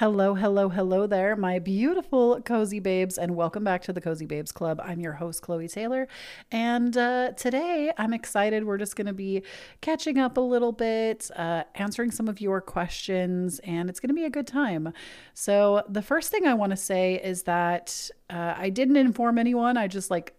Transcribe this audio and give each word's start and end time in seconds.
Hello, 0.00 0.34
hello, 0.34 0.70
hello 0.70 1.06
there, 1.06 1.36
my 1.36 1.58
beautiful 1.58 2.40
cozy 2.40 2.80
babes, 2.80 3.18
and 3.18 3.36
welcome 3.36 3.62
back 3.62 3.82
to 3.82 3.92
the 3.92 4.00
Cozy 4.00 4.24
Babes 4.24 4.50
Club. 4.50 4.80
I'm 4.82 4.98
your 4.98 5.12
host, 5.12 5.42
Kloee 5.42 5.70
Taylor, 5.70 6.08
and 6.50 6.96
uh, 6.96 7.32
today 7.32 7.92
I'm 7.98 8.14
excited. 8.14 8.64
We're 8.64 8.78
just 8.78 8.96
going 8.96 9.08
to 9.08 9.12
be 9.12 9.42
catching 9.82 10.16
up 10.16 10.38
a 10.38 10.40
little 10.40 10.72
bit, 10.72 11.30
uh, 11.36 11.64
answering 11.74 12.12
some 12.12 12.28
of 12.28 12.40
your 12.40 12.62
questions, 12.62 13.58
and 13.58 13.90
it's 13.90 14.00
going 14.00 14.08
to 14.08 14.14
be 14.14 14.24
a 14.24 14.30
good 14.30 14.46
time. 14.46 14.94
So, 15.34 15.82
the 15.86 16.00
first 16.00 16.30
thing 16.30 16.46
I 16.46 16.54
want 16.54 16.70
to 16.70 16.78
say 16.78 17.20
is 17.22 17.42
that 17.42 18.08
uh, 18.30 18.54
I 18.56 18.70
didn't 18.70 18.96
inform 18.96 19.36
anyone. 19.36 19.76
I 19.76 19.86
just 19.86 20.10
like 20.10 20.34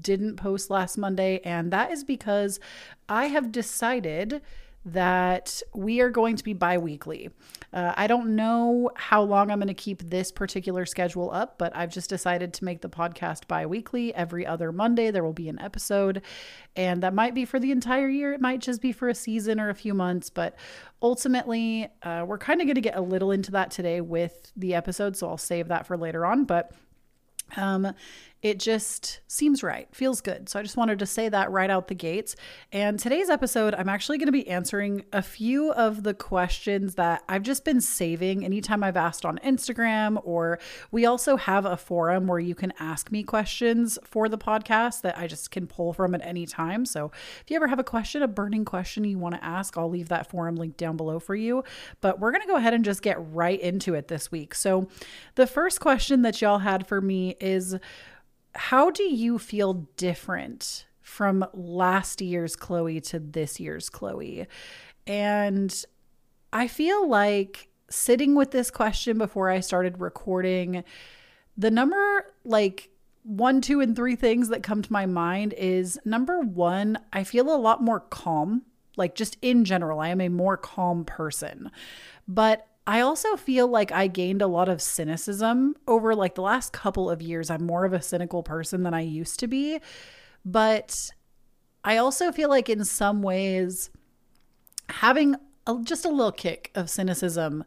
didn't 0.00 0.36
post 0.36 0.70
last 0.70 0.96
Monday, 0.96 1.42
and 1.44 1.70
that 1.70 1.92
is 1.92 2.02
because 2.02 2.60
I 3.10 3.26
have 3.26 3.52
decided 3.52 4.40
that 4.84 5.62
we 5.74 6.00
are 6.00 6.10
going 6.10 6.36
to 6.36 6.44
be 6.44 6.52
bi 6.52 6.76
weekly. 6.78 7.30
Uh, 7.72 7.94
I 7.96 8.06
don't 8.06 8.34
know 8.34 8.90
how 8.96 9.22
long 9.22 9.50
I'm 9.50 9.58
going 9.58 9.68
to 9.68 9.74
keep 9.74 10.10
this 10.10 10.32
particular 10.32 10.84
schedule 10.84 11.30
up, 11.30 11.56
but 11.56 11.74
I've 11.74 11.90
just 11.90 12.10
decided 12.10 12.52
to 12.54 12.64
make 12.64 12.80
the 12.80 12.88
podcast 12.88 13.46
bi 13.46 13.64
weekly. 13.64 14.14
Every 14.14 14.44
other 14.44 14.72
Monday, 14.72 15.10
there 15.10 15.22
will 15.22 15.32
be 15.32 15.48
an 15.48 15.60
episode, 15.60 16.22
and 16.74 17.02
that 17.02 17.14
might 17.14 17.34
be 17.34 17.44
for 17.44 17.60
the 17.60 17.70
entire 17.70 18.08
year. 18.08 18.32
It 18.32 18.40
might 18.40 18.60
just 18.60 18.82
be 18.82 18.92
for 18.92 19.08
a 19.08 19.14
season 19.14 19.60
or 19.60 19.70
a 19.70 19.74
few 19.74 19.94
months, 19.94 20.30
but 20.30 20.56
ultimately, 21.00 21.88
uh, 22.02 22.24
we're 22.26 22.38
kind 22.38 22.60
of 22.60 22.66
going 22.66 22.74
to 22.74 22.80
get 22.80 22.96
a 22.96 23.00
little 23.00 23.30
into 23.30 23.52
that 23.52 23.70
today 23.70 24.00
with 24.00 24.52
the 24.56 24.74
episode, 24.74 25.16
so 25.16 25.28
I'll 25.28 25.38
save 25.38 25.68
that 25.68 25.86
for 25.86 25.96
later 25.96 26.26
on. 26.26 26.44
But 26.44 26.72
um, 27.56 27.94
it 28.42 28.58
just 28.58 29.20
seems 29.28 29.62
right, 29.62 29.86
feels 29.94 30.20
good. 30.20 30.48
So 30.48 30.58
I 30.58 30.62
just 30.62 30.76
wanted 30.76 30.98
to 30.98 31.06
say 31.06 31.28
that 31.28 31.52
right 31.52 31.70
out 31.70 31.86
the 31.86 31.94
gates. 31.94 32.34
And 32.72 32.98
today's 32.98 33.30
episode, 33.30 33.72
I'm 33.72 33.88
actually 33.88 34.18
going 34.18 34.26
to 34.26 34.32
be 34.32 34.48
answering 34.48 35.04
a 35.12 35.22
few 35.22 35.70
of 35.72 36.02
the 36.02 36.12
questions 36.12 36.96
that 36.96 37.22
I've 37.28 37.44
just 37.44 37.64
been 37.64 37.80
saving 37.80 38.44
anytime 38.44 38.82
I've 38.82 38.96
asked 38.96 39.24
on 39.24 39.38
Instagram, 39.44 40.20
or 40.24 40.58
we 40.90 41.06
also 41.06 41.36
have 41.36 41.64
a 41.64 41.76
forum 41.76 42.26
where 42.26 42.40
you 42.40 42.56
can 42.56 42.72
ask 42.80 43.12
me 43.12 43.22
questions 43.22 43.96
for 44.02 44.28
the 44.28 44.38
podcast 44.38 45.02
that 45.02 45.16
I 45.16 45.28
just 45.28 45.52
can 45.52 45.68
pull 45.68 45.92
from 45.92 46.12
at 46.12 46.26
any 46.26 46.44
time. 46.44 46.84
So 46.84 47.12
if 47.42 47.50
you 47.50 47.54
ever 47.54 47.68
have 47.68 47.78
a 47.78 47.84
question, 47.84 48.22
a 48.22 48.28
burning 48.28 48.64
question 48.64 49.04
you 49.04 49.18
want 49.18 49.36
to 49.36 49.44
ask, 49.44 49.78
I'll 49.78 49.88
leave 49.88 50.08
that 50.08 50.28
forum 50.28 50.56
link 50.56 50.76
down 50.76 50.96
below 50.96 51.20
for 51.20 51.36
you. 51.36 51.62
But 52.00 52.18
we're 52.18 52.32
going 52.32 52.42
to 52.42 52.48
go 52.48 52.56
ahead 52.56 52.74
and 52.74 52.84
just 52.84 53.02
get 53.02 53.18
right 53.32 53.60
into 53.60 53.94
it 53.94 54.08
this 54.08 54.32
week. 54.32 54.52
So 54.56 54.88
the 55.36 55.46
first 55.46 55.78
question 55.78 56.22
that 56.22 56.42
y'all 56.42 56.58
had 56.58 56.88
for 56.88 57.00
me 57.00 57.36
is, 57.40 57.76
how 58.54 58.90
do 58.90 59.02
you 59.02 59.38
feel 59.38 59.88
different 59.96 60.86
from 61.00 61.44
last 61.52 62.20
year's 62.20 62.56
Kloee 62.56 63.02
to 63.08 63.18
this 63.18 63.58
year's 63.58 63.90
Kloee? 63.90 64.46
And 65.06 65.84
I 66.52 66.68
feel 66.68 67.08
like 67.08 67.68
sitting 67.90 68.34
with 68.34 68.50
this 68.50 68.70
question 68.70 69.18
before 69.18 69.50
I 69.50 69.60
started 69.60 70.00
recording, 70.00 70.84
the 71.56 71.70
number 71.70 72.26
like 72.44 72.90
one, 73.24 73.60
two, 73.60 73.80
and 73.80 73.94
three 73.94 74.16
things 74.16 74.48
that 74.48 74.62
come 74.62 74.82
to 74.82 74.92
my 74.92 75.06
mind 75.06 75.54
is 75.56 75.98
number 76.04 76.40
one, 76.40 76.98
I 77.12 77.24
feel 77.24 77.54
a 77.54 77.56
lot 77.56 77.82
more 77.82 78.00
calm. 78.00 78.62
Like, 78.96 79.14
just 79.14 79.38
in 79.40 79.64
general, 79.64 80.00
I 80.00 80.08
am 80.08 80.20
a 80.20 80.28
more 80.28 80.56
calm 80.56 81.04
person. 81.04 81.70
But 82.28 82.66
I 82.86 83.00
also 83.00 83.36
feel 83.36 83.68
like 83.68 83.92
I 83.92 84.08
gained 84.08 84.42
a 84.42 84.46
lot 84.48 84.68
of 84.68 84.82
cynicism 84.82 85.76
over 85.86 86.14
like 86.14 86.34
the 86.34 86.42
last 86.42 86.72
couple 86.72 87.08
of 87.08 87.22
years. 87.22 87.48
I'm 87.48 87.64
more 87.64 87.84
of 87.84 87.92
a 87.92 88.02
cynical 88.02 88.42
person 88.42 88.82
than 88.82 88.92
I 88.92 89.02
used 89.02 89.38
to 89.40 89.46
be. 89.46 89.80
But 90.44 91.10
I 91.84 91.96
also 91.96 92.32
feel 92.32 92.48
like 92.48 92.68
in 92.68 92.84
some 92.84 93.22
ways, 93.22 93.90
having 94.88 95.36
a, 95.66 95.78
just 95.82 96.04
a 96.04 96.08
little 96.08 96.32
kick 96.32 96.72
of 96.74 96.90
cynicism 96.90 97.64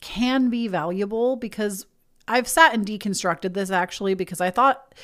can 0.00 0.50
be 0.50 0.66
valuable 0.66 1.36
because 1.36 1.86
I've 2.26 2.48
sat 2.48 2.74
and 2.74 2.84
deconstructed 2.84 3.54
this 3.54 3.70
actually 3.70 4.14
because 4.14 4.40
I 4.40 4.50
thought 4.50 4.94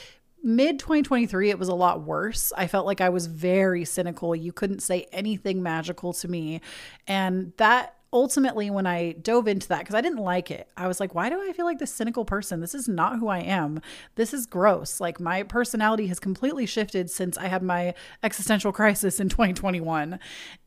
mid 0.45 0.79
2023 0.81 1.51
it 1.51 1.59
was 1.59 1.69
a 1.69 1.75
lot 1.75 2.03
worse 2.03 2.53
i 2.57 2.67
felt 2.67 2.85
like 2.85 3.01
i 3.01 3.09
was 3.09 3.27
very 3.27 3.85
cynical 3.85 4.35
you 4.35 4.53
couldn't 4.53 4.83
say 4.83 5.07
anything 5.13 5.63
magical 5.63 6.13
to 6.13 6.27
me 6.27 6.61
and 7.07 7.53
that 7.59 7.95
ultimately 8.13 8.71
when 8.71 8.87
I 8.87 9.13
dove 9.13 9.49
into 9.49 9.69
that 9.69 9.81
because 9.81 9.95
I 9.95 10.01
didn't 10.01 10.19
like 10.19 10.51
it, 10.51 10.69
I 10.77 10.87
was 10.87 11.01
like, 11.01 11.15
why 11.15 11.31
do 11.31 11.41
I 11.41 11.53
feel 11.53 11.65
like 11.65 11.79
this 11.79 11.93
cynical 11.93 12.25
person? 12.25 12.61
This 12.61 12.75
is 12.75 12.89
not 12.89 13.19
who 13.19 13.29
I 13.29 13.39
am. 13.39 13.81
This 14.17 14.35
is 14.35 14.47
gross. 14.47 15.01
Like 15.01 15.19
my 15.19 15.43
personality 15.43 16.07
has 16.09 16.21
completely 16.21 16.67
shifted 16.67 17.11
since 17.11 17.39
I 17.39 17.49
had 17.49 17.63
my 17.63 17.95
existential 18.23 18.73
crisis 18.73 19.19
in 19.19 19.29
2021. 19.29 20.19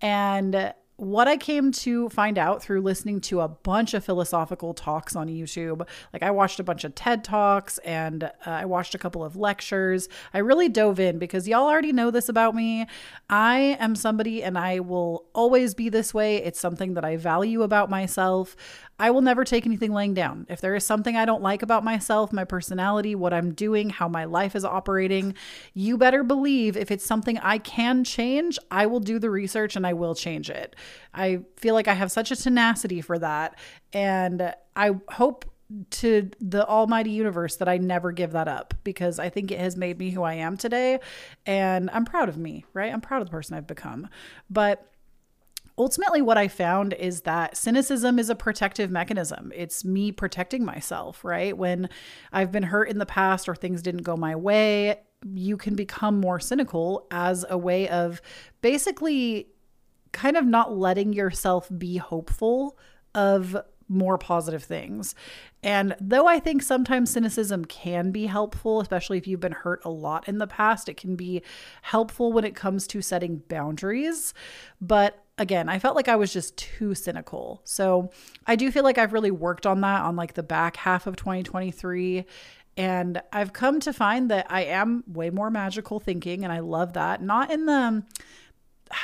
And 0.01 0.73
what 0.97 1.27
I 1.27 1.35
came 1.35 1.71
to 1.73 2.07
find 2.09 2.37
out 2.37 2.63
through 2.63 2.81
listening 2.81 3.19
to 3.21 3.41
a 3.41 3.49
bunch 3.49 3.93
of 3.93 4.05
philosophical 4.05 4.73
talks 4.73 5.15
on 5.15 5.27
YouTube, 5.27 5.85
like 6.13 6.23
I 6.23 6.31
watched 6.31 6.59
a 6.59 6.63
bunch 6.63 6.85
of 6.85 6.95
TED 6.95 7.23
Talks 7.23 7.79
and 7.79 8.23
uh, 8.23 8.29
I 8.45 8.65
watched 8.65 8.95
a 8.95 8.97
couple 8.97 9.23
of 9.23 9.35
lectures. 9.35 10.07
I 10.33 10.37
really 10.37 10.69
dove 10.69 10.99
in 10.99 11.19
because 11.19 11.47
y'all 11.47 11.67
already 11.67 11.91
know 11.91 12.11
this 12.11 12.29
about 12.29 12.55
me. 12.55 12.85
I 13.29 13.77
am 13.79 13.95
somebody 13.95 14.41
and 14.41 14.57
I 14.57 14.79
will 14.79 15.25
always 15.33 15.73
be 15.73 15.89
this 15.89 16.13
way. 16.13 16.37
It's 16.37 16.59
something 16.59 16.93
that 16.93 17.03
I 17.03 17.17
value 17.17 17.63
about 17.63 17.89
myself. 17.89 18.55
I 18.97 19.11
will 19.11 19.21
never 19.21 19.43
take 19.43 19.65
anything 19.65 19.93
laying 19.93 20.13
down. 20.13 20.45
If 20.49 20.61
there 20.61 20.75
is 20.75 20.85
something 20.85 21.17
I 21.17 21.25
don't 21.25 21.41
like 21.41 21.61
about 21.61 21.83
myself, 21.83 22.31
my 22.31 22.45
personality, 22.45 23.13
what 23.13 23.33
I'm 23.33 23.53
doing, 23.53 23.89
how 23.89 24.07
my 24.07 24.25
life 24.25 24.55
is 24.55 24.63
operating, 24.63 25.35
you 25.73 25.97
better 25.97 26.23
believe 26.23 26.77
if 26.77 26.91
it's 26.91 27.05
something 27.05 27.37
I 27.39 27.57
can 27.57 28.03
change, 28.03 28.57
I 28.71 28.85
will 28.85 29.01
do 29.01 29.19
the 29.19 29.29
research 29.29 29.75
and 29.75 29.85
I 29.85 29.93
will 29.93 30.15
change 30.15 30.49
it. 30.49 30.75
I 31.13 31.41
feel 31.57 31.73
like 31.73 31.87
I 31.87 31.93
have 31.93 32.11
such 32.11 32.31
a 32.31 32.35
tenacity 32.35 33.01
for 33.01 33.19
that. 33.19 33.57
And 33.91 34.53
I 34.75 34.91
hope 35.09 35.45
to 35.89 36.29
the 36.39 36.65
almighty 36.67 37.09
universe 37.09 37.55
that 37.57 37.67
I 37.67 37.77
never 37.77 38.11
give 38.11 38.31
that 38.33 38.47
up 38.47 38.73
because 38.83 39.19
I 39.19 39.29
think 39.29 39.51
it 39.51 39.59
has 39.59 39.75
made 39.75 39.97
me 39.97 40.11
who 40.11 40.23
I 40.23 40.35
am 40.35 40.57
today. 40.57 40.99
And 41.45 41.89
I'm 41.91 42.05
proud 42.05 42.29
of 42.29 42.37
me, 42.37 42.65
right? 42.73 42.93
I'm 42.93 43.01
proud 43.01 43.21
of 43.21 43.27
the 43.27 43.31
person 43.31 43.57
I've 43.57 43.67
become. 43.67 44.07
But 44.49 44.87
ultimately 45.77 46.21
what 46.21 46.37
i 46.37 46.47
found 46.47 46.93
is 46.93 47.21
that 47.21 47.57
cynicism 47.57 48.17
is 48.17 48.29
a 48.29 48.35
protective 48.35 48.89
mechanism. 48.89 49.51
It's 49.55 49.83
me 49.83 50.11
protecting 50.11 50.63
myself 50.63 51.23
right? 51.23 51.57
When 51.57 51.89
i've 52.31 52.51
been 52.51 52.63
hurt 52.63 52.89
in 52.89 52.97
the 52.97 53.05
past 53.05 53.49
or 53.49 53.55
things 53.55 53.81
didn't 53.81 54.03
go 54.03 54.15
my 54.15 54.35
way 54.35 54.99
you 55.33 55.57
can 55.57 55.75
become 55.75 56.19
more 56.19 56.39
cynical 56.39 57.07
as 57.09 57.45
a 57.49 57.57
way 57.57 57.89
of 57.89 58.21
basically 58.61 59.47
kind 60.11 60.37
of 60.37 60.45
not 60.45 60.77
letting 60.77 61.13
yourself 61.13 61.69
be 61.77 61.97
hopeful 61.97 62.77
of 63.15 63.57
more 63.87 64.17
positive 64.17 64.63
things. 64.63 65.15
And 65.63 65.95
though 65.99 66.27
I 66.27 66.39
think 66.39 66.61
sometimes 66.61 67.11
cynicism 67.11 67.65
can 67.65 68.11
be 68.11 68.25
helpful, 68.25 68.81
especially 68.81 69.17
if 69.17 69.27
you've 69.27 69.39
been 69.39 69.51
hurt 69.51 69.81
a 69.85 69.89
lot 69.89 70.27
in 70.27 70.37
the 70.37 70.47
past, 70.47 70.89
it 70.89 70.97
can 70.97 71.15
be 71.15 71.41
helpful 71.81 72.31
when 72.33 72.45
it 72.45 72.55
comes 72.55 72.87
to 72.87 73.01
setting 73.01 73.43
boundaries. 73.47 74.33
But 74.81 75.23
again, 75.37 75.69
I 75.69 75.79
felt 75.79 75.95
like 75.95 76.07
I 76.07 76.15
was 76.15 76.33
just 76.33 76.57
too 76.57 76.95
cynical. 76.95 77.61
So 77.63 78.11
I 78.47 78.55
do 78.55 78.71
feel 78.71 78.83
like 78.83 78.97
I've 78.97 79.13
really 79.13 79.31
worked 79.31 79.65
on 79.65 79.81
that 79.81 80.01
on 80.01 80.15
like 80.15 80.33
the 80.33 80.43
back 80.43 80.77
half 80.77 81.07
of 81.07 81.15
2023. 81.15 82.25
And 82.77 83.21
I've 83.31 83.53
come 83.53 83.79
to 83.81 83.93
find 83.93 84.29
that 84.31 84.47
I 84.49 84.65
am 84.65 85.03
way 85.07 85.29
more 85.29 85.49
magical 85.49 85.99
thinking, 85.99 86.43
and 86.43 86.51
I 86.51 86.59
love 86.59 86.93
that. 86.93 87.21
Not 87.21 87.49
in 87.49 87.65
the 87.65 88.03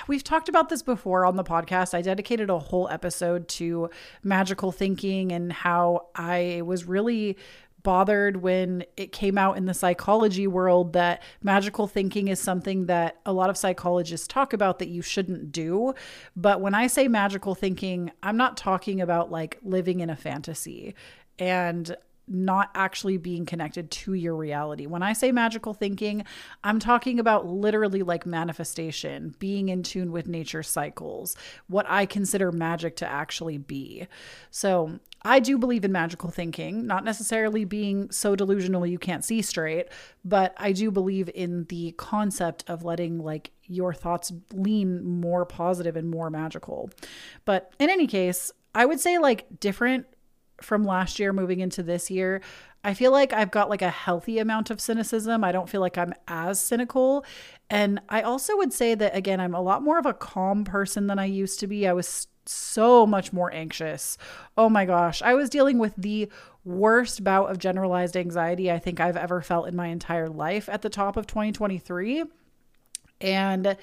we've 0.08 0.24
talked 0.24 0.50
about 0.50 0.70
this 0.70 0.84
before 0.84 1.26
on 1.26 1.36
the 1.36 1.44
podcast. 1.44 1.94
I 1.94 2.02
dedicated 2.02 2.50
a 2.50 2.60
whole 2.60 2.88
episode 2.90 3.48
to 3.50 3.90
magical 4.24 4.72
thinking 4.72 5.32
and 5.32 5.52
how 5.52 6.08
I 6.16 6.62
was 6.64 6.86
really 6.86 7.38
bothered 7.84 8.38
when 8.38 8.84
it 8.96 9.12
came 9.12 9.38
out 9.38 9.58
in 9.58 9.66
the 9.66 9.74
psychology 9.74 10.48
world 10.48 10.94
that 10.94 11.22
magical 11.42 11.88
thinking 11.88 12.28
is 12.28 12.40
something 12.40 12.86
that 12.86 13.20
a 13.26 13.34
lot 13.34 13.50
of 13.50 13.58
psychologists 13.58 14.28
talk 14.28 14.54
about 14.54 14.80
that 14.80 14.88
you 14.88 15.02
shouldn't 15.02 15.52
do. 15.52 15.94
But 16.36 16.62
when 16.62 16.76
I 16.76 16.88
say 16.88 17.08
magical 17.08 17.56
thinking, 17.56 18.12
I'm 18.22 18.38
not 18.38 18.58
talking 18.58 19.02
about 19.02 19.32
like 19.32 19.58
living 19.64 20.00
in 20.00 20.10
a 20.10 20.16
fantasy. 20.16 20.96
And 21.40 21.96
not 22.32 22.70
actually 22.74 23.18
being 23.18 23.46
connected 23.46 23.92
to 23.92 24.14
your 24.14 24.36
reality. 24.36 24.86
When 24.86 25.04
I 25.04 25.14
say 25.14 25.32
magical 25.32 25.74
thinking, 25.74 26.24
I'm 26.64 26.80
talking 26.80 27.20
about 27.20 27.46
literally 27.46 28.04
like 28.04 28.26
manifestation, 28.26 29.36
being 29.40 29.70
in 29.70 29.84
tune 29.84 30.12
with 30.12 30.28
nature 30.28 30.64
cycles, 30.64 31.36
what 31.68 31.86
I 31.90 32.06
consider 32.06 32.52
magic 32.52 32.96
to 32.98 33.08
actually 33.08 33.58
be. 33.58 34.08
So, 34.50 35.00
I 35.24 35.40
do 35.40 35.60
believe 35.60 35.86
in 35.86 35.92
magical 35.92 36.32
thinking, 36.32 36.88
not 36.88 37.04
necessarily 37.04 37.64
being 37.64 38.10
so 38.10 38.36
delusional 38.36 38.88
you 38.88 38.98
can't 38.98 39.24
see 39.24 39.44
straight, 39.44 39.88
but 40.26 40.56
I 40.58 40.72
do 40.72 40.90
believe 40.90 41.30
in 41.36 41.66
the 41.66 41.92
concept 41.92 42.64
of 42.68 42.84
letting 42.84 43.20
like 43.20 43.52
your 43.66 43.94
thoughts 43.94 44.32
lean 44.52 45.04
more 45.04 45.46
positive 45.46 45.96
and 45.96 46.10
more 46.10 46.32
magical. 46.32 46.90
But 47.46 47.72
in 47.78 47.92
any 47.92 48.08
case, 48.08 48.52
I 48.74 48.86
would 48.86 49.00
say 49.00 49.20
like 49.20 49.60
different 49.60 50.08
from 50.62 50.84
last 50.84 51.20
year 51.20 51.34
moving 51.34 51.60
into 51.60 51.84
this 51.84 52.10
year, 52.10 52.42
I 52.84 52.94
feel 52.94 53.12
like 53.12 53.32
I've 53.34 53.52
got 53.52 53.70
like 53.70 53.82
a 53.82 53.90
healthy 53.90 54.40
amount 54.40 54.70
of 54.70 54.82
cynicism. 54.82 55.44
I 55.44 55.52
don't 55.52 55.70
feel 55.70 55.82
like 55.82 55.98
I'm 55.98 56.14
as 56.28 56.60
cynical. 56.60 57.24
And 57.70 58.02
I 58.10 58.22
also 58.22 58.58
would 58.58 58.74
say 58.74 58.96
that, 58.96 59.16
again, 59.16 59.40
I'm 59.40 59.54
a 59.54 59.62
lot 59.62 59.84
more 59.84 60.00
of 60.00 60.06
a 60.06 60.14
calm 60.14 60.64
person 60.64 61.08
than 61.08 61.20
I 61.20 61.26
used 61.26 61.60
to 61.60 61.68
be. 61.68 61.88
I 61.88 61.94
was 61.94 62.28
so 62.46 63.06
much 63.06 63.32
more 63.32 63.54
anxious. 63.54 64.18
Oh 64.58 64.70
my 64.70 64.86
gosh. 64.86 65.22
I 65.22 65.36
was 65.36 65.50
dealing 65.50 65.78
with 65.78 65.96
the 65.96 66.30
worst 66.64 67.24
bout 67.24 67.50
of 67.50 67.60
generalized 67.60 68.18
anxiety 68.18 68.72
I 68.72 68.80
think 68.80 69.00
I've 69.00 69.18
ever 69.18 69.42
felt 69.42 69.68
in 69.68 69.76
my 69.76 69.88
entire 69.88 70.30
life 70.30 70.68
at 70.70 70.82
the 70.82 70.90
top 70.90 71.18
of 71.18 71.28
2023. 71.28 72.24
And 73.22 73.78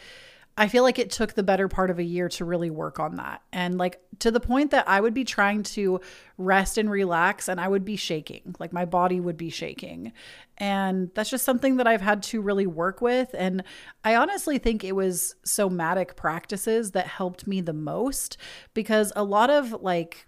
I 0.58 0.66
feel 0.66 0.82
like 0.82 0.98
it 0.98 1.12
took 1.12 1.34
the 1.34 1.44
better 1.44 1.68
part 1.68 1.88
of 1.88 2.00
a 2.00 2.04
year 2.04 2.28
to 2.30 2.44
really 2.44 2.68
work 2.68 2.98
on 2.98 3.14
that. 3.14 3.42
And 3.52 3.78
like 3.78 4.00
to 4.18 4.32
the 4.32 4.40
point 4.40 4.72
that 4.72 4.88
I 4.88 5.00
would 5.00 5.14
be 5.14 5.22
trying 5.22 5.62
to 5.62 6.00
rest 6.36 6.78
and 6.78 6.90
relax 6.90 7.46
and 7.48 7.60
I 7.60 7.68
would 7.68 7.84
be 7.84 7.94
shaking, 7.94 8.56
like 8.58 8.72
my 8.72 8.84
body 8.84 9.20
would 9.20 9.36
be 9.36 9.50
shaking. 9.50 10.12
And 10.56 11.12
that's 11.14 11.30
just 11.30 11.44
something 11.44 11.76
that 11.76 11.86
I've 11.86 12.00
had 12.00 12.24
to 12.24 12.40
really 12.40 12.66
work 12.66 13.00
with. 13.00 13.36
And 13.38 13.62
I 14.02 14.16
honestly 14.16 14.58
think 14.58 14.82
it 14.82 14.96
was 14.96 15.36
somatic 15.44 16.16
practices 16.16 16.90
that 16.90 17.06
helped 17.06 17.46
me 17.46 17.60
the 17.60 17.72
most 17.72 18.36
because 18.74 19.12
a 19.14 19.22
lot 19.22 19.50
of 19.50 19.80
like, 19.80 20.26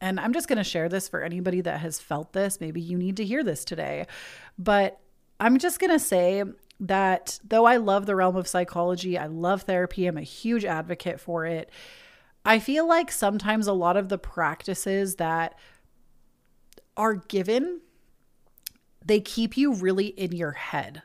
and 0.00 0.18
I'm 0.18 0.32
just 0.32 0.48
going 0.48 0.58
to 0.58 0.64
share 0.64 0.88
this 0.88 1.08
for 1.08 1.22
anybody 1.22 1.60
that 1.60 1.78
has 1.78 2.00
felt 2.00 2.32
this. 2.32 2.60
Maybe 2.60 2.80
you 2.80 2.98
need 2.98 3.18
to 3.18 3.24
hear 3.24 3.44
this 3.44 3.64
today. 3.64 4.08
But 4.58 4.98
I'm 5.38 5.58
just 5.58 5.78
going 5.78 5.92
to 5.92 6.00
say 6.00 6.42
that 6.80 7.38
though 7.46 7.66
I 7.66 7.76
love 7.76 8.06
the 8.06 8.16
realm 8.16 8.36
of 8.36 8.48
psychology, 8.48 9.18
I 9.18 9.26
love 9.26 9.62
therapy, 9.62 10.06
I'm 10.06 10.16
a 10.16 10.22
huge 10.22 10.64
advocate 10.64 11.20
for 11.20 11.44
it. 11.46 11.70
I 12.44 12.58
feel 12.58 12.88
like 12.88 13.12
sometimes 13.12 13.66
a 13.66 13.72
lot 13.72 13.98
of 13.98 14.08
the 14.08 14.18
practices 14.18 15.16
that 15.16 15.54
are 16.96 17.14
given 17.14 17.80
they 19.04 19.20
keep 19.20 19.56
you 19.56 19.72
really 19.74 20.08
in 20.08 20.32
your 20.32 20.52
head. 20.52 21.02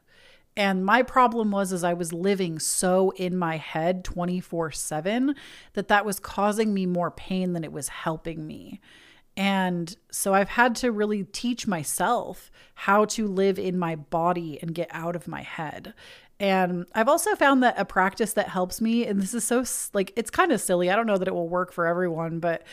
And 0.58 0.86
my 0.86 1.02
problem 1.02 1.52
was 1.52 1.74
as 1.74 1.84
I 1.84 1.94
was 1.94 2.14
living 2.14 2.60
so 2.60 3.12
in 3.12 3.38
my 3.38 3.58
head 3.58 4.04
24/7 4.04 5.36
that 5.74 5.88
that 5.88 6.06
was 6.06 6.20
causing 6.20 6.74
me 6.74 6.86
more 6.86 7.12
pain 7.12 7.54
than 7.54 7.64
it 7.64 7.72
was 7.72 7.90
helping 7.90 8.46
me. 8.48 8.80
And 9.38 9.96
so 10.12 10.34
I've 10.34 10.50
had 10.50 10.76
to 10.78 10.92
really 10.92 11.24
teach 11.24 11.68
myself 11.68 12.52
how 12.74 13.06
to 13.06 13.28
live 13.28 13.60
in 13.60 13.78
my 13.78 13.96
body 13.96 14.60
and 14.62 14.74
get 14.74 14.88
out 14.92 15.16
of 15.16 15.28
my 15.28 15.42
head. 15.42 15.94
And 16.40 16.86
I've 16.94 17.08
also 17.08 17.36
found 17.36 17.64
that 17.64 17.76
a 17.78 17.86
practice 17.86 18.34
that 18.34 18.50
helps 18.50 18.82
me, 18.82 19.06
and 19.06 19.22
this 19.22 19.34
is 19.34 19.46
so 19.46 19.64
like, 19.94 20.12
it's 20.16 20.30
kind 20.30 20.52
of 20.52 20.60
silly. 20.60 20.90
I 20.90 20.96
don't 20.96 21.08
know 21.08 21.18
that 21.18 21.28
it 21.28 21.34
will 21.34 21.48
work 21.48 21.72
for 21.72 21.86
everyone, 21.86 22.40
but 22.40 22.64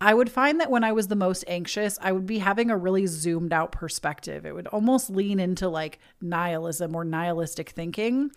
I 0.00 0.12
would 0.12 0.30
find 0.30 0.60
that 0.60 0.70
when 0.70 0.82
I 0.82 0.92
was 0.92 1.06
the 1.06 1.16
most 1.16 1.44
anxious, 1.46 1.98
I 2.02 2.10
would 2.12 2.26
be 2.26 2.38
having 2.38 2.70
a 2.70 2.76
really 2.76 3.06
zoomed 3.06 3.52
out 3.52 3.70
perspective. 3.72 4.44
It 4.44 4.54
would 4.54 4.66
almost 4.68 5.10
lean 5.10 5.38
into 5.38 5.68
like 5.68 6.00
nihilism 6.20 6.94
or 6.96 7.04
nihilistic 7.04 7.70
thinking. 7.70 8.30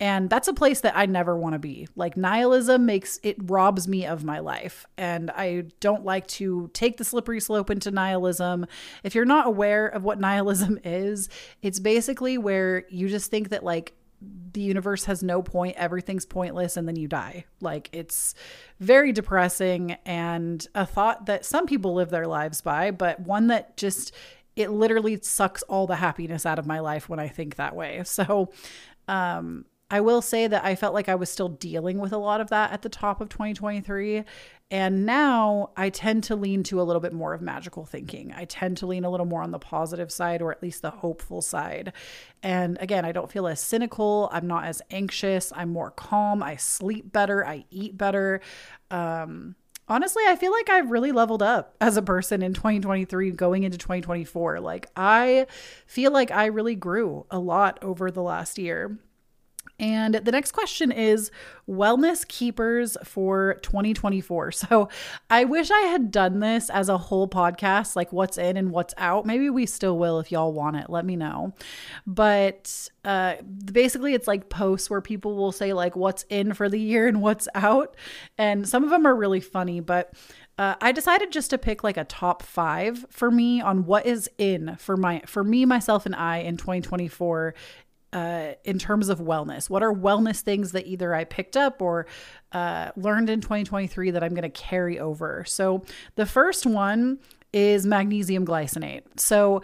And 0.00 0.30
that's 0.30 0.48
a 0.48 0.54
place 0.54 0.80
that 0.80 0.96
I 0.96 1.04
never 1.04 1.36
want 1.36 1.52
to 1.52 1.58
be. 1.58 1.86
Like 1.94 2.16
nihilism 2.16 2.86
makes 2.86 3.20
it 3.22 3.36
robs 3.42 3.86
me 3.86 4.06
of 4.06 4.24
my 4.24 4.38
life. 4.38 4.86
And 4.96 5.30
I 5.30 5.64
don't 5.78 6.06
like 6.06 6.26
to 6.28 6.70
take 6.72 6.96
the 6.96 7.04
slippery 7.04 7.38
slope 7.38 7.68
into 7.68 7.90
nihilism. 7.90 8.66
If 9.04 9.14
you're 9.14 9.26
not 9.26 9.46
aware 9.46 9.86
of 9.86 10.02
what 10.02 10.18
nihilism 10.30 10.78
is, 10.84 11.28
it's 11.60 11.78
basically 11.78 12.38
where 12.38 12.84
you 12.88 13.08
just 13.08 13.30
think 13.30 13.50
that 13.50 13.62
like 13.62 13.92
the 14.52 14.60
universe 14.60 15.04
has 15.04 15.22
no 15.22 15.42
point, 15.42 15.76
everything's 15.76 16.26
pointless, 16.26 16.76
and 16.76 16.88
then 16.88 16.96
you 16.96 17.06
die. 17.06 17.44
Like 17.60 17.90
it's 17.92 18.34
very 18.78 19.12
depressing 19.12 19.92
and 20.04 20.66
a 20.74 20.86
thought 20.86 21.26
that 21.26 21.44
some 21.44 21.66
people 21.66 21.94
live 21.94 22.10
their 22.10 22.26
lives 22.26 22.60
by, 22.60 22.90
but 22.90 23.20
one 23.20 23.48
that 23.48 23.76
just 23.76 24.12
it 24.56 24.70
literally 24.70 25.18
sucks 25.22 25.62
all 25.64 25.86
the 25.86 25.96
happiness 25.96 26.44
out 26.44 26.58
of 26.58 26.66
my 26.66 26.80
life 26.80 27.08
when 27.08 27.18
I 27.18 27.28
think 27.28 27.56
that 27.56 27.76
way. 27.76 28.02
So 28.04 28.50
um 29.08 29.64
I 29.90 30.00
will 30.00 30.22
say 30.22 30.46
that 30.46 30.64
I 30.64 30.76
felt 30.76 30.94
like 30.94 31.08
I 31.08 31.16
was 31.16 31.30
still 31.30 31.48
dealing 31.48 31.98
with 31.98 32.12
a 32.12 32.18
lot 32.18 32.40
of 32.40 32.48
that 32.50 32.72
at 32.72 32.82
the 32.82 32.88
top 32.88 33.20
of 33.20 33.28
2023. 33.28 34.24
And 34.70 35.04
now 35.04 35.70
I 35.76 35.90
tend 35.90 36.22
to 36.24 36.36
lean 36.36 36.62
to 36.64 36.80
a 36.80 36.84
little 36.84 37.00
bit 37.00 37.12
more 37.12 37.34
of 37.34 37.42
magical 37.42 37.84
thinking. 37.84 38.32
I 38.36 38.44
tend 38.44 38.76
to 38.78 38.86
lean 38.86 39.04
a 39.04 39.10
little 39.10 39.26
more 39.26 39.42
on 39.42 39.50
the 39.50 39.58
positive 39.58 40.12
side 40.12 40.40
or 40.40 40.52
at 40.52 40.62
least 40.62 40.82
the 40.82 40.90
hopeful 40.90 41.42
side. 41.42 41.92
And 42.40 42.78
again, 42.80 43.04
I 43.04 43.10
don't 43.10 43.30
feel 43.30 43.48
as 43.48 43.60
cynical. 43.60 44.28
I'm 44.32 44.46
not 44.46 44.66
as 44.66 44.80
anxious. 44.92 45.52
I'm 45.56 45.72
more 45.72 45.90
calm. 45.90 46.40
I 46.40 46.54
sleep 46.54 47.10
better. 47.10 47.44
I 47.44 47.64
eat 47.70 47.98
better. 47.98 48.40
Um, 48.92 49.56
honestly, 49.88 50.22
I 50.28 50.36
feel 50.36 50.52
like 50.52 50.70
I've 50.70 50.92
really 50.92 51.10
leveled 51.10 51.42
up 51.42 51.74
as 51.80 51.96
a 51.96 52.02
person 52.02 52.40
in 52.40 52.54
2023 52.54 53.32
going 53.32 53.64
into 53.64 53.76
2024. 53.76 54.60
Like, 54.60 54.88
I 54.94 55.48
feel 55.86 56.12
like 56.12 56.30
I 56.30 56.46
really 56.46 56.76
grew 56.76 57.26
a 57.28 57.40
lot 57.40 57.80
over 57.82 58.12
the 58.12 58.22
last 58.22 58.56
year. 58.56 59.00
And 59.80 60.14
the 60.14 60.30
next 60.30 60.52
question 60.52 60.92
is 60.92 61.30
wellness 61.68 62.28
keepers 62.28 62.96
for 63.02 63.54
2024. 63.62 64.52
So 64.60 64.88
I 65.30 65.44
wish 65.44 65.70
I 65.70 65.80
had 65.82 66.10
done 66.10 66.40
this 66.40 66.68
as 66.68 66.90
a 66.90 66.98
whole 66.98 67.26
podcast, 67.26 67.96
like 67.96 68.12
what's 68.12 68.36
in 68.36 68.58
and 68.58 68.70
what's 68.70 68.92
out. 68.98 69.24
Maybe 69.24 69.48
we 69.48 69.64
still 69.64 69.96
will 69.96 70.20
if 70.20 70.30
y'all 70.30 70.52
want 70.52 70.76
it. 70.76 70.90
Let 70.90 71.06
me 71.06 71.16
know. 71.16 71.54
But 72.06 72.90
uh, 73.04 73.36
basically, 73.72 74.12
it's 74.12 74.28
like 74.28 74.50
posts 74.50 74.90
where 74.90 75.00
people 75.00 75.34
will 75.34 75.52
say, 75.52 75.72
like, 75.72 75.96
what's 75.96 76.24
in 76.28 76.52
for 76.52 76.68
the 76.68 76.78
year 76.78 77.08
and 77.08 77.22
what's 77.22 77.48
out. 77.54 77.96
And 78.36 78.68
some 78.68 78.84
of 78.84 78.90
them 78.90 79.06
are 79.06 79.14
really 79.14 79.40
funny, 79.40 79.80
but 79.80 80.12
uh, 80.60 80.74
I 80.82 80.92
decided 80.92 81.32
just 81.32 81.48
to 81.50 81.58
pick 81.58 81.82
like 81.82 81.96
a 81.96 82.04
top 82.04 82.42
five 82.42 83.06
for 83.08 83.30
me 83.30 83.62
on 83.62 83.86
what 83.86 84.04
is 84.04 84.28
in 84.36 84.76
for 84.76 84.94
my 84.94 85.22
for 85.24 85.42
me 85.42 85.64
myself 85.64 86.04
and 86.04 86.14
I 86.14 86.38
in 86.38 86.58
2024 86.58 87.54
uh, 88.12 88.52
in 88.64 88.78
terms 88.78 89.08
of 89.08 89.20
wellness? 89.20 89.70
What 89.70 89.82
are 89.82 89.92
wellness 89.92 90.40
things 90.40 90.72
that 90.72 90.86
either 90.86 91.14
I 91.14 91.24
picked 91.24 91.56
up 91.56 91.80
or 91.80 92.06
uh, 92.52 92.90
learned 92.96 93.30
in 93.30 93.40
2023 93.40 94.10
that 94.12 94.22
I'm 94.22 94.34
going 94.34 94.42
to 94.42 94.48
carry 94.48 94.98
over? 94.98 95.44
So 95.46 95.84
the 96.16 96.26
first 96.26 96.66
one 96.66 97.18
is 97.52 97.86
magnesium 97.86 98.46
glycinate. 98.46 99.02
So 99.16 99.62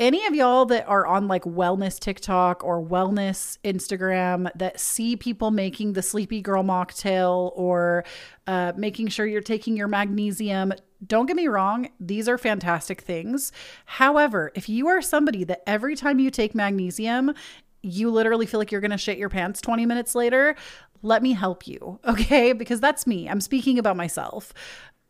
any 0.00 0.24
of 0.24 0.34
y'all 0.34 0.64
that 0.64 0.88
are 0.88 1.06
on 1.06 1.28
like 1.28 1.44
wellness 1.44 2.00
TikTok 2.00 2.64
or 2.64 2.82
wellness 2.82 3.58
Instagram 3.64 4.50
that 4.54 4.80
see 4.80 5.14
people 5.14 5.50
making 5.50 5.92
the 5.92 6.00
sleepy 6.00 6.40
girl 6.40 6.64
mocktail 6.64 7.52
or 7.54 8.04
uh, 8.46 8.72
making 8.76 9.08
sure 9.08 9.26
you're 9.26 9.42
taking 9.42 9.76
your 9.76 9.88
magnesium, 9.88 10.72
don't 11.06 11.26
get 11.26 11.36
me 11.36 11.48
wrong, 11.48 11.90
these 12.00 12.28
are 12.28 12.38
fantastic 12.38 13.02
things. 13.02 13.52
However, 13.84 14.50
if 14.54 14.70
you 14.70 14.88
are 14.88 15.02
somebody 15.02 15.44
that 15.44 15.62
every 15.68 15.94
time 15.94 16.18
you 16.18 16.30
take 16.30 16.54
magnesium, 16.54 17.34
you 17.82 18.10
literally 18.10 18.46
feel 18.46 18.60
like 18.60 18.70
you're 18.70 18.80
going 18.80 18.90
to 18.90 18.98
shit 18.98 19.18
your 19.18 19.28
pants 19.28 19.60
20 19.60 19.86
minutes 19.86 20.14
later, 20.14 20.54
let 21.02 21.22
me 21.22 21.32
help 21.32 21.66
you. 21.66 21.98
Okay. 22.10 22.52
Because 22.52 22.80
that's 22.80 23.06
me. 23.06 23.28
I'm 23.28 23.40
speaking 23.40 23.78
about 23.78 23.96
myself. 23.96 24.52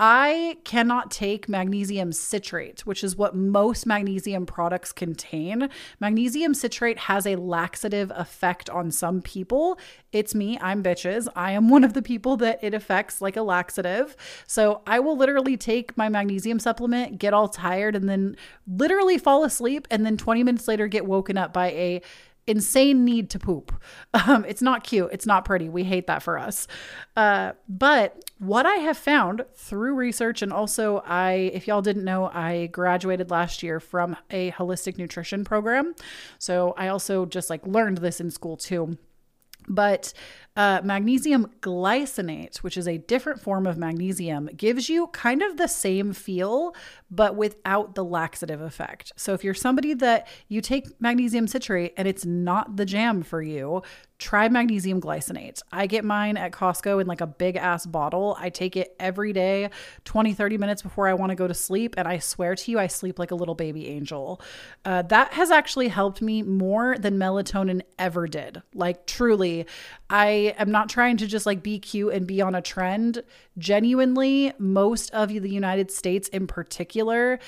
I 0.02 0.56
cannot 0.64 1.10
take 1.10 1.46
magnesium 1.46 2.12
citrate, 2.12 2.86
which 2.86 3.04
is 3.04 3.16
what 3.16 3.36
most 3.36 3.84
magnesium 3.84 4.46
products 4.46 4.92
contain. 4.92 5.68
Magnesium 6.00 6.54
citrate 6.54 7.00
has 7.00 7.26
a 7.26 7.36
laxative 7.36 8.10
effect 8.14 8.70
on 8.70 8.90
some 8.90 9.20
people. 9.20 9.78
It's 10.10 10.34
me, 10.34 10.58
I'm 10.62 10.82
bitches. 10.82 11.28
I 11.36 11.52
am 11.52 11.68
one 11.68 11.84
of 11.84 11.92
the 11.92 12.00
people 12.00 12.38
that 12.38 12.64
it 12.64 12.72
affects 12.72 13.20
like 13.20 13.36
a 13.36 13.42
laxative. 13.42 14.16
So 14.46 14.80
I 14.86 15.00
will 15.00 15.18
literally 15.18 15.58
take 15.58 15.94
my 15.98 16.08
magnesium 16.08 16.60
supplement, 16.60 17.18
get 17.18 17.34
all 17.34 17.48
tired, 17.48 17.94
and 17.94 18.08
then 18.08 18.36
literally 18.66 19.18
fall 19.18 19.44
asleep, 19.44 19.86
and 19.90 20.06
then 20.06 20.16
20 20.16 20.42
minutes 20.44 20.66
later 20.66 20.86
get 20.86 21.04
woken 21.04 21.36
up 21.36 21.52
by 21.52 21.72
a 21.72 22.02
insane 22.46 23.04
need 23.04 23.30
to 23.30 23.38
poop. 23.38 23.72
Um, 24.12 24.44
it's 24.46 24.60
not 24.60 24.82
cute. 24.82 25.08
It's 25.12 25.24
not 25.24 25.44
pretty. 25.44 25.68
We 25.68 25.84
hate 25.84 26.08
that 26.08 26.22
for 26.22 26.36
us. 26.36 26.66
Uh, 27.16 27.52
but 27.68 28.24
what 28.38 28.66
I 28.66 28.74
have 28.74 28.98
found 28.98 29.44
through 29.54 29.94
research, 29.94 30.42
and 30.42 30.52
also 30.52 31.02
I, 31.06 31.50
if 31.54 31.68
y'all 31.68 31.80
didn't 31.80 32.04
know, 32.04 32.26
I 32.26 32.66
graduated 32.66 33.30
last 33.30 33.62
year 33.62 33.78
from 33.78 34.16
a 34.30 34.50
holistic 34.50 34.98
nutrition 34.98 35.44
program. 35.44 35.94
So 36.38 36.74
I 36.76 36.88
also 36.88 37.24
just 37.24 37.50
like 37.50 37.64
learned 37.66 37.98
this 37.98 38.20
in 38.20 38.30
school 38.30 38.56
too. 38.56 38.98
But 39.70 40.12
uh, 40.56 40.80
magnesium 40.82 41.46
glycinate, 41.60 42.58
which 42.58 42.76
is 42.76 42.88
a 42.88 42.98
different 42.98 43.40
form 43.40 43.68
of 43.68 43.78
magnesium, 43.78 44.50
gives 44.56 44.88
you 44.88 45.06
kind 45.08 45.42
of 45.42 45.56
the 45.56 45.68
same 45.68 46.12
feel, 46.12 46.74
but 47.08 47.36
without 47.36 47.94
the 47.94 48.04
laxative 48.04 48.60
effect. 48.60 49.12
So 49.16 49.32
if 49.32 49.44
you're 49.44 49.54
somebody 49.54 49.94
that 49.94 50.26
you 50.48 50.60
take 50.60 51.00
magnesium 51.00 51.46
citrate 51.46 51.94
and 51.96 52.08
it's 52.08 52.26
not 52.26 52.76
the 52.76 52.84
jam 52.84 53.22
for 53.22 53.40
you, 53.40 53.82
try 54.20 54.48
magnesium 54.48 55.00
glycinate. 55.00 55.62
I 55.72 55.86
get 55.86 56.04
mine 56.04 56.36
at 56.36 56.52
Costco 56.52 57.00
in 57.00 57.06
like 57.06 57.22
a 57.22 57.26
big 57.26 57.56
ass 57.56 57.86
bottle. 57.86 58.36
I 58.38 58.50
take 58.50 58.76
it 58.76 58.94
every 59.00 59.32
day, 59.32 59.70
20, 60.04 60.34
30 60.34 60.58
minutes 60.58 60.82
before 60.82 61.08
I 61.08 61.14
want 61.14 61.30
to 61.30 61.36
go 61.36 61.48
to 61.48 61.54
sleep. 61.54 61.94
And 61.96 62.06
I 62.06 62.18
swear 62.18 62.54
to 62.54 62.70
you, 62.70 62.78
I 62.78 62.86
sleep 62.86 63.18
like 63.18 63.30
a 63.30 63.34
little 63.34 63.54
baby 63.54 63.88
angel. 63.88 64.40
Uh, 64.84 65.02
that 65.02 65.32
has 65.32 65.50
actually 65.50 65.88
helped 65.88 66.20
me 66.20 66.42
more 66.42 66.96
than 66.98 67.18
melatonin 67.18 67.80
ever 67.98 68.28
did. 68.28 68.62
Like, 68.74 69.06
truly, 69.06 69.66
I 70.10 70.54
am 70.58 70.70
not 70.70 70.90
trying 70.90 71.16
to 71.18 71.26
just 71.26 71.46
like 71.46 71.62
be 71.62 71.78
cute 71.78 72.12
and 72.12 72.26
be 72.26 72.42
on 72.42 72.54
a 72.54 72.62
trend. 72.62 73.22
Genuinely, 73.58 74.52
most 74.58 75.10
of 75.12 75.30
the 75.30 75.50
United 75.50 75.90
States 75.90 76.28
in 76.28 76.46
particular 76.46 77.38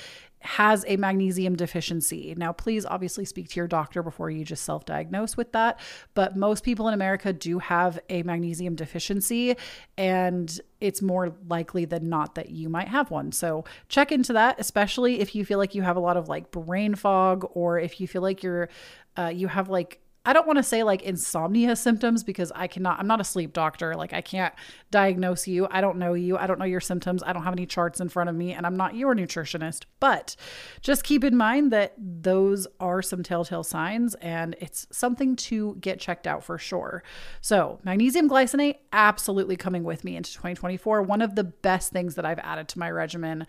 has 0.43 0.83
a 0.87 0.97
magnesium 0.97 1.55
deficiency. 1.55 2.33
Now, 2.37 2.51
please 2.51 2.85
obviously 2.85 3.25
speak 3.25 3.49
to 3.49 3.55
your 3.59 3.67
doctor 3.67 4.03
before 4.03 4.29
you 4.29 4.43
just 4.43 4.63
self 4.63 4.85
diagnose 4.85 5.37
with 5.37 5.51
that. 5.53 5.79
But 6.13 6.35
most 6.35 6.63
people 6.63 6.87
in 6.87 6.93
America 6.93 7.31
do 7.33 7.59
have 7.59 7.99
a 8.09 8.23
magnesium 8.23 8.75
deficiency, 8.75 9.55
and 9.97 10.59
it's 10.81 11.01
more 11.01 11.33
likely 11.47 11.85
than 11.85 12.09
not 12.09 12.35
that 12.35 12.49
you 12.49 12.67
might 12.69 12.89
have 12.89 13.09
one. 13.09 13.31
So, 13.31 13.63
check 13.87 14.11
into 14.11 14.33
that, 14.33 14.59
especially 14.59 15.19
if 15.21 15.33
you 15.33 15.45
feel 15.45 15.59
like 15.59 15.73
you 15.75 15.81
have 15.81 15.95
a 15.95 16.01
lot 16.01 16.17
of 16.17 16.27
like 16.27 16.51
brain 16.51 16.95
fog 16.95 17.49
or 17.53 17.79
if 17.79 18.01
you 18.01 18.07
feel 18.07 18.21
like 18.21 18.43
you're, 18.43 18.69
uh, 19.17 19.31
you 19.33 19.47
have 19.47 19.69
like 19.69 20.02
I 20.25 20.31
don't 20.31 20.47
want 20.47 20.57
to 20.57 20.63
say 20.63 20.83
like 20.83 21.01
insomnia 21.01 21.75
symptoms 21.75 22.23
because 22.23 22.51
I 22.55 22.67
cannot, 22.67 22.99
I'm 22.99 23.07
not 23.07 23.19
a 23.19 23.25
sleep 23.25 23.51
doctor. 23.51 23.95
Like, 23.95 24.13
I 24.13 24.21
can't 24.21 24.53
diagnose 24.89 25.47
you. 25.47 25.67
I 25.69 25.81
don't 25.81 25.97
know 25.97 26.13
you. 26.13 26.37
I 26.37 26.47
don't 26.47 26.59
know 26.59 26.65
your 26.65 26.79
symptoms. 26.79 27.23
I 27.23 27.33
don't 27.33 27.43
have 27.43 27.53
any 27.53 27.65
charts 27.65 27.99
in 27.99 28.07
front 28.07 28.29
of 28.29 28.35
me, 28.35 28.53
and 28.53 28.65
I'm 28.65 28.75
not 28.75 28.95
your 28.95 29.13
nutritionist. 29.13 29.83
But 29.99 30.35
just 30.81 31.03
keep 31.03 31.23
in 31.23 31.35
mind 31.35 31.73
that 31.73 31.93
those 31.97 32.67
are 32.79 33.01
some 33.01 33.21
telltale 33.21 33.63
signs, 33.63 34.15
and 34.15 34.55
it's 34.59 34.87
something 34.91 35.35
to 35.35 35.75
get 35.81 35.99
checked 35.99 36.25
out 36.25 36.43
for 36.43 36.57
sure. 36.57 37.03
So, 37.41 37.79
magnesium 37.83 38.29
glycinate, 38.29 38.77
absolutely 38.93 39.57
coming 39.57 39.83
with 39.83 40.05
me 40.05 40.15
into 40.15 40.31
2024. 40.31 41.01
One 41.01 41.21
of 41.21 41.35
the 41.35 41.43
best 41.43 41.91
things 41.91 42.15
that 42.15 42.25
I've 42.25 42.39
added 42.39 42.69
to 42.69 42.79
my 42.79 42.89
regimen 42.89 43.45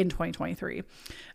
in 0.00 0.08
2023. 0.08 0.82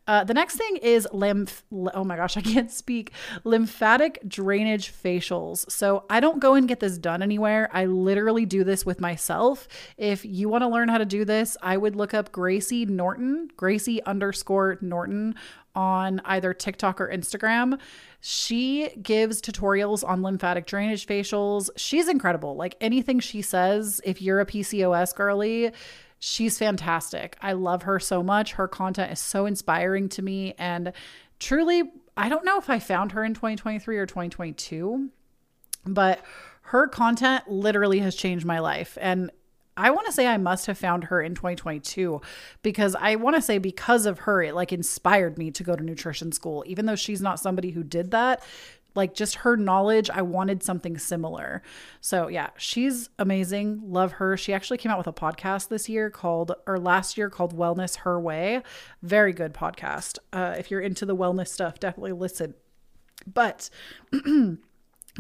Uh, 0.06 0.24
the 0.24 0.34
next 0.34 0.58
thing 0.58 0.78
is 0.78 1.08
lymph. 1.14 1.64
Oh 1.94 2.04
my 2.04 2.18
gosh, 2.18 2.36
I 2.36 2.42
can't 2.42 2.72
speak. 2.72 3.12
Lymphatic 3.44 4.20
drainage 4.28 4.92
facials. 4.92 5.70
So 5.72 6.06
I 6.10 6.20
don't 6.20 6.40
go 6.40 6.56
and 6.56 6.68
get 6.68 6.80
this 6.80 6.98
done 6.98 7.22
anywhere. 7.22 7.70
I 7.72 7.86
literally 7.86 8.46
do 8.46 8.64
this 8.64 8.86
with 8.86 9.00
myself. 9.00 9.68
If 9.98 10.26
you 10.26 10.50
want 10.50 10.64
to 10.64 10.68
learn 10.68 10.90
how 10.90 10.98
to 10.98 11.06
do 11.06 11.24
this, 11.26 11.56
I 11.62 11.78
would 11.78 11.96
look 11.96 12.14
up 12.14 12.32
Gracie 12.32 12.86
Norton, 12.86 13.50
Gracie 13.56 14.04
underscore 14.04 14.78
Norton 14.82 15.36
on 15.76 16.22
either 16.26 16.54
TikTok 16.54 17.02
or 17.02 17.08
Instagram. 17.10 17.80
She 18.20 18.90
gives 19.02 19.42
tutorials 19.42 20.08
on 20.08 20.22
lymphatic 20.22 20.66
drainage 20.66 21.08
facials. 21.08 21.70
She's 21.76 22.08
incredible. 22.08 22.56
Like 22.56 22.76
anything 22.80 23.20
she 23.20 23.42
says, 23.42 24.00
if 24.06 24.22
you're 24.22 24.40
a 24.40 24.46
PCOS 24.46 25.16
girly, 25.16 25.72
She's 26.26 26.58
fantastic. 26.58 27.36
I 27.42 27.52
love 27.52 27.82
her 27.82 28.00
so 28.00 28.24
much. 28.24 28.54
Her 28.54 28.66
content 28.66 29.12
is 29.12 29.20
so 29.20 29.46
inspiring 29.46 30.08
to 30.08 30.22
me. 30.22 30.54
And 30.58 30.94
truly, 31.38 31.84
I 32.16 32.30
don't 32.30 32.46
know 32.46 32.58
if 32.58 32.70
I 32.70 32.80
found 32.80 33.12
her 33.12 33.26
in 33.26 33.34
2023 33.34 33.98
or 33.98 34.06
2022, 34.06 35.10
but 35.86 36.24
her 36.62 36.88
content 36.88 37.50
literally 37.50 38.00
has 38.00 38.16
changed 38.16 38.46
my 38.46 38.60
life. 38.60 38.98
And 39.02 39.32
I 39.76 39.92
want 39.92 40.06
to 40.06 40.14
say 40.14 40.26
I 40.26 40.38
must 40.38 40.68
have 40.68 40.78
found 40.78 41.04
her 41.06 41.22
in 41.22 41.36
2022 41.36 42.22
because 42.62 42.96
I 42.98 43.18
want 43.18 43.36
to 43.36 43.42
say 43.42 43.58
because 43.58 44.06
of 44.06 44.20
her, 44.20 44.42
it 44.42 44.56
like 44.56 44.72
inspired 44.72 45.38
me 45.38 45.52
to 45.52 45.62
go 45.62 45.76
to 45.76 45.84
nutrition 45.84 46.32
school. 46.32 46.64
Even 46.66 46.86
though 46.86 46.96
she's 46.96 47.22
not 47.22 47.42
somebody 47.42 47.72
who 47.72 47.84
did 47.84 48.12
that, 48.12 48.42
like 48.96 49.14
just 49.14 49.36
her 49.36 49.58
knowledge, 49.58 50.10
I 50.10 50.22
wanted 50.22 50.64
something 50.64 50.98
similar. 50.98 51.62
So 52.02 52.28
yeah, 52.28 52.50
she's 52.58 53.10
amazing. 53.18 53.82
Love 53.84 54.14
her. 54.14 54.38
She 54.38 54.54
actually 54.54 54.78
came 54.78 54.92
out 54.92 54.98
with 54.98 55.08
a 55.08 55.14
podcast 55.14 55.70
this 55.70 55.90
year 55.90 56.10
called, 56.10 56.52
or 56.68 56.80
last 56.80 57.18
year 57.18 57.30
called 57.30 57.58
Wellness 57.58 57.98
Her 57.98 58.20
Way. 58.20 58.62
Very 59.02 59.34
good 59.34 59.54
podcast. 59.54 60.20
Uh, 60.32 60.56
if 60.58 60.70
you're 60.70 60.82
into 60.82 61.06
the 61.06 61.16
wellness 61.16 61.48
stuff, 61.48 61.80
definitely 61.80 62.14
listen. 62.14 62.54
But 63.32 63.70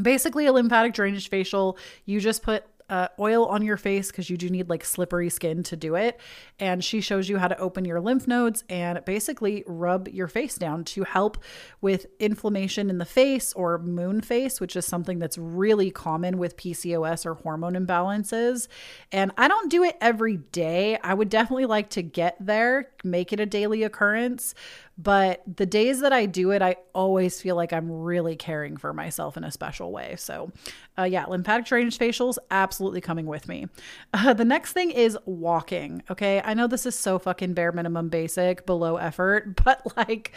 basically, 0.01 0.46
a 0.46 0.53
lymphatic 0.53 0.94
drainage 0.94 1.30
facial, 1.30 1.77
you 2.06 2.20
just 2.20 2.44
put 2.44 2.65
uh, 2.94 3.08
oil 3.20 3.48
on 3.48 3.64
your 3.64 3.76
face 3.76 4.12
because 4.12 4.30
you 4.30 4.38
do 4.38 4.48
need 4.52 4.70
like 4.70 4.86
slippery 4.86 5.28
skin 5.28 5.64
to 5.64 5.76
do 5.76 5.96
it. 5.96 6.20
And 6.60 6.84
she 6.84 7.02
shows 7.02 7.28
you 7.28 7.40
how 7.40 7.48
to 7.48 7.58
open 7.58 7.86
your 7.86 8.00
lymph 8.00 8.28
nodes 8.28 8.64
and 8.70 9.04
basically 9.04 9.64
rub 9.66 10.08
your 10.10 10.28
face 10.28 10.60
down 10.60 10.84
to 10.84 11.04
help 11.04 11.44
with 11.82 12.06
inflammation 12.20 12.92
in 12.92 13.00
the 13.00 13.06
face 13.06 13.52
or 13.54 13.80
moon 13.80 14.22
face, 14.22 14.62
which 14.62 14.76
is 14.76 14.86
something 14.86 15.18
that's 15.18 15.40
really 15.40 15.90
common 15.90 16.38
with 16.38 16.56
PCOS 16.56 17.26
or 17.26 17.34
hormone 17.34 17.74
imbalances. 17.74 18.68
And 19.12 19.32
I 19.40 19.48
don't 19.48 19.72
do 19.72 19.84
it 19.84 19.98
every 20.00 20.38
day. 20.38 21.00
I 21.04 21.16
would 21.16 21.30
definitely 21.30 21.66
like 21.66 21.90
to 21.92 22.04
get 22.04 22.38
there, 22.40 22.92
make 23.04 23.34
it 23.34 23.40
a 23.40 23.48
daily 23.48 23.82
occurrence. 23.82 24.54
But 24.98 25.42
the 25.58 25.66
days 25.66 26.02
that 26.02 26.14
I 26.14 26.28
do 26.28 26.52
it, 26.52 26.62
I 26.62 26.76
always 26.94 27.42
feel 27.42 27.56
like 27.56 27.74
I'm 27.74 27.92
really 27.92 28.36
caring 28.36 28.78
for 28.78 28.94
myself 28.94 29.38
in 29.38 29.44
a 29.44 29.52
special 29.52 29.92
way. 29.92 30.16
So, 30.18 30.52
uh, 30.98 31.04
yeah, 31.04 31.26
lymphatic 31.26 31.66
drainage 31.66 31.98
facials 31.98 32.38
absolutely 32.52 33.02
coming 33.02 33.26
with 33.26 33.48
me. 33.48 33.68
Uh, 34.16 34.34
the 34.34 34.46
next 34.46 34.74
thing 34.74 34.92
is 34.92 35.18
walking. 35.26 36.04
Okay. 36.10 36.42
I 36.46 36.54
know 36.54 36.68
this 36.68 36.86
is 36.86 36.98
so 36.98 37.18
fucking 37.18 37.56
bare 37.56 37.72
minimum 37.72 38.10
basic, 38.10 38.66
below 38.66 38.98
effort, 38.98 39.56
but 39.66 39.82
like, 39.98 40.32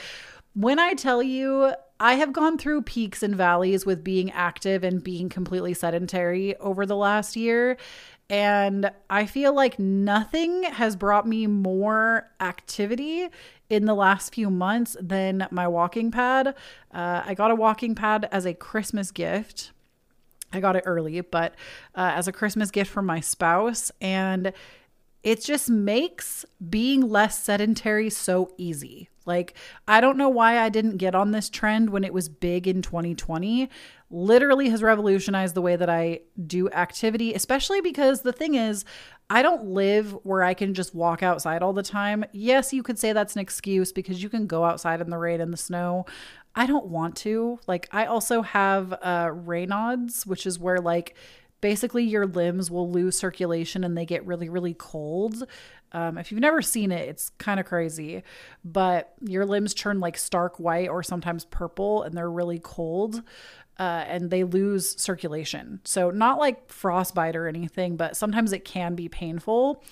when 0.55 0.79
I 0.79 0.95
tell 0.95 1.23
you, 1.23 1.73
I 2.01 2.15
have 2.15 2.33
gone 2.33 2.57
through 2.57 2.83
peaks 2.83 3.23
and 3.23 3.37
valleys 3.37 3.85
with 3.85 4.03
being 4.03 4.31
active 4.33 4.83
and 4.83 5.05
being 5.05 5.29
completely 5.29 5.75
sedentary 5.75 6.57
over 6.57 6.87
the 6.87 6.97
last 6.97 7.37
year. 7.37 7.77
And 8.29 8.91
I 9.09 9.27
feel 9.27 9.55
like 9.55 9.79
nothing 9.79 10.65
has 10.65 10.97
brought 10.97 11.29
me 11.29 11.47
more 11.47 12.31
activity 12.41 13.29
in 13.69 13.85
the 13.85 13.95
last 13.95 14.35
few 14.35 14.51
months 14.51 14.97
than 15.01 15.47
my 15.51 15.67
walking 15.67 16.11
pad. 16.11 16.49
Uh, 16.93 17.23
I 17.25 17.35
got 17.35 17.51
a 17.51 17.55
walking 17.55 17.95
pad 17.95 18.29
as 18.31 18.45
a 18.45 18.55
Christmas 18.55 19.11
gift. 19.11 19.73
I 20.53 20.61
got 20.61 20.77
it 20.77 20.85
early, 20.87 21.21
but 21.21 21.55
uh, 21.95 22.13
as 22.15 22.29
a 22.29 22.33
Christmas 22.33 22.71
gift 22.71 22.91
from 22.91 23.07
my 23.07 23.21
spouse. 23.21 23.91
And 24.01 24.53
it 25.23 25.43
just 25.43 25.69
makes 25.69 26.45
being 26.71 27.01
less 27.01 27.43
sedentary 27.43 28.11
so 28.11 28.53
easy. 28.57 29.09
Like, 29.25 29.55
I 29.89 30.01
don't 30.01 30.17
know 30.17 30.29
why 30.29 30.61
I 30.61 30.69
didn't 30.69 30.99
get 30.99 31.17
on 31.17 31.33
this 31.33 31.51
trend 31.51 31.91
when 31.91 32.05
it 32.05 32.15
was 32.15 32.29
big 32.29 32.69
in 32.69 32.81
2020. 32.81 33.69
Literally 34.09 34.69
has 34.69 34.83
revolutionized 34.83 35.55
the 35.55 35.63
way 35.63 35.77
that 35.77 35.91
I 35.91 36.21
do 36.47 36.71
activity, 36.71 37.35
especially 37.35 37.81
because 37.81 38.23
the 38.23 38.33
thing 38.33 38.55
is, 38.55 38.85
I 39.29 39.43
don't 39.43 39.67
live 39.67 40.13
where 40.23 40.45
I 40.45 40.55
can 40.55 40.75
just 40.75 40.95
walk 40.95 41.23
outside 41.23 41.63
all 41.63 41.73
the 41.73 41.83
time. 41.83 42.25
Yes, 42.33 42.73
you 42.73 42.85
could 42.85 42.99
say 42.99 43.13
that's 43.13 43.35
an 43.35 43.41
excuse 43.41 43.93
because 43.93 44.23
you 44.23 44.29
can 44.29 44.47
go 44.47 44.65
outside 44.65 45.01
in 45.01 45.11
the 45.11 45.19
rain 45.19 45.41
and 45.41 45.53
the 45.53 45.57
snow. 45.57 46.07
I 46.55 46.67
don't 46.67 46.87
want 46.87 47.17
to. 47.17 47.59
Like, 47.67 47.89
I 47.91 48.07
also 48.07 48.43
have 48.43 48.93
uh, 48.93 49.27
Raynaud's, 49.27 50.25
which 50.25 50.47
is 50.47 50.59
where, 50.59 50.79
like, 50.79 51.17
basically 51.61 52.05
your 52.05 52.27
limbs 52.27 52.71
will 52.71 52.91
lose 52.91 53.19
circulation 53.19 53.83
and 53.83 53.97
they 53.97 54.07
get 54.07 54.25
really, 54.27 54.49
really 54.49 54.75
cold. 54.75 55.47
Um, 55.93 56.19
if 56.19 56.31
you've 56.31 56.41
never 56.41 56.63
seen 56.63 56.93
it, 56.93 57.09
it's 57.09 57.31
kind 57.39 57.59
of 57.59 57.67
crazy, 57.67 58.23
but 58.65 59.15
your 59.21 59.47
limbs 59.47 59.73
turn 59.73 59.99
like 59.99 60.19
stark 60.19 60.59
white 60.59 60.89
or 60.89 61.03
sometimes 61.03 61.45
purple 61.45 62.03
and 62.03 62.17
they're 62.17 62.31
really 62.31 62.61
cold. 62.63 63.23
Uh, 63.79 64.05
and 64.07 64.31
they 64.31 64.43
lose 64.43 65.01
circulation. 65.01 65.81
So, 65.85 66.11
not 66.11 66.39
like 66.39 66.71
frostbite 66.71 67.37
or 67.37 67.47
anything, 67.47 67.97
but 67.97 68.17
sometimes 68.17 68.53
it 68.53 68.65
can 68.65 68.95
be 68.95 69.09
painful. 69.09 69.83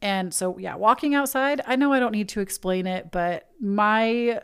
And 0.00 0.32
so, 0.32 0.58
yeah, 0.58 0.76
walking 0.76 1.14
outside, 1.14 1.60
I 1.66 1.76
know 1.76 1.92
I 1.92 2.00
don't 2.00 2.12
need 2.12 2.28
to 2.30 2.40
explain 2.40 2.86
it, 2.86 3.10
but 3.10 3.48
my 3.60 4.40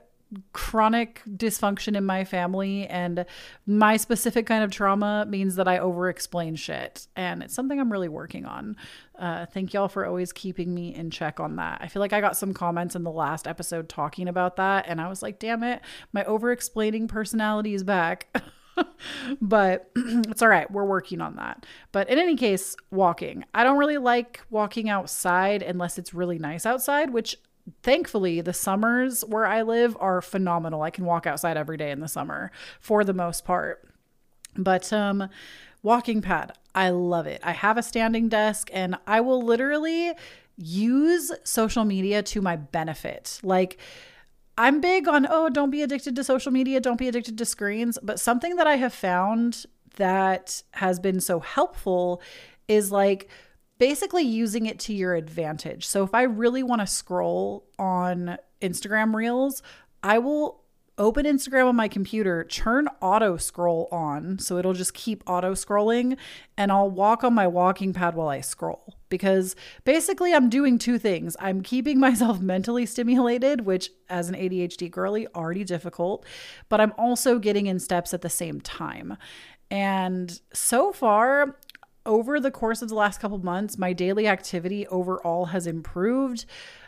chronic 0.52 1.22
dysfunction 1.28 1.96
in 1.96 2.04
my 2.04 2.24
family 2.24 2.86
and 2.86 3.26
my 3.66 3.96
specific 3.96 4.46
kind 4.46 4.64
of 4.64 4.70
trauma 4.70 5.26
means 5.28 5.56
that 5.56 5.68
I 5.68 5.78
over 5.78 6.08
explain 6.08 6.56
shit. 6.56 7.06
And 7.16 7.42
it's 7.42 7.54
something 7.54 7.78
I'm 7.78 7.92
really 7.92 8.08
working 8.08 8.46
on. 8.46 8.76
Uh, 9.18 9.46
thank 9.46 9.74
y'all 9.74 9.88
for 9.88 10.06
always 10.06 10.32
keeping 10.32 10.74
me 10.74 10.94
in 10.94 11.10
check 11.10 11.38
on 11.38 11.56
that. 11.56 11.78
I 11.82 11.88
feel 11.88 12.00
like 12.00 12.12
I 12.12 12.20
got 12.20 12.36
some 12.36 12.54
comments 12.54 12.96
in 12.96 13.02
the 13.02 13.10
last 13.10 13.46
episode 13.46 13.88
talking 13.88 14.28
about 14.28 14.56
that. 14.56 14.86
And 14.88 15.00
I 15.00 15.08
was 15.08 15.22
like, 15.22 15.38
damn 15.38 15.62
it, 15.62 15.82
my 16.12 16.24
over 16.24 16.50
explaining 16.50 17.08
personality 17.08 17.74
is 17.74 17.84
back. 17.84 18.28
but 19.40 19.90
it's 19.96 20.42
all 20.42 20.48
right. 20.48 20.70
We're 20.70 20.84
working 20.84 21.20
on 21.20 21.36
that. 21.36 21.66
But 21.92 22.08
in 22.08 22.18
any 22.18 22.36
case, 22.36 22.76
walking. 22.90 23.44
I 23.54 23.64
don't 23.64 23.78
really 23.78 23.98
like 23.98 24.40
walking 24.50 24.88
outside 24.88 25.62
unless 25.62 25.98
it's 25.98 26.14
really 26.14 26.38
nice 26.38 26.66
outside, 26.66 27.10
which 27.10 27.36
thankfully 27.82 28.40
the 28.40 28.52
summers 28.52 29.22
where 29.22 29.46
I 29.46 29.62
live 29.62 29.96
are 30.00 30.20
phenomenal. 30.20 30.82
I 30.82 30.90
can 30.90 31.04
walk 31.04 31.26
outside 31.26 31.56
every 31.56 31.76
day 31.76 31.90
in 31.90 32.00
the 32.00 32.08
summer 32.08 32.50
for 32.80 33.04
the 33.04 33.14
most 33.14 33.44
part. 33.44 33.88
But 34.56 34.92
um 34.92 35.28
walking 35.82 36.22
pad, 36.22 36.52
I 36.74 36.90
love 36.90 37.26
it. 37.26 37.40
I 37.42 37.52
have 37.52 37.78
a 37.78 37.82
standing 37.82 38.28
desk 38.28 38.70
and 38.72 38.96
I 39.06 39.20
will 39.20 39.42
literally 39.42 40.12
use 40.56 41.32
social 41.44 41.84
media 41.84 42.22
to 42.22 42.40
my 42.40 42.56
benefit. 42.56 43.40
Like 43.42 43.78
I'm 44.56 44.80
big 44.80 45.08
on, 45.08 45.26
oh, 45.28 45.48
don't 45.48 45.70
be 45.70 45.82
addicted 45.82 46.16
to 46.16 46.24
social 46.24 46.52
media, 46.52 46.80
don't 46.80 46.98
be 46.98 47.08
addicted 47.08 47.38
to 47.38 47.44
screens. 47.44 47.98
But 48.02 48.20
something 48.20 48.56
that 48.56 48.66
I 48.66 48.76
have 48.76 48.92
found 48.92 49.64
that 49.96 50.62
has 50.72 50.98
been 50.98 51.20
so 51.20 51.40
helpful 51.40 52.22
is 52.68 52.92
like 52.92 53.28
basically 53.78 54.22
using 54.22 54.66
it 54.66 54.78
to 54.80 54.94
your 54.94 55.14
advantage. 55.14 55.86
So 55.86 56.04
if 56.04 56.14
I 56.14 56.22
really 56.22 56.62
want 56.62 56.80
to 56.80 56.86
scroll 56.86 57.66
on 57.78 58.38
Instagram 58.60 59.14
Reels, 59.14 59.62
I 60.02 60.18
will 60.18 60.61
open 60.98 61.24
Instagram 61.24 61.68
on 61.68 61.76
my 61.76 61.88
computer, 61.88 62.44
turn 62.44 62.88
auto 63.00 63.36
scroll 63.36 63.88
on. 63.90 64.38
So 64.38 64.58
it'll 64.58 64.74
just 64.74 64.94
keep 64.94 65.22
auto 65.26 65.52
scrolling 65.52 66.16
and 66.56 66.70
I'll 66.70 66.90
walk 66.90 67.24
on 67.24 67.34
my 67.34 67.46
walking 67.46 67.92
pad 67.92 68.14
while 68.14 68.28
I 68.28 68.40
scroll 68.40 68.94
because 69.08 69.56
basically 69.84 70.34
I'm 70.34 70.50
doing 70.50 70.78
two 70.78 70.98
things. 70.98 71.36
I'm 71.40 71.62
keeping 71.62 71.98
myself 72.06 72.40
mentally 72.40 72.86
stimulated, 72.86 73.62
which 73.62 73.90
as 74.08 74.28
an 74.28 74.34
ADHD 74.34 74.90
girly, 74.90 75.26
already 75.34 75.64
difficult, 75.64 76.26
but 76.68 76.80
I'm 76.80 76.92
also 76.98 77.38
getting 77.38 77.66
in 77.66 77.78
steps 77.78 78.12
at 78.12 78.22
the 78.22 78.30
same 78.30 78.60
time. 78.60 79.16
And 79.70 80.38
so 80.52 80.92
far, 80.92 81.56
over 82.04 82.40
the 82.40 82.50
course 82.50 82.82
of 82.82 82.88
the 82.88 82.94
last 82.94 83.20
couple 83.20 83.38
months, 83.38 83.78
my 83.78 83.92
daily 83.92 84.26
activity 84.26 84.86
overall 84.88 85.46
has 85.46 85.66
improved. 85.66 86.44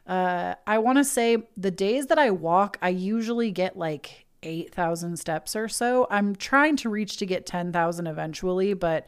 Uh, 0.06 0.54
I 0.66 0.78
want 0.78 0.98
to 0.98 1.04
say 1.04 1.38
the 1.56 1.70
days 1.70 2.06
that 2.06 2.18
I 2.18 2.30
walk, 2.30 2.78
I 2.82 2.90
usually 2.90 3.50
get 3.50 3.76
like 3.76 4.26
8,000 4.42 5.18
steps 5.18 5.56
or 5.56 5.68
so. 5.68 6.06
I'm 6.10 6.36
trying 6.36 6.76
to 6.76 6.90
reach 6.90 7.16
to 7.18 7.26
get 7.26 7.46
10,000 7.46 8.06
eventually, 8.06 8.74
but 8.74 9.06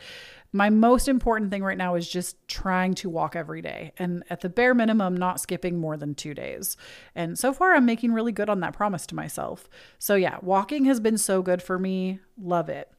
my 0.52 0.70
most 0.70 1.06
important 1.06 1.50
thing 1.50 1.62
right 1.62 1.76
now 1.76 1.96
is 1.96 2.08
just 2.08 2.36
trying 2.48 2.94
to 2.94 3.10
walk 3.10 3.36
every 3.36 3.60
day 3.60 3.92
and 3.98 4.24
at 4.30 4.40
the 4.40 4.48
bare 4.48 4.74
minimum, 4.74 5.14
not 5.14 5.38
skipping 5.38 5.78
more 5.78 5.98
than 5.98 6.14
two 6.14 6.32
days. 6.32 6.78
And 7.14 7.38
so 7.38 7.52
far, 7.52 7.74
I'm 7.74 7.84
making 7.84 8.12
really 8.12 8.32
good 8.32 8.48
on 8.48 8.60
that 8.60 8.72
promise 8.72 9.06
to 9.08 9.14
myself. 9.14 9.68
So, 9.98 10.14
yeah, 10.14 10.38
walking 10.40 10.86
has 10.86 10.98
been 10.98 11.18
so 11.18 11.42
good 11.42 11.62
for 11.62 11.78
me. 11.78 12.20
Love 12.40 12.70
it. 12.70 12.90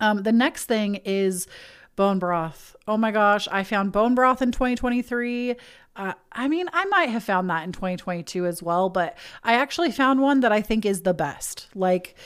Um, 0.00 0.24
the 0.24 0.32
next 0.32 0.66
thing 0.66 0.96
is 1.04 1.46
bone 1.96 2.18
broth. 2.18 2.76
Oh 2.86 2.96
my 2.96 3.10
gosh, 3.10 3.48
I 3.50 3.64
found 3.64 3.92
bone 3.92 4.14
broth 4.14 4.42
in 4.42 4.52
2023. 4.52 5.56
Uh, 5.96 6.12
I 6.32 6.48
mean, 6.48 6.68
I 6.72 6.84
might 6.86 7.08
have 7.10 7.22
found 7.22 7.48
that 7.50 7.64
in 7.64 7.72
2022 7.72 8.46
as 8.46 8.62
well, 8.62 8.88
but 8.88 9.16
I 9.44 9.54
actually 9.54 9.92
found 9.92 10.20
one 10.20 10.40
that 10.40 10.52
I 10.52 10.60
think 10.60 10.84
is 10.84 11.02
the 11.02 11.14
best. 11.14 11.68
Like, 11.74 12.16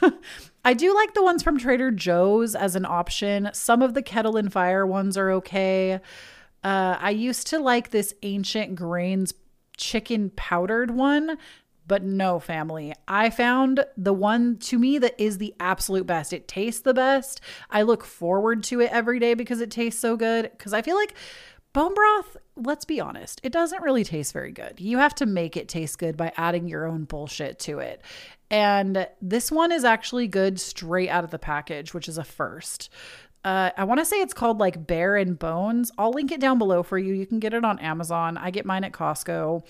I 0.64 0.74
do 0.74 0.94
like 0.94 1.14
the 1.14 1.22
ones 1.22 1.42
from 1.42 1.58
Trader 1.58 1.92
Joe's 1.92 2.56
as 2.56 2.74
an 2.74 2.84
option. 2.84 3.50
Some 3.52 3.82
of 3.82 3.94
the 3.94 4.02
kettle 4.02 4.36
and 4.36 4.52
fire 4.52 4.86
ones 4.86 5.16
are 5.16 5.30
okay. 5.32 6.00
Uh, 6.64 6.96
I 6.98 7.10
used 7.10 7.46
to 7.48 7.58
like 7.60 7.90
this 7.90 8.14
ancient 8.22 8.74
grains 8.74 9.32
chicken 9.76 10.30
powdered 10.34 10.90
one 10.90 11.38
but 11.88 12.04
no, 12.04 12.38
family. 12.38 12.92
I 13.08 13.30
found 13.30 13.84
the 13.96 14.12
one 14.12 14.58
to 14.58 14.78
me 14.78 14.98
that 14.98 15.20
is 15.20 15.38
the 15.38 15.54
absolute 15.58 16.06
best. 16.06 16.32
It 16.32 16.46
tastes 16.46 16.82
the 16.82 16.94
best. 16.94 17.40
I 17.70 17.82
look 17.82 18.04
forward 18.04 18.62
to 18.64 18.80
it 18.80 18.92
every 18.92 19.18
day 19.18 19.34
because 19.34 19.60
it 19.60 19.70
tastes 19.70 20.00
so 20.00 20.16
good. 20.16 20.50
Because 20.52 20.74
I 20.74 20.82
feel 20.82 20.96
like 20.96 21.14
bone 21.72 21.94
broth, 21.94 22.36
let's 22.56 22.84
be 22.84 23.00
honest, 23.00 23.40
it 23.42 23.52
doesn't 23.52 23.82
really 23.82 24.04
taste 24.04 24.32
very 24.32 24.52
good. 24.52 24.74
You 24.78 24.98
have 24.98 25.14
to 25.16 25.26
make 25.26 25.56
it 25.56 25.68
taste 25.68 25.98
good 25.98 26.16
by 26.16 26.32
adding 26.36 26.68
your 26.68 26.86
own 26.86 27.04
bullshit 27.04 27.58
to 27.60 27.78
it. 27.78 28.02
And 28.50 29.08
this 29.20 29.50
one 29.50 29.72
is 29.72 29.84
actually 29.84 30.28
good 30.28 30.60
straight 30.60 31.08
out 31.08 31.24
of 31.24 31.30
the 31.30 31.38
package, 31.38 31.94
which 31.94 32.08
is 32.08 32.18
a 32.18 32.24
first. 32.24 32.90
Uh, 33.44 33.70
I 33.76 33.84
want 33.84 34.00
to 34.00 34.04
say 34.04 34.16
it's 34.16 34.34
called 34.34 34.58
like 34.58 34.86
Bear 34.86 35.16
and 35.16 35.38
Bones. 35.38 35.92
I'll 35.96 36.10
link 36.10 36.32
it 36.32 36.40
down 36.40 36.58
below 36.58 36.82
for 36.82 36.98
you. 36.98 37.14
You 37.14 37.26
can 37.26 37.38
get 37.38 37.54
it 37.54 37.64
on 37.64 37.78
Amazon. 37.78 38.36
I 38.36 38.50
get 38.50 38.66
mine 38.66 38.84
at 38.84 38.92
Costco. 38.92 39.62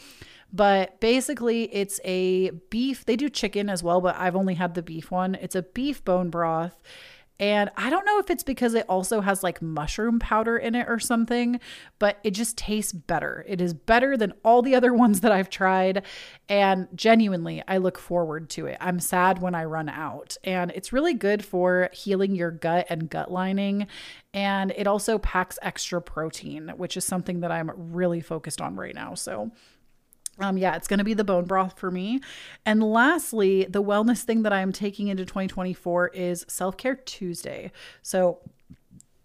But 0.53 1.01
basically, 1.01 1.65
it's 1.75 2.01
a 2.05 2.51
beef. 2.71 3.05
They 3.05 3.17
do 3.17 3.29
chicken 3.29 3.69
as 3.69 3.83
well, 3.83 4.01
but 4.01 4.17
I've 4.17 4.37
only 4.37 4.55
had 4.55 4.75
the 4.75 4.83
beef 4.83 5.11
one. 5.11 5.35
It's 5.35 5.55
a 5.55 5.63
beef 5.63 6.05
bone 6.05 6.31
broth. 6.31 6.83
And 7.41 7.71
I 7.77 7.89
don't 7.89 8.05
know 8.05 8.19
if 8.19 8.31
it's 8.31 8.43
because 8.43 8.75
it 8.75 8.85
also 8.89 9.21
has 9.21 9.45
like 9.45 9.63
mushroom 9.63 10.19
powder 10.19 10.57
in 10.57 10.75
it 10.75 10.89
or 10.89 10.99
something, 10.99 11.61
but 12.01 12.19
it 12.25 12.33
just 12.33 12.59
tastes 12.59 12.93
better. 12.93 13.45
It 13.47 13.61
is 13.61 13.75
better 13.75 14.17
than 14.17 14.33
all 14.45 14.61
the 14.61 14.75
other 14.75 14.93
ones 14.95 15.21
that 15.21 15.31
I've 15.31 15.51
tried. 15.51 16.05
And 16.49 16.89
genuinely, 16.95 17.63
I 17.69 17.77
look 17.79 17.99
forward 17.99 18.51
to 18.51 18.67
it. 18.67 18.77
I'm 18.81 18.99
sad 18.99 19.41
when 19.41 19.55
I 19.55 19.65
run 19.65 19.89
out. 19.89 20.37
And 20.43 20.73
it's 20.73 20.93
really 20.93 21.15
good 21.15 21.45
for 21.45 21.91
healing 21.93 22.35
your 22.35 22.51
gut 22.51 22.87
and 22.89 23.09
gut 23.09 23.31
lining. 23.31 23.87
And 24.35 24.73
it 24.77 24.89
also 24.89 25.19
packs 25.19 25.59
extra 25.63 26.03
protein, 26.03 26.73
which 26.77 26.97
is 26.97 27.05
something 27.05 27.41
that 27.41 27.53
I'm 27.53 27.71
really 27.77 28.21
focused 28.21 28.61
on 28.61 28.75
right 28.75 28.95
now. 28.95 29.15
So 29.15 29.53
um, 30.41 30.57
yeah, 30.57 30.77
it's 30.77 30.89
going 30.89 30.99
to 30.99 31.05
be 31.05 31.15
the 31.15 31.25
bone 31.25 31.45
broth 31.45 31.79
for 31.79 31.91
me. 31.91 32.21
And 32.65 32.83
lastly, 32.83 33.67
the 33.69 33.83
wellness 33.83 34.23
thing 34.23 34.43
that 34.43 34.53
I 34.53 34.61
am 34.61 34.73
taking 34.73 35.09
into 35.09 35.25
2024 35.25 36.09
is 36.09 36.45
Self 36.49 36.77
Care 36.77 36.97
Tuesday. 36.97 37.73
So, 38.03 38.39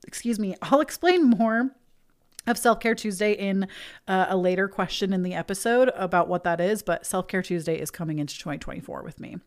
excuse 0.08 0.40
me, 0.40 0.56
I'll 0.62 0.82
explain 0.82 1.30
more 1.30 1.72
of 2.46 2.58
Self 2.58 2.80
Care 2.80 2.96
Tuesday 2.96 3.34
in 3.34 3.68
uh, 4.08 4.26
a 4.30 4.38
later 4.38 4.68
question 4.68 5.14
in 5.14 5.24
the 5.24 5.34
episode 5.34 5.92
about 5.96 6.28
what 6.28 6.44
that 6.44 6.60
is, 6.60 6.82
but 6.82 7.06
Self 7.06 7.28
Care 7.28 7.42
Tuesday 7.42 7.80
is 7.80 7.92
coming 7.92 8.20
into 8.20 8.38
2024 8.38 9.04
with 9.04 9.20
me. 9.20 9.38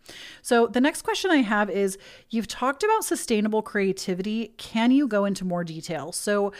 So, 0.42 0.66
the 0.66 0.80
next 0.80 1.02
question 1.02 1.30
I 1.30 1.38
have 1.38 1.68
is 1.68 1.98
You've 2.30 2.48
talked 2.48 2.82
about 2.82 3.04
sustainable 3.04 3.62
creativity. 3.62 4.54
Can 4.56 4.92
you 4.92 5.08
go 5.08 5.24
into 5.24 5.44
more 5.44 5.64
detail? 5.64 6.12
So, 6.12 6.52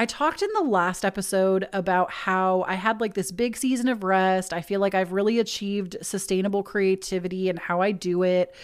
I 0.00 0.06
talked 0.06 0.40
in 0.40 0.48
the 0.54 0.62
last 0.62 1.04
episode 1.04 1.68
about 1.74 2.10
how 2.10 2.64
I 2.66 2.72
had 2.72 3.02
like 3.02 3.12
this 3.12 3.30
big 3.30 3.54
season 3.54 3.86
of 3.86 4.02
rest. 4.02 4.54
I 4.54 4.62
feel 4.62 4.80
like 4.80 4.94
I've 4.94 5.12
really 5.12 5.38
achieved 5.38 5.98
sustainable 6.00 6.62
creativity 6.62 7.50
and 7.50 7.58
how 7.58 7.82
I 7.82 7.92
do 7.92 8.22
it. 8.22 8.54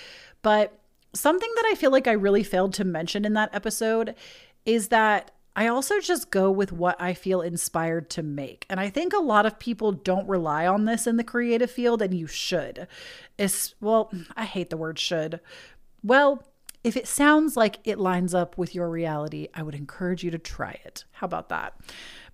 But 0.40 0.72
something 1.12 1.52
that 1.56 1.66
I 1.66 1.74
feel 1.74 1.90
like 1.90 2.08
I 2.08 2.12
really 2.12 2.42
failed 2.42 2.72
to 2.74 2.86
mention 2.86 3.26
in 3.26 3.34
that 3.34 3.54
episode 3.54 4.14
is 4.64 4.88
that 4.88 5.30
I 5.54 5.66
also 5.66 6.00
just 6.00 6.30
go 6.30 6.50
with 6.50 6.72
what 6.72 6.98
I 6.98 7.12
feel 7.12 7.42
inspired 7.42 8.08
to 8.10 8.22
make. 8.22 8.64
And 8.70 8.80
I 8.80 8.88
think 8.88 9.12
a 9.12 9.18
lot 9.18 9.44
of 9.44 9.58
people 9.58 9.92
don't 9.92 10.26
rely 10.26 10.66
on 10.66 10.86
this 10.86 11.06
in 11.06 11.18
the 11.18 11.22
creative 11.22 11.70
field, 11.70 12.00
and 12.00 12.14
you 12.14 12.26
should. 12.26 12.88
It's, 13.36 13.74
well, 13.78 14.10
I 14.38 14.46
hate 14.46 14.70
the 14.70 14.78
word 14.78 14.98
should. 14.98 15.40
Well, 16.02 16.42
if 16.86 16.96
it 16.96 17.08
sounds 17.08 17.56
like 17.56 17.80
it 17.82 17.98
lines 17.98 18.32
up 18.32 18.56
with 18.56 18.72
your 18.72 18.88
reality, 18.88 19.48
I 19.52 19.64
would 19.64 19.74
encourage 19.74 20.22
you 20.22 20.30
to 20.30 20.38
try 20.38 20.78
it. 20.84 21.04
How 21.10 21.24
about 21.24 21.48
that? 21.48 21.74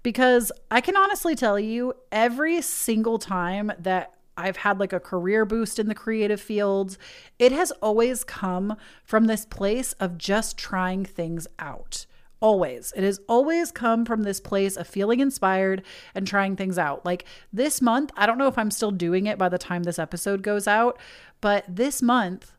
Because 0.03 0.53
I 0.71 0.83
can 0.83 0.95
honestly 0.95 1.35
tell 1.35 1.59
you, 1.59 1.95
every 2.12 2.61
single 2.61 3.19
time 3.19 3.73
that 3.79 4.12
I've 4.37 4.59
had 4.59 4.79
like 4.79 4.93
a 4.93 5.01
career 5.01 5.47
boost 5.47 5.79
in 5.79 5.88
the 5.88 5.95
creative 5.95 6.38
fields, 6.38 6.99
it 7.38 7.51
has 7.51 7.71
always 7.81 8.25
come 8.25 8.77
from 9.07 9.25
this 9.25 9.47
place 9.47 9.95
of 9.95 10.19
just 10.19 10.59
trying 10.59 11.07
things 11.07 11.47
out. 11.59 12.05
Always. 12.38 12.93
It 12.95 13.05
has 13.05 13.21
always 13.31 13.73
come 13.73 14.05
from 14.05 14.23
this 14.23 14.38
place 14.38 14.77
of 14.77 14.87
feeling 14.87 15.21
inspired 15.21 15.83
and 16.15 16.27
trying 16.27 16.57
things 16.57 16.77
out. 16.77 17.07
Like 17.07 17.25
this 17.55 17.81
month, 17.81 18.11
I 18.19 18.27
don't 18.27 18.37
know 18.37 18.49
if 18.49 18.59
I'm 18.59 18.71
still 18.71 18.91
doing 18.91 19.25
it 19.25 19.38
by 19.38 19.49
the 19.49 19.57
time 19.57 19.85
this 19.85 19.99
episode 19.99 20.43
goes 20.43 20.69
out, 20.69 20.99
but 21.41 21.65
this 21.67 22.03
month, 22.03 22.53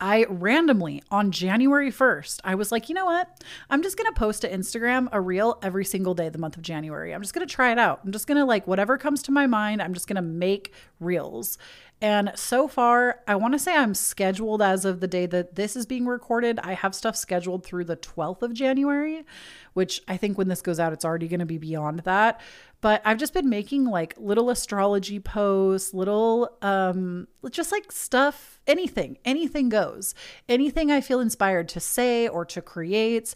I 0.00 0.26
randomly 0.28 1.02
on 1.10 1.30
January 1.30 1.90
1st, 1.90 2.40
I 2.44 2.54
was 2.54 2.70
like, 2.70 2.88
you 2.88 2.94
know 2.94 3.06
what? 3.06 3.42
I'm 3.70 3.82
just 3.82 3.96
going 3.96 4.12
to 4.12 4.18
post 4.18 4.42
to 4.42 4.50
Instagram 4.50 5.08
a 5.10 5.20
reel 5.20 5.58
every 5.62 5.84
single 5.86 6.14
day 6.14 6.28
the 6.28 6.38
month 6.38 6.56
of 6.56 6.62
January. 6.62 7.14
I'm 7.14 7.22
just 7.22 7.32
going 7.32 7.46
to 7.46 7.52
try 7.52 7.72
it 7.72 7.78
out. 7.78 8.00
I'm 8.04 8.12
just 8.12 8.26
going 8.26 8.36
to 8.36 8.44
like 8.44 8.66
whatever 8.66 8.98
comes 8.98 9.22
to 9.24 9.32
my 9.32 9.46
mind, 9.46 9.80
I'm 9.80 9.94
just 9.94 10.06
going 10.06 10.16
to 10.16 10.22
make 10.22 10.72
reels. 11.00 11.56
And 12.02 12.32
so 12.34 12.68
far, 12.68 13.20
I 13.26 13.36
want 13.36 13.54
to 13.54 13.58
say 13.58 13.74
I'm 13.74 13.94
scheduled 13.94 14.60
as 14.60 14.84
of 14.84 15.00
the 15.00 15.06
day 15.08 15.24
that 15.26 15.54
this 15.54 15.76
is 15.76 15.86
being 15.86 16.06
recorded. 16.06 16.58
I 16.58 16.74
have 16.74 16.94
stuff 16.94 17.16
scheduled 17.16 17.64
through 17.64 17.84
the 17.84 17.96
12th 17.96 18.42
of 18.42 18.52
January, 18.52 19.24
which 19.72 20.02
I 20.06 20.18
think 20.18 20.36
when 20.36 20.48
this 20.48 20.60
goes 20.60 20.78
out, 20.78 20.92
it's 20.92 21.06
already 21.06 21.26
going 21.26 21.40
to 21.40 21.46
be 21.46 21.56
beyond 21.56 22.00
that. 22.00 22.42
But 22.80 23.02
I've 23.04 23.18
just 23.18 23.34
been 23.34 23.48
making 23.48 23.84
like 23.84 24.14
little 24.18 24.50
astrology 24.50 25.18
posts, 25.18 25.94
little, 25.94 26.50
um, 26.62 27.26
just 27.50 27.72
like 27.72 27.90
stuff, 27.90 28.60
anything, 28.66 29.18
anything 29.24 29.68
goes, 29.68 30.14
anything 30.48 30.90
I 30.90 31.00
feel 31.00 31.20
inspired 31.20 31.68
to 31.70 31.80
say 31.80 32.28
or 32.28 32.44
to 32.46 32.62
create. 32.62 33.34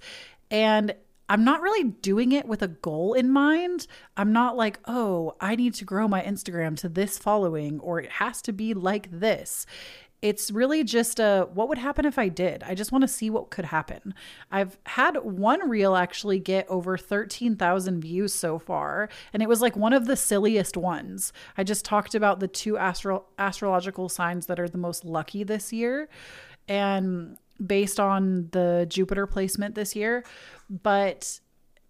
And 0.50 0.94
I'm 1.30 1.44
not 1.44 1.62
really 1.62 1.84
doing 1.84 2.32
it 2.32 2.46
with 2.46 2.60
a 2.60 2.68
goal 2.68 3.14
in 3.14 3.30
mind. 3.30 3.86
I'm 4.16 4.32
not 4.32 4.56
like, 4.56 4.80
oh, 4.86 5.36
I 5.40 5.54
need 5.54 5.74
to 5.74 5.84
grow 5.84 6.08
my 6.08 6.22
Instagram 6.22 6.76
to 6.78 6.88
this 6.88 7.18
following 7.18 7.78
or 7.78 8.00
it 8.00 8.10
has 8.10 8.42
to 8.42 8.52
be 8.52 8.74
like 8.74 9.08
this. 9.12 9.64
It's 10.22 10.50
really 10.50 10.84
just 10.84 11.18
a 11.18 11.48
what 11.54 11.68
would 11.68 11.78
happen 11.78 12.04
if 12.04 12.18
I 12.18 12.28
did? 12.28 12.62
I 12.62 12.74
just 12.74 12.92
want 12.92 13.02
to 13.02 13.08
see 13.08 13.30
what 13.30 13.50
could 13.50 13.64
happen. 13.66 14.14
I've 14.50 14.78
had 14.84 15.16
one 15.16 15.68
reel 15.68 15.96
actually 15.96 16.38
get 16.38 16.68
over 16.68 16.98
13,000 16.98 18.00
views 18.00 18.34
so 18.34 18.58
far, 18.58 19.08
and 19.32 19.42
it 19.42 19.48
was 19.48 19.62
like 19.62 19.76
one 19.76 19.92
of 19.94 20.06
the 20.06 20.16
silliest 20.16 20.76
ones. 20.76 21.32
I 21.56 21.64
just 21.64 21.84
talked 21.84 22.14
about 22.14 22.40
the 22.40 22.48
two 22.48 22.76
astro- 22.76 23.24
astrological 23.38 24.08
signs 24.08 24.46
that 24.46 24.60
are 24.60 24.68
the 24.68 24.78
most 24.78 25.04
lucky 25.04 25.42
this 25.42 25.72
year. 25.72 26.08
And 26.68 27.38
based 27.64 27.98
on 27.98 28.48
the 28.52 28.86
Jupiter 28.88 29.26
placement 29.26 29.74
this 29.74 29.94
year, 29.96 30.24
but 30.68 31.40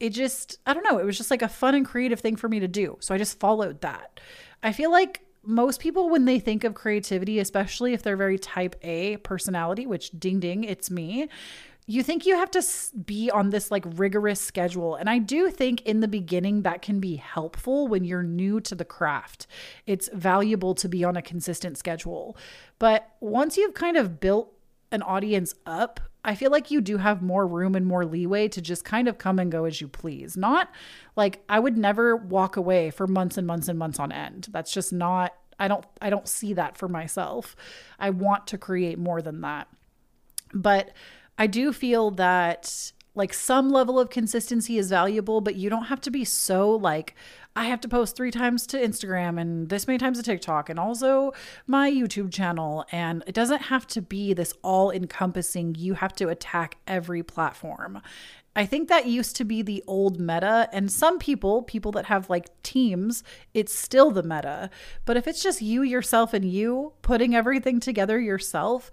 it 0.00 0.10
just, 0.10 0.58
I 0.66 0.74
don't 0.74 0.84
know, 0.84 0.98
it 0.98 1.04
was 1.04 1.16
just 1.16 1.30
like 1.30 1.42
a 1.42 1.48
fun 1.48 1.74
and 1.74 1.86
creative 1.86 2.20
thing 2.20 2.36
for 2.36 2.48
me 2.48 2.60
to 2.60 2.68
do. 2.68 2.96
So 3.00 3.14
I 3.14 3.18
just 3.18 3.38
followed 3.38 3.82
that. 3.82 4.18
I 4.62 4.72
feel 4.72 4.90
like 4.90 5.22
most 5.42 5.80
people, 5.80 6.08
when 6.08 6.24
they 6.24 6.38
think 6.38 6.64
of 6.64 6.74
creativity, 6.74 7.38
especially 7.38 7.92
if 7.92 8.02
they're 8.02 8.16
very 8.16 8.38
type 8.38 8.76
A 8.82 9.16
personality, 9.18 9.86
which 9.86 10.10
ding 10.10 10.40
ding, 10.40 10.64
it's 10.64 10.90
me, 10.90 11.28
you 11.86 12.04
think 12.04 12.24
you 12.24 12.36
have 12.36 12.50
to 12.52 12.62
be 13.04 13.30
on 13.30 13.50
this 13.50 13.70
like 13.70 13.84
rigorous 13.96 14.40
schedule. 14.40 14.94
And 14.94 15.10
I 15.10 15.18
do 15.18 15.50
think 15.50 15.82
in 15.82 16.00
the 16.00 16.06
beginning 16.06 16.62
that 16.62 16.82
can 16.82 17.00
be 17.00 17.16
helpful 17.16 17.88
when 17.88 18.04
you're 18.04 18.22
new 18.22 18.60
to 18.60 18.76
the 18.76 18.84
craft. 18.84 19.48
It's 19.86 20.08
valuable 20.12 20.74
to 20.76 20.88
be 20.88 21.02
on 21.02 21.16
a 21.16 21.22
consistent 21.22 21.78
schedule. 21.78 22.36
But 22.78 23.10
once 23.18 23.56
you've 23.56 23.74
kind 23.74 23.96
of 23.96 24.20
built 24.20 24.52
an 24.92 25.02
audience 25.02 25.54
up, 25.66 26.00
I 26.24 26.34
feel 26.34 26.50
like 26.50 26.70
you 26.70 26.80
do 26.80 26.98
have 26.98 27.22
more 27.22 27.46
room 27.46 27.74
and 27.74 27.86
more 27.86 28.04
leeway 28.04 28.48
to 28.48 28.60
just 28.60 28.84
kind 28.84 29.08
of 29.08 29.18
come 29.18 29.38
and 29.38 29.50
go 29.50 29.64
as 29.64 29.80
you 29.80 29.88
please. 29.88 30.36
Not 30.36 30.70
like 31.16 31.42
I 31.48 31.58
would 31.58 31.78
never 31.78 32.16
walk 32.16 32.56
away 32.56 32.90
for 32.90 33.06
months 33.06 33.38
and 33.38 33.46
months 33.46 33.68
and 33.68 33.78
months 33.78 33.98
on 33.98 34.12
end. 34.12 34.48
That's 34.50 34.72
just 34.72 34.92
not 34.92 35.34
I 35.58 35.68
don't 35.68 35.84
I 36.00 36.10
don't 36.10 36.28
see 36.28 36.52
that 36.54 36.76
for 36.76 36.88
myself. 36.88 37.56
I 37.98 38.10
want 38.10 38.46
to 38.48 38.58
create 38.58 38.98
more 38.98 39.22
than 39.22 39.40
that. 39.42 39.68
But 40.52 40.90
I 41.38 41.46
do 41.46 41.72
feel 41.72 42.10
that 42.12 42.92
like 43.14 43.32
some 43.32 43.70
level 43.70 43.98
of 43.98 44.10
consistency 44.10 44.78
is 44.78 44.90
valuable, 44.90 45.40
but 45.40 45.56
you 45.56 45.68
don't 45.68 45.84
have 45.84 46.00
to 46.02 46.10
be 46.10 46.24
so 46.24 46.70
like 46.70 47.14
I 47.56 47.64
have 47.64 47.80
to 47.80 47.88
post 47.88 48.16
three 48.16 48.30
times 48.30 48.66
to 48.68 48.78
Instagram 48.78 49.40
and 49.40 49.68
this 49.68 49.86
many 49.86 49.98
times 49.98 50.18
to 50.18 50.22
TikTok 50.22 50.68
and 50.68 50.78
also 50.78 51.32
my 51.66 51.90
YouTube 51.90 52.32
channel. 52.32 52.84
And 52.92 53.24
it 53.26 53.34
doesn't 53.34 53.62
have 53.62 53.86
to 53.88 54.00
be 54.00 54.32
this 54.32 54.54
all 54.62 54.90
encompassing, 54.90 55.74
you 55.76 55.94
have 55.94 56.12
to 56.14 56.28
attack 56.28 56.76
every 56.86 57.22
platform. 57.22 58.00
I 58.54 58.66
think 58.66 58.88
that 58.88 59.06
used 59.06 59.36
to 59.36 59.44
be 59.44 59.62
the 59.62 59.82
old 59.86 60.20
meta. 60.20 60.68
And 60.72 60.90
some 60.90 61.18
people, 61.18 61.62
people 61.62 61.92
that 61.92 62.06
have 62.06 62.30
like 62.30 62.48
teams, 62.62 63.22
it's 63.52 63.74
still 63.74 64.10
the 64.10 64.22
meta. 64.22 64.70
But 65.04 65.16
if 65.16 65.26
it's 65.26 65.42
just 65.42 65.62
you, 65.62 65.82
yourself, 65.82 66.32
and 66.32 66.44
you 66.44 66.92
putting 67.02 67.34
everything 67.34 67.80
together 67.80 68.18
yourself, 68.18 68.90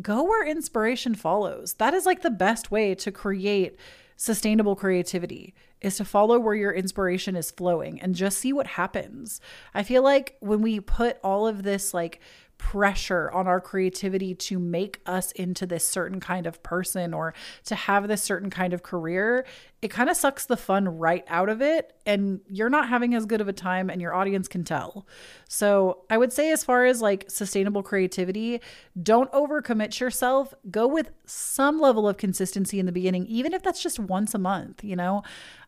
go 0.00 0.22
where 0.22 0.46
inspiration 0.46 1.14
follows. 1.14 1.74
That 1.74 1.94
is 1.94 2.06
like 2.06 2.22
the 2.22 2.30
best 2.30 2.70
way 2.70 2.94
to 2.96 3.12
create 3.12 3.76
sustainable 4.16 4.76
creativity 4.76 5.54
is 5.80 5.96
to 5.96 6.04
follow 6.04 6.38
where 6.38 6.54
your 6.54 6.72
inspiration 6.72 7.36
is 7.36 7.50
flowing 7.50 8.00
and 8.00 8.14
just 8.14 8.38
see 8.38 8.52
what 8.52 8.66
happens. 8.66 9.40
I 9.74 9.82
feel 9.82 10.02
like 10.02 10.36
when 10.40 10.62
we 10.62 10.80
put 10.80 11.18
all 11.22 11.46
of 11.46 11.62
this 11.62 11.94
like 11.94 12.20
pressure 12.60 13.30
on 13.30 13.48
our 13.48 13.58
creativity 13.58 14.34
to 14.34 14.58
make 14.58 15.00
us 15.06 15.32
into 15.32 15.64
this 15.64 15.82
certain 15.82 16.20
kind 16.20 16.46
of 16.46 16.62
person 16.62 17.14
or 17.14 17.32
to 17.64 17.74
have 17.74 18.06
this 18.06 18.22
certain 18.22 18.50
kind 18.50 18.74
of 18.74 18.82
career, 18.82 19.46
it 19.80 19.88
kind 19.88 20.10
of 20.10 20.16
sucks 20.16 20.44
the 20.44 20.58
fun 20.58 20.86
right 20.98 21.24
out 21.26 21.48
of 21.48 21.62
it. 21.62 21.94
And 22.04 22.40
you're 22.46 22.68
not 22.68 22.90
having 22.90 23.14
as 23.14 23.24
good 23.24 23.40
of 23.40 23.48
a 23.48 23.52
time, 23.54 23.88
and 23.88 24.02
your 24.02 24.14
audience 24.14 24.46
can 24.46 24.62
tell. 24.62 25.06
So, 25.48 26.02
I 26.10 26.18
would 26.18 26.34
say, 26.34 26.52
as 26.52 26.62
far 26.62 26.84
as 26.84 27.00
like 27.00 27.30
sustainable 27.30 27.82
creativity, 27.82 28.60
don't 29.02 29.32
overcommit 29.32 29.98
yourself. 29.98 30.52
Go 30.70 30.86
with 30.86 31.12
some 31.24 31.80
level 31.80 32.06
of 32.06 32.18
consistency 32.18 32.78
in 32.78 32.84
the 32.84 32.92
beginning, 32.92 33.26
even 33.26 33.54
if 33.54 33.62
that's 33.62 33.82
just 33.82 33.98
once 33.98 34.34
a 34.34 34.38
month. 34.38 34.84
You 34.84 34.96
know, 34.96 35.22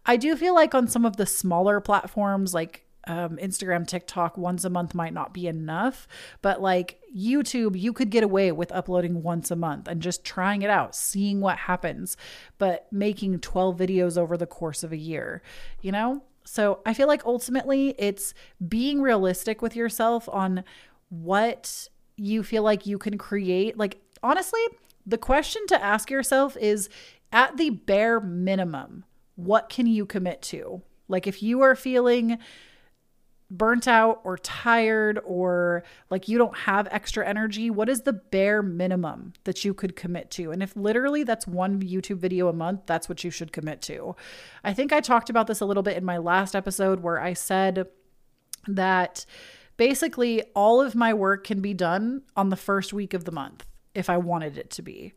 I 0.05 0.19
do 0.19 0.37
feel 0.37 0.55
like 0.55 0.75
on 0.75 0.89
some 0.89 1.07
of 1.07 1.17
the 1.17 1.25
smaller 1.25 1.81
platforms, 1.81 2.53
like 2.53 2.85
um, 3.07 3.37
Instagram, 3.37 3.87
TikTok 3.87 4.37
once 4.37 4.65
a 4.65 4.71
month 4.71 4.95
might 4.95 5.13
not 5.13 5.35
be 5.35 5.47
enough, 5.47 6.07
but 6.41 6.61
like 6.61 7.01
YouTube, 7.17 7.79
you 7.79 7.93
could 7.93 8.11
get 8.11 8.23
away 8.23 8.53
with 8.53 8.73
uploading 8.73 9.23
once 9.23 9.51
a 9.51 9.57
month 9.57 9.89
and 9.89 10.01
just 10.01 10.25
trying 10.25 10.63
it 10.63 10.71
out, 10.71 10.95
seeing 10.95 11.41
what 11.41 11.59
happens, 11.59 12.17
but 12.59 12.87
making 12.93 13.41
12 13.41 13.77
videos 13.77 14.17
over 14.17 14.37
the 14.37 14.47
course 14.47 14.83
of 14.83 14.93
a 14.93 14.97
year, 14.97 15.43
you 15.81 15.93
know? 15.93 16.23
So 16.45 16.81
I 16.85 16.95
feel 16.95 17.09
like 17.09 17.25
ultimately 17.25 17.95
it's 17.99 18.35
being 18.67 19.01
realistic 19.01 19.63
with 19.63 19.77
yourself 19.77 20.29
on 20.29 20.65
what 21.09 21.89
you 22.17 22.43
feel 22.43 22.63
like 22.63 22.87
you 22.87 22.99
can 22.99 23.19
create. 23.19 23.77
Like, 23.77 24.01
honestly, 24.23 24.61
the 25.07 25.19
question 25.19 25.67
to 25.69 25.83
ask 25.83 26.11
yourself 26.11 26.57
is 26.57 26.89
at 27.33 27.57
the 27.57 27.71
bare 27.71 28.21
minimum, 28.21 29.05
what 29.37 29.69
can 29.69 29.87
you 29.87 30.07
commit 30.07 30.43
to? 30.43 30.83
Like, 31.09 31.27
if 31.27 31.43
you 31.43 31.63
are 31.63 31.75
feeling, 31.75 32.39
burnt 33.53 33.87
out 33.87 34.21
or 34.25 34.39
tired 34.39 35.21
or 35.25 35.85
like 36.11 36.27
you 36.27 36.39
don't 36.39 36.57
have 36.57 36.89
extra 36.91 37.27
energy, 37.27 37.71
what 37.71 37.89
is 37.89 38.01
the 38.01 38.13
bare 38.15 38.63
minimum 38.63 39.35
that 39.45 39.65
you 39.65 39.75
could 39.75 39.95
commit 39.95 40.31
to? 40.31 40.51
And 40.51 40.63
if 40.63 40.75
literally 40.75 41.23
that's 41.23 41.47
one 41.47 41.81
YouTube 41.83 42.17
video 42.17 42.49
a 42.49 42.53
month, 42.53 42.81
that's 42.87 43.09
what 43.09 43.23
you 43.23 43.31
should 43.31 43.53
commit 43.53 43.83
to. 43.83 44.17
I 44.65 44.73
think 44.73 44.93
I 44.93 45.01
talked 45.01 45.29
about 45.29 45.47
this 45.47 45.61
a 45.61 45.67
little 45.67 45.83
bit 45.83 45.99
in 45.99 46.05
my 46.05 46.17
last 46.17 46.57
episode 46.57 47.01
where 47.01 47.21
I 47.21 47.35
said 47.35 47.87
that 48.67 49.27
basically 49.77 50.43
all 50.55 50.81
of 50.81 50.95
my 50.95 51.13
work 51.13 51.45
can 51.45 51.61
be 51.61 51.75
done 51.75 52.23
on 52.35 52.49
the 52.49 52.57
first 52.57 52.93
week 52.93 53.13
of 53.13 53.25
the 53.25 53.33
month 53.33 53.67
if 53.95 54.09
I 54.09 54.17
wanted 54.17 54.57
it 54.57 54.71
to 54.71 54.83
be. 54.83 55.13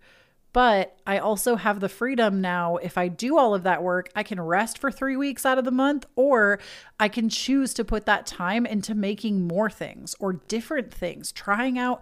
But 0.55 0.97
I 1.05 1.17
also 1.17 1.57
have 1.57 1.81
the 1.81 1.89
freedom 1.89 2.39
now. 2.39 2.77
If 2.77 2.97
I 2.97 3.09
do 3.09 3.37
all 3.37 3.53
of 3.53 3.63
that 3.63 3.83
work, 3.83 4.09
I 4.15 4.23
can 4.23 4.39
rest 4.39 4.77
for 4.77 4.89
three 4.89 5.17
weeks 5.17 5.45
out 5.45 5.57
of 5.57 5.65
the 5.65 5.69
month, 5.69 6.05
or 6.15 6.61
I 6.97 7.09
can 7.09 7.27
choose 7.27 7.73
to 7.73 7.83
put 7.83 8.05
that 8.05 8.25
time 8.25 8.65
into 8.65 8.95
making 8.95 9.49
more 9.49 9.69
things 9.69 10.15
or 10.17 10.31
different 10.31 10.93
things, 10.93 11.33
trying 11.33 11.77
out 11.77 12.01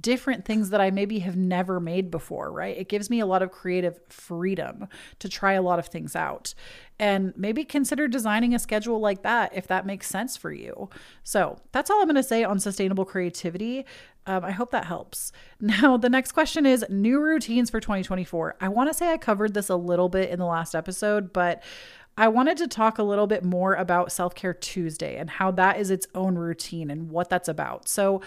different 0.00 0.46
things 0.46 0.70
that 0.70 0.80
I 0.80 0.90
maybe 0.90 1.18
have 1.18 1.36
never 1.36 1.78
made 1.80 2.10
before, 2.10 2.50
right? 2.50 2.74
It 2.78 2.88
gives 2.88 3.10
me 3.10 3.20
a 3.20 3.26
lot 3.26 3.42
of 3.42 3.50
creative 3.50 4.00
freedom 4.08 4.88
to 5.18 5.28
try 5.28 5.52
a 5.52 5.60
lot 5.60 5.78
of 5.78 5.88
things 5.88 6.16
out. 6.16 6.54
And 6.98 7.34
maybe 7.36 7.62
consider 7.62 8.08
designing 8.08 8.54
a 8.54 8.58
schedule 8.58 9.00
like 9.00 9.22
that 9.22 9.54
if 9.54 9.66
that 9.66 9.84
makes 9.84 10.06
sense 10.06 10.36
for 10.38 10.50
you. 10.50 10.88
So 11.24 11.58
that's 11.72 11.90
all 11.90 12.00
I'm 12.00 12.06
going 12.06 12.16
to 12.16 12.22
say 12.22 12.42
on 12.42 12.58
sustainable 12.58 13.04
creativity. 13.04 13.84
Um, 14.26 14.44
I 14.44 14.52
hope 14.52 14.70
that 14.70 14.84
helps. 14.84 15.32
Now, 15.60 15.96
the 15.96 16.10
next 16.10 16.32
question 16.32 16.66
is 16.66 16.84
new 16.88 17.20
routines 17.20 17.70
for 17.70 17.78
2024. 17.78 18.56
I 18.60 18.68
want 18.68 18.90
to 18.90 18.94
say 18.94 19.12
I 19.12 19.16
covered 19.16 19.54
this 19.54 19.68
a 19.68 19.76
little 19.76 20.08
bit 20.08 20.28
in 20.30 20.40
the 20.40 20.44
last 20.44 20.74
episode, 20.74 21.32
but 21.32 21.62
I 22.16 22.26
wanted 22.28 22.56
to 22.58 22.66
talk 22.66 22.98
a 22.98 23.04
little 23.04 23.28
bit 23.28 23.44
more 23.44 23.74
about 23.74 24.10
Self 24.10 24.34
Care 24.34 24.54
Tuesday 24.54 25.16
and 25.16 25.30
how 25.30 25.52
that 25.52 25.78
is 25.78 25.90
its 25.90 26.06
own 26.16 26.34
routine 26.34 26.90
and 26.90 27.10
what 27.10 27.30
that's 27.30 27.48
about. 27.48 27.88
So, 27.88 28.20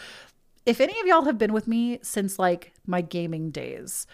if 0.66 0.80
any 0.80 1.00
of 1.00 1.06
y'all 1.06 1.26
have 1.26 1.38
been 1.38 1.54
with 1.54 1.68
me 1.68 2.00
since 2.02 2.40
like 2.40 2.74
my 2.88 3.02
gaming 3.02 3.52
days, 3.52 4.08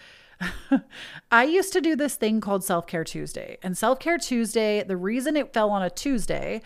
I 1.30 1.44
used 1.44 1.72
to 1.72 1.80
do 1.80 1.96
this 1.96 2.16
thing 2.16 2.40
called 2.40 2.64
Self 2.64 2.86
Care 2.86 3.04
Tuesday. 3.04 3.58
And 3.62 3.78
Self 3.78 3.98
Care 3.98 4.18
Tuesday, 4.18 4.82
the 4.82 4.96
reason 4.96 5.36
it 5.36 5.52
fell 5.52 5.70
on 5.70 5.82
a 5.82 5.90
Tuesday 5.90 6.60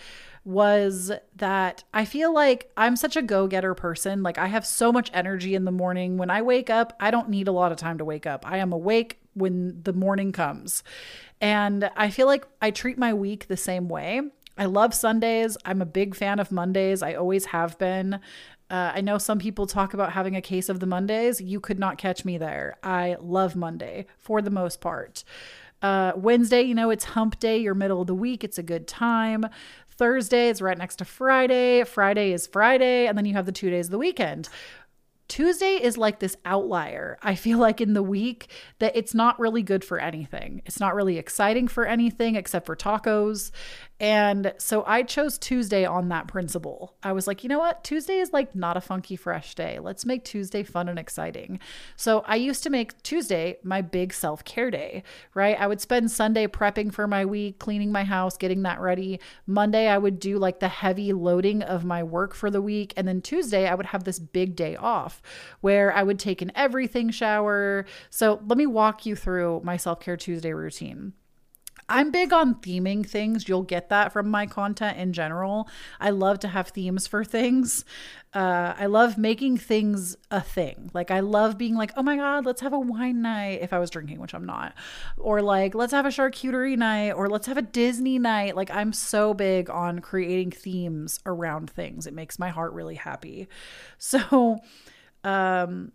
was 0.47 1.11
that 1.35 1.83
I 1.93 2.05
feel 2.05 2.33
like 2.33 2.71
I'm 2.77 2.95
such 2.95 3.17
a 3.17 3.23
go 3.23 3.49
getter 3.49 3.75
person. 3.75 4.23
Like, 4.23 4.39
I 4.39 4.47
have 4.47 4.65
so 4.65 4.93
much 4.93 5.11
energy 5.13 5.57
in 5.57 5.65
the 5.65 5.73
morning. 5.73 6.17
When 6.19 6.31
I 6.31 6.41
wake 6.41 6.71
up, 6.71 6.93
I 7.01 7.11
don't 7.11 7.29
need 7.29 7.49
a 7.49 7.53
lot 7.53 7.73
of 7.73 7.79
time 7.79 7.99
to 7.99 8.05
wake 8.05 8.27
up. 8.27 8.49
I 8.49 8.59
am 8.59 8.73
awake 8.73 9.19
when 9.35 9.83
the 9.83 9.93
morning 9.93 10.31
comes. 10.31 10.85
And 11.41 11.91
I 11.97 12.11
feel 12.11 12.27
like 12.27 12.47
I 12.63 12.71
treat 12.71 12.97
my 12.97 13.13
week 13.13 13.49
the 13.49 13.57
same 13.57 13.89
way. 13.89 14.23
I 14.57 14.67
love 14.67 14.95
Sundays. 14.95 15.57
I'm 15.65 15.83
a 15.83 15.87
big 15.87 16.15
fan 16.15 16.39
of 16.39 16.53
Mondays. 16.53 17.03
I 17.03 17.15
always 17.15 17.47
have 17.47 17.77
been. 17.79 18.15
Uh, 18.71 18.93
I 18.95 19.01
know 19.01 19.19
some 19.19 19.39
people 19.39 19.67
talk 19.67 19.95
about 19.95 20.13
having 20.13 20.35
a 20.35 20.41
case 20.41 20.69
of 20.69 20.81
the 20.81 20.87
Mondays. 20.87 21.41
You 21.41 21.61
could 21.61 21.79
not 21.79 21.99
catch 21.99 22.25
me 22.25 22.39
there. 22.39 22.77
I 22.83 23.17
love 23.21 23.57
Monday 23.57 24.07
for 24.19 24.41
the 24.41 24.51
most 24.51 24.81
part. 24.81 25.25
Uh, 25.83 26.13
Wednesday, 26.17 26.63
you 26.63 26.75
know, 26.75 26.91
it's 26.91 27.05
hump 27.05 27.39
day, 27.39 27.59
your 27.59 27.75
middle 27.75 28.01
of 28.01 28.07
the 28.07 28.15
week. 28.15 28.43
It's 28.43 28.59
a 28.59 28.63
good 28.63 28.89
time. 28.89 29.47
Thursday 29.97 30.49
is 30.49 30.63
right 30.63 30.79
next 30.79 30.97
to 30.97 31.05
Friday. 31.05 31.85
Friday 31.85 32.33
is 32.33 32.47
Friday. 32.47 33.07
And 33.07 33.17
then 33.17 33.25
you 33.25 33.35
have 33.35 33.47
the 33.47 33.53
two 33.53 33.71
days 33.71 33.87
of 33.87 33.93
the 33.93 33.99
weekend. 33.99 34.49
Tuesday 35.29 35.83
is 35.83 35.99
like 35.99 36.21
this 36.21 36.37
outlier. 36.45 37.19
I 37.21 37.35
feel 37.35 37.59
like 37.59 37.81
in 37.81 37.95
the 37.95 38.03
week 38.03 38.49
that 38.79 38.97
it's 38.97 39.15
not 39.15 39.41
really 39.41 39.63
good 39.63 39.85
for 39.85 39.99
anything. 39.99 40.63
It's 40.67 40.79
not 40.79 40.95
really 40.95 41.19
exciting 41.19 41.67
for 41.67 41.85
anything 41.85 42.37
except 42.37 42.65
for 42.67 42.77
tacos. 42.77 43.51
And 43.99 44.53
so 44.59 44.85
I 44.87 45.03
chose 45.03 45.39
Tuesday 45.39 45.87
on 45.87 46.11
that 46.11 46.29
principle. 46.29 46.95
I 47.03 47.13
was 47.13 47.27
like, 47.27 47.43
you 47.43 47.49
know 47.49 47.59
what? 47.59 47.83
Tuesday 47.83 48.19
is 48.19 48.31
like 48.33 48.55
not 48.55 48.77
a 48.77 48.81
funky, 48.83 49.17
fresh 49.17 49.55
day. 49.55 49.79
Let's 49.79 50.05
make 50.05 50.23
Tuesday 50.23 50.63
fun 50.63 50.91
and 50.91 50.99
exciting. 50.99 51.61
So 51.97 52.23
I 52.27 52.37
used 52.37 52.63
to 52.65 52.71
make 52.71 53.03
Tuesday 53.03 53.57
my 53.63 53.81
big 53.81 54.13
self 54.13 54.45
care 54.45 54.71
day, 54.71 55.03
right? 55.33 55.59
I 55.59 55.67
would 55.67 55.81
spend 55.81 56.11
Sunday 56.11 56.47
prepping 56.47 56.93
for 56.93 57.07
my 57.07 57.25
week, 57.25 57.59
cleaning 57.59 57.91
my 57.91 58.05
house, 58.05 58.37
getting 58.37 58.63
that 58.63 58.81
ready. 58.81 59.19
Monday, 59.47 59.89
I 59.89 59.97
would 59.97 60.21
do 60.21 60.39
like 60.39 60.61
the 60.61 60.69
heavy 60.69 61.15
loading 61.15 61.63
of 61.63 61.87
my 61.87 62.03
work 62.03 62.35
for 62.35 62.51
the 62.51 62.61
week. 62.61 62.93
And 62.99 63.09
then 63.09 63.23
Tuesday, 63.23 63.67
I 63.67 63.75
would 63.75 63.87
have 63.87 64.05
this 64.05 64.19
big 64.19 64.57
day 64.57 64.77
off 64.77 65.23
where 65.63 65.91
I 65.93 66.03
would 66.03 66.19
take 66.19 66.43
an 66.43 66.53
everything 66.55 67.11
shower. 67.11 67.87
So 68.11 68.43
let 68.47 68.59
me 68.59 68.67
walk 68.67 69.07
you 69.07 69.17
through 69.17 69.63
my 69.65 69.79
self 69.79 70.01
care 70.01 70.19
Tuesday 70.19 70.53
routine. 70.53 71.15
I'm 71.88 72.11
big 72.11 72.33
on 72.33 72.57
theming 72.57 73.09
things. 73.09 73.49
You'll 73.49 73.62
get 73.62 73.88
that 73.90 74.12
from 74.12 74.29
my 74.29 74.46
content 74.46 74.99
in 74.99 75.12
general. 75.12 75.68
I 76.01 76.11
love 76.11 76.40
to 76.40 76.49
have 76.49 76.68
themes 76.68 77.07
for 77.07 77.25
things. 77.25 77.85
Uh, 78.35 78.75
I 78.77 78.87
love 78.87 79.16
making 79.16 79.59
things 79.59 80.16
a 80.31 80.40
thing. 80.40 80.90
Like, 80.92 81.11
I 81.11 81.20
love 81.20 81.57
being 81.57 81.75
like, 81.75 81.92
oh 81.96 82.03
my 82.03 82.16
God, 82.16 82.44
let's 82.44 82.61
have 82.61 82.72
a 82.72 82.79
wine 82.79 83.22
night 83.22 83.61
if 83.62 83.72
I 83.72 83.79
was 83.79 83.88
drinking, 83.88 84.20
which 84.20 84.35
I'm 84.35 84.44
not. 84.44 84.75
Or 85.16 85.40
like, 85.40 85.75
let's 85.75 85.92
have 85.92 86.07
a 86.07 86.11
charcuterie 86.11 86.77
night 86.77 87.12
or 87.12 87.29
let's 87.29 87.46
have 87.46 87.57
a 87.57 87.62
Disney 87.62 88.18
night. 88.18 88.57
Like, 88.57 88.70
I'm 88.70 88.92
so 88.92 89.33
big 89.33 89.70
on 89.70 90.01
creating 90.01 90.51
themes 90.51 91.20
around 91.25 91.70
things. 91.70 92.07
It 92.07 92.14
makes 92.14 92.38
my 92.38 92.51
heart 92.51 92.72
really 92.72 92.96
happy. 92.96 93.49
So, 93.99 94.59
um, 95.25 95.92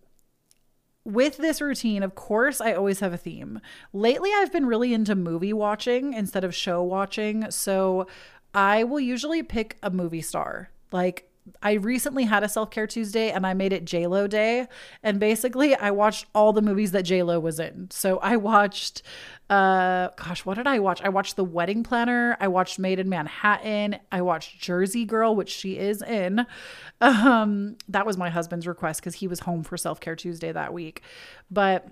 with 1.03 1.37
this 1.37 1.61
routine, 1.61 2.03
of 2.03 2.15
course, 2.15 2.61
I 2.61 2.73
always 2.73 2.99
have 2.99 3.13
a 3.13 3.17
theme. 3.17 3.59
Lately, 3.93 4.29
I've 4.35 4.51
been 4.51 4.65
really 4.65 4.93
into 4.93 5.15
movie 5.15 5.53
watching 5.53 6.13
instead 6.13 6.43
of 6.43 6.53
show 6.53 6.83
watching. 6.83 7.49
So 7.49 8.07
I 8.53 8.83
will 8.83 8.99
usually 8.99 9.43
pick 9.43 9.77
a 9.81 9.89
movie 9.89 10.21
star. 10.21 10.69
Like, 10.91 11.30
I 11.61 11.73
recently 11.73 12.25
had 12.25 12.43
a 12.43 12.49
self 12.49 12.69
care 12.71 12.87
Tuesday 12.87 13.31
and 13.31 13.45
I 13.45 13.53
made 13.53 13.73
it 13.73 13.85
JLo 13.85 14.29
Day. 14.29 14.67
And 15.03 15.19
basically, 15.19 15.75
I 15.75 15.91
watched 15.91 16.25
all 16.33 16.53
the 16.53 16.61
movies 16.61 16.91
that 16.91 17.05
JLo 17.05 17.41
was 17.41 17.59
in. 17.59 17.89
So 17.91 18.17
I 18.19 18.37
watched, 18.37 19.01
uh, 19.49 20.09
gosh, 20.15 20.45
what 20.45 20.55
did 20.55 20.67
I 20.67 20.79
watch? 20.79 21.01
I 21.01 21.09
watched 21.09 21.35
The 21.35 21.43
Wedding 21.43 21.83
Planner. 21.83 22.37
I 22.39 22.47
watched 22.47 22.79
Maid 22.79 22.99
in 22.99 23.09
Manhattan. 23.09 23.97
I 24.11 24.21
watched 24.21 24.59
Jersey 24.59 25.05
Girl, 25.05 25.35
which 25.35 25.49
she 25.49 25.77
is 25.77 26.01
in. 26.01 26.45
Um, 27.03 27.77
that 27.89 28.05
was 28.05 28.15
my 28.15 28.29
husband's 28.29 28.67
request 28.67 29.01
because 29.01 29.15
he 29.15 29.27
was 29.27 29.39
home 29.39 29.63
for 29.63 29.75
self 29.75 29.99
care 29.99 30.15
Tuesday 30.15 30.51
that 30.51 30.71
week. 30.71 31.01
But 31.49 31.87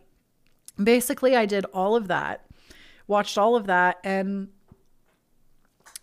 basically, 0.82 1.36
I 1.36 1.48
did 1.48 1.66
all 1.74 1.96
of 1.96 2.10
that, 2.10 2.46
watched 3.08 3.36
all 3.36 3.56
of 3.56 3.66
that, 3.66 3.98
and 4.04 4.50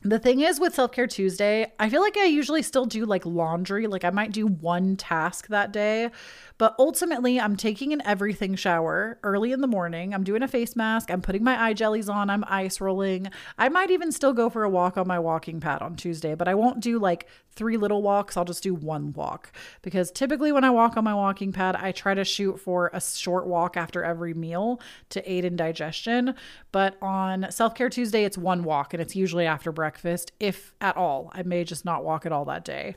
the 0.06 0.18
thing 0.18 0.40
is 0.40 0.60
with 0.60 0.74
Self 0.74 0.92
Care 0.92 1.06
Tuesday, 1.06 1.72
I 1.78 1.88
feel 1.88 2.00
like 2.00 2.16
I 2.16 2.24
usually 2.24 2.62
still 2.62 2.86
do 2.86 3.04
like 3.04 3.26
laundry. 3.26 3.86
Like 3.86 4.04
I 4.04 4.10
might 4.10 4.32
do 4.32 4.46
one 4.46 4.96
task 4.96 5.48
that 5.48 5.72
day, 5.72 6.10
but 6.58 6.74
ultimately, 6.78 7.38
I'm 7.38 7.56
taking 7.56 7.92
an 7.92 8.02
everything 8.04 8.54
shower 8.54 9.18
early 9.22 9.52
in 9.52 9.60
the 9.60 9.66
morning. 9.66 10.14
I'm 10.14 10.24
doing 10.24 10.42
a 10.42 10.48
face 10.48 10.74
mask. 10.74 11.10
I'm 11.10 11.20
putting 11.20 11.44
my 11.44 11.60
eye 11.60 11.74
jellies 11.74 12.08
on. 12.08 12.30
I'm 12.30 12.44
ice 12.46 12.80
rolling. 12.80 13.28
I 13.58 13.68
might 13.68 13.90
even 13.90 14.10
still 14.10 14.32
go 14.32 14.48
for 14.48 14.64
a 14.64 14.70
walk 14.70 14.96
on 14.96 15.06
my 15.06 15.18
walking 15.18 15.60
pad 15.60 15.82
on 15.82 15.96
Tuesday, 15.96 16.34
but 16.34 16.48
I 16.48 16.54
won't 16.54 16.80
do 16.80 16.98
like 16.98 17.26
three 17.50 17.76
little 17.76 18.02
walks. 18.02 18.36
I'll 18.36 18.44
just 18.44 18.62
do 18.62 18.74
one 18.74 19.12
walk 19.12 19.52
because 19.82 20.10
typically 20.10 20.52
when 20.52 20.64
I 20.64 20.70
walk 20.70 20.96
on 20.96 21.04
my 21.04 21.14
walking 21.14 21.52
pad, 21.52 21.76
I 21.76 21.92
try 21.92 22.14
to 22.14 22.24
shoot 22.24 22.58
for 22.58 22.90
a 22.94 23.00
short 23.00 23.46
walk 23.46 23.76
after 23.76 24.02
every 24.02 24.34
meal 24.34 24.80
to 25.10 25.30
aid 25.30 25.44
in 25.44 25.56
digestion. 25.56 26.34
But 26.72 26.96
on 27.02 27.50
Self 27.50 27.74
Care 27.74 27.90
Tuesday, 27.90 28.24
it's 28.24 28.38
one 28.38 28.64
walk 28.64 28.94
and 28.94 29.02
it's 29.02 29.14
usually 29.14 29.46
after 29.46 29.72
breakfast, 29.72 30.32
if 30.40 30.74
at 30.80 30.96
all. 30.96 31.30
I 31.34 31.42
may 31.42 31.64
just 31.64 31.84
not 31.84 32.04
walk 32.04 32.24
at 32.24 32.32
all 32.32 32.46
that 32.46 32.64
day. 32.64 32.96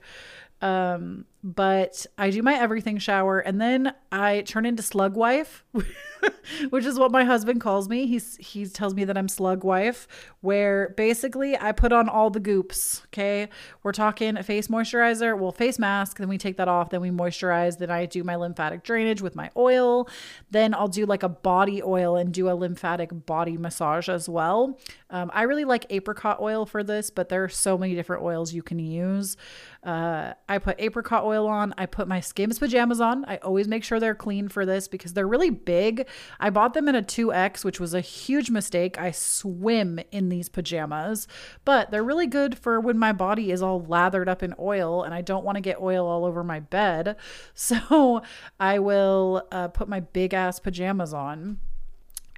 Um, 0.62 1.26
but 1.42 2.06
I 2.18 2.32
do 2.32 2.44
my 2.44 2.54
everything 2.54 2.98
shower 2.98 3.40
and 3.40 3.62
then 3.62 3.94
I 4.12 4.42
turn 4.42 4.66
into 4.66 4.84
slug 4.84 5.16
wife, 5.16 5.64
which 6.70 6.84
is 6.84 7.00
what 7.00 7.12
my 7.12 7.24
husband 7.24 7.62
calls 7.62 7.88
me. 7.88 8.08
He's 8.08 8.36
he 8.38 8.66
tells 8.66 8.94
me 8.94 9.06
that 9.06 9.18
I'm 9.18 9.30
slug 9.30 9.64
wife, 9.64 10.08
where 10.42 10.90
basically 10.98 11.58
I 11.58 11.72
put 11.72 11.94
on 11.94 12.10
all 12.10 12.30
the 12.30 12.42
goops. 12.42 13.04
Okay. 13.08 13.48
We're 13.84 13.94
talking 13.94 14.42
face 14.44 14.68
moisturizer, 14.68 15.38
well, 15.38 15.54
face 15.54 15.80
mask, 15.80 16.18
then 16.18 16.28
we 16.28 16.38
take 16.38 16.58
that 16.58 16.68
off, 16.68 16.90
then 16.90 17.00
we 17.00 17.10
moisturize, 17.10 17.78
then 17.78 17.90
I 17.90 18.06
do 18.06 18.24
my 18.24 18.36
lymphatic 18.36 18.84
drainage 18.84 19.22
with 19.22 19.36
my 19.36 19.50
oil. 19.56 20.10
Then 20.52 20.74
I'll 20.74 20.88
do 20.90 21.06
like 21.06 21.24
a 21.24 21.30
body 21.30 21.82
oil 21.82 22.18
and 22.18 22.34
do 22.34 22.50
a 22.50 22.54
lymphatic 22.54 23.26
body 23.26 23.58
massage 23.58 24.10
as 24.10 24.28
well. 24.28 24.78
Um, 25.10 25.32
I 25.34 25.44
really 25.44 25.66
like 25.66 25.86
apricot 25.90 26.42
oil 26.42 26.66
for 26.66 26.84
this, 26.84 27.10
but 27.10 27.30
there 27.30 27.44
are 27.46 27.50
so 27.50 27.78
many 27.78 27.96
different 27.96 28.24
oils 28.24 28.54
you 28.54 28.62
can 28.62 28.80
use. 28.80 29.38
Uh, 29.84 30.34
I 30.50 30.58
put 30.58 30.76
apricot 30.80 31.24
oil 31.24 31.29
on. 31.38 31.74
I 31.78 31.86
put 31.86 32.08
my 32.08 32.20
Skims 32.20 32.60
pajamas 32.60 33.00
on. 33.00 33.26
I 33.26 33.38
always 33.38 33.68
make 33.68 33.84
sure 33.84 34.00
they're 34.00 34.16
clean 34.16 34.50
for 34.50 34.66
this 34.66 34.88
because 34.88 35.14
they're 35.14 35.28
really 35.28 35.50
big. 35.50 36.08
I 36.40 36.50
bought 36.50 36.74
them 36.74 36.88
in 36.88 36.96
a 36.96 37.02
2X, 37.02 37.64
which 37.64 37.80
was 37.80 37.94
a 37.94 38.02
huge 38.02 38.50
mistake. 38.50 39.00
I 39.00 39.12
swim 39.12 40.00
in 40.12 40.30
these 40.30 40.50
pajamas, 40.50 41.28
but 41.66 41.92
they're 41.92 42.04
really 42.04 42.28
good 42.28 42.58
for 42.58 42.80
when 42.80 42.98
my 42.98 43.12
body 43.12 43.52
is 43.52 43.62
all 43.62 43.82
lathered 43.82 44.30
up 44.30 44.44
in 44.44 44.56
oil 44.60 45.04
and 45.04 45.14
I 45.14 45.22
don't 45.22 45.46
want 45.46 45.56
to 45.56 45.62
get 45.62 45.80
oil 45.82 46.06
all 46.08 46.26
over 46.26 46.44
my 46.44 46.60
bed. 46.60 47.16
So 47.70 48.24
I 48.60 48.80
will 48.80 49.44
uh, 49.52 49.68
put 49.68 49.88
my 49.88 50.00
big 50.00 50.34
ass 50.34 50.60
pajamas 50.60 51.14
on. 51.14 51.60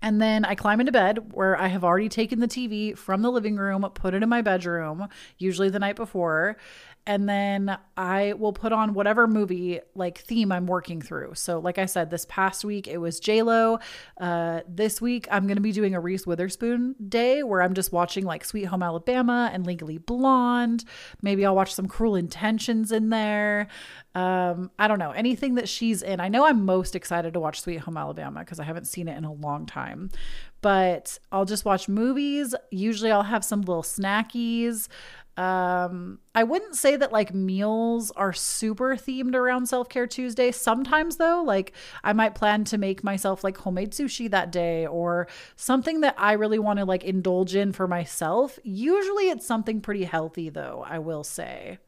And 0.01 0.19
then 0.19 0.45
I 0.45 0.55
climb 0.55 0.79
into 0.79 0.91
bed 0.91 1.33
where 1.33 1.59
I 1.59 1.67
have 1.67 1.83
already 1.83 2.09
taken 2.09 2.39
the 2.39 2.47
TV 2.47 2.97
from 2.97 3.21
the 3.21 3.31
living 3.31 3.55
room, 3.55 3.87
put 3.93 4.13
it 4.15 4.23
in 4.23 4.29
my 4.29 4.41
bedroom, 4.41 5.07
usually 5.37 5.69
the 5.69 5.79
night 5.79 5.95
before 5.95 6.57
and 7.07 7.27
then 7.27 7.77
I 7.97 8.33
will 8.33 8.53
put 8.53 8.71
on 8.71 8.93
whatever 8.93 9.27
movie 9.27 9.79
like 9.95 10.19
theme 10.19 10.51
I'm 10.51 10.67
working 10.67 11.01
through. 11.01 11.33
So, 11.35 11.59
like 11.59 11.77
I 11.77 11.85
said, 11.85 12.09
this 12.09 12.25
past 12.29 12.63
week 12.63 12.87
it 12.87 12.97
was 12.97 13.19
J 13.19 13.41
Lo. 13.41 13.79
Uh, 14.19 14.61
this 14.67 15.01
week 15.01 15.27
I'm 15.31 15.47
to 15.47 15.61
be 15.61 15.71
doing 15.71 15.95
a 15.95 15.99
Reese 15.99 16.27
Witherspoon 16.27 16.95
day 17.07 17.43
where 17.43 17.61
I'm 17.61 17.73
just 17.73 17.91
watching 17.91 18.23
like 18.25 18.45
Sweet 18.45 18.65
Home 18.65 18.83
Alabama 18.83 19.49
and 19.51 19.65
Legally 19.65 19.97
Blonde. 19.97 20.85
Maybe 21.21 21.45
I'll 21.45 21.55
watch 21.55 21.73
some 21.73 21.87
Cruel 21.87 22.15
Intentions 22.15 22.91
in 22.91 23.09
there. 23.09 23.67
Um, 24.13 24.71
I 24.77 24.87
don't 24.87 24.99
know 24.99 25.11
anything 25.11 25.55
that 25.55 25.69
she's 25.69 26.01
in. 26.01 26.19
I 26.19 26.27
know 26.27 26.45
I'm 26.45 26.65
most 26.65 26.95
excited 26.95 27.33
to 27.33 27.39
watch 27.39 27.61
Sweet 27.61 27.77
Home 27.81 27.97
Alabama 27.97 28.41
because 28.41 28.59
I 28.59 28.63
haven't 28.63 28.85
seen 28.85 29.07
it 29.07 29.17
in 29.17 29.25
a 29.25 29.33
long 29.33 29.65
time. 29.65 30.09
But 30.61 31.17
I'll 31.31 31.45
just 31.45 31.65
watch 31.65 31.89
movies. 31.89 32.53
Usually 32.69 33.11
I'll 33.11 33.23
have 33.23 33.43
some 33.43 33.61
little 33.61 33.81
snackies. 33.81 34.87
Um, 35.37 36.19
I 36.35 36.43
wouldn't 36.43 36.75
say 36.75 36.95
that 36.97 37.11
like 37.11 37.33
meals 37.33 38.11
are 38.11 38.33
super 38.33 38.95
themed 38.95 39.33
around 39.33 39.67
self 39.67 39.89
care 39.89 40.07
Tuesday. 40.07 40.51
Sometimes, 40.51 41.17
though, 41.17 41.41
like 41.45 41.73
I 42.03 42.13
might 42.13 42.35
plan 42.35 42.63
to 42.65 42.77
make 42.77 43.03
myself 43.03 43.43
like 43.43 43.57
homemade 43.57 43.91
sushi 43.91 44.29
that 44.29 44.51
day 44.51 44.85
or 44.85 45.27
something 45.55 46.01
that 46.01 46.15
I 46.17 46.33
really 46.33 46.59
want 46.59 46.79
to 46.79 46.85
like 46.85 47.03
indulge 47.03 47.55
in 47.55 47.71
for 47.71 47.87
myself. 47.87 48.59
Usually, 48.63 49.29
it's 49.29 49.45
something 49.45 49.81
pretty 49.81 50.03
healthy, 50.03 50.49
though, 50.49 50.85
I 50.87 50.99
will 50.99 51.23
say. 51.23 51.79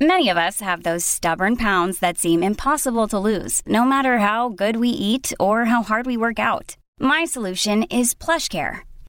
Many 0.00 0.28
of 0.30 0.36
us 0.36 0.60
have 0.60 0.82
those 0.82 1.04
stubborn 1.04 1.56
pounds 1.56 2.00
that 2.00 2.18
seem 2.18 2.42
impossible 2.42 3.06
to 3.08 3.18
lose, 3.18 3.62
no 3.66 3.84
matter 3.84 4.18
how 4.18 4.48
good 4.48 4.76
we 4.76 4.88
eat 4.88 5.32
or 5.38 5.66
how 5.66 5.82
hard 5.82 6.06
we 6.06 6.16
work 6.16 6.38
out. 6.38 6.76
My 6.98 7.24
solution 7.24 7.84
is 7.84 8.14
PlushCare 8.14 8.82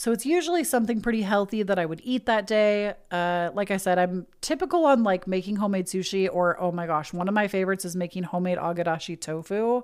So 0.00 0.12
it's 0.12 0.24
usually 0.24 0.64
something 0.64 1.02
pretty 1.02 1.20
healthy 1.20 1.62
that 1.62 1.78
I 1.78 1.84
would 1.84 2.00
eat 2.02 2.24
that 2.24 2.46
day. 2.46 2.94
Uh, 3.10 3.50
like 3.52 3.70
I 3.70 3.76
said, 3.76 3.98
I'm 3.98 4.26
typical 4.40 4.86
on 4.86 5.02
like 5.02 5.26
making 5.26 5.56
homemade 5.56 5.88
sushi, 5.88 6.26
or 6.32 6.58
oh 6.58 6.72
my 6.72 6.86
gosh, 6.86 7.12
one 7.12 7.28
of 7.28 7.34
my 7.34 7.48
favorites 7.48 7.84
is 7.84 7.94
making 7.94 8.22
homemade 8.22 8.56
agedashi 8.56 9.20
tofu, 9.20 9.82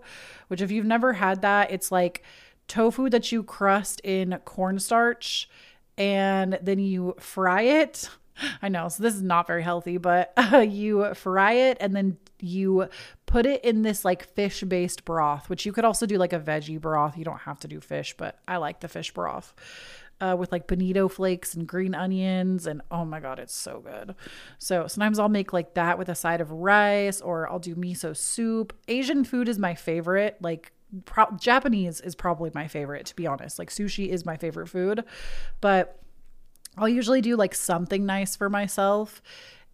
which 0.49 0.63
if 0.63 0.71
you've 0.71 0.87
never 0.87 1.13
had 1.13 1.43
that, 1.43 1.71
it's 1.71 1.93
like 1.93 2.23
tofu 2.67 3.11
that 3.11 3.31
you 3.31 3.43
crust 3.43 4.01
in 4.05 4.41
cornstarch 4.47 5.51
and 5.99 6.59
then 6.63 6.79
you 6.79 7.15
fry 7.21 7.61
it 7.61 8.09
I 8.63 8.69
know. 8.69 8.89
So 8.89 9.03
this 9.03 9.15
is 9.15 9.23
not 9.23 9.47
very 9.47 9.63
healthy, 9.63 9.99
but 9.99 10.33
uh, 10.37 10.59
you 10.69 11.15
fry 11.15 11.53
it 11.53 11.77
and 11.81 11.95
then 11.95 12.19
you 12.41 12.89
put 13.25 13.47
it 13.47 13.65
in 13.65 13.83
this 13.83 14.05
like 14.05 14.27
fish 14.35 14.63
based 14.63 15.05
broth, 15.05 15.49
which 15.49 15.65
you 15.65 15.73
could 15.73 15.85
also 15.85 16.07
do 16.07 16.19
like 16.19 16.33
a 16.33 16.41
veggie 16.41 16.81
broth. 16.81 17.17
You 17.17 17.25
don't 17.25 17.41
have 17.41 17.61
to 17.61 17.69
do 17.69 17.81
fish, 17.81 18.15
but 18.17 18.39
I 18.47 18.59
like 18.59 18.81
the 18.81 18.89
fish 18.89 19.13
broth. 19.13 19.55
Uh, 20.19 20.35
with 20.39 20.51
like 20.51 20.67
bonito 20.67 21.09
flakes 21.09 21.53
and 21.53 21.67
green 21.67 21.95
onions 21.95 22.67
and 22.67 22.81
oh 22.91 23.05
my 23.05 23.21
god 23.21 23.39
it's 23.39 23.55
so 23.55 23.81
good 23.81 24.15
so 24.59 24.87
sometimes 24.87 25.19
i'll 25.19 25.29
make 25.29 25.53
like 25.53 25.75
that 25.75 25.99
with 25.99 26.09
a 26.09 26.15
side 26.15 26.41
of 26.41 26.51
rice 26.51 27.21
or 27.21 27.47
i'll 27.51 27.59
do 27.59 27.75
miso 27.75 28.17
soup 28.17 28.73
asian 28.89 29.25
food 29.25 29.47
is 29.47 29.59
my 29.59 29.75
favorite 29.75 30.39
like 30.41 30.73
pro- 31.05 31.31
japanese 31.39 32.01
is 32.01 32.15
probably 32.15 32.51
my 32.55 32.67
favorite 32.67 33.05
to 33.05 33.15
be 33.15 33.27
honest 33.27 33.59
like 33.59 33.69
sushi 33.69 34.09
is 34.09 34.25
my 34.25 34.39
favorite 34.39 34.69
food 34.69 35.05
but 35.61 36.01
I'll 36.79 36.89
usually 36.89 37.21
do 37.21 37.37
like 37.37 37.55
something 37.55 38.05
nice 38.05 38.37
for 38.37 38.51
myself. 38.51 39.23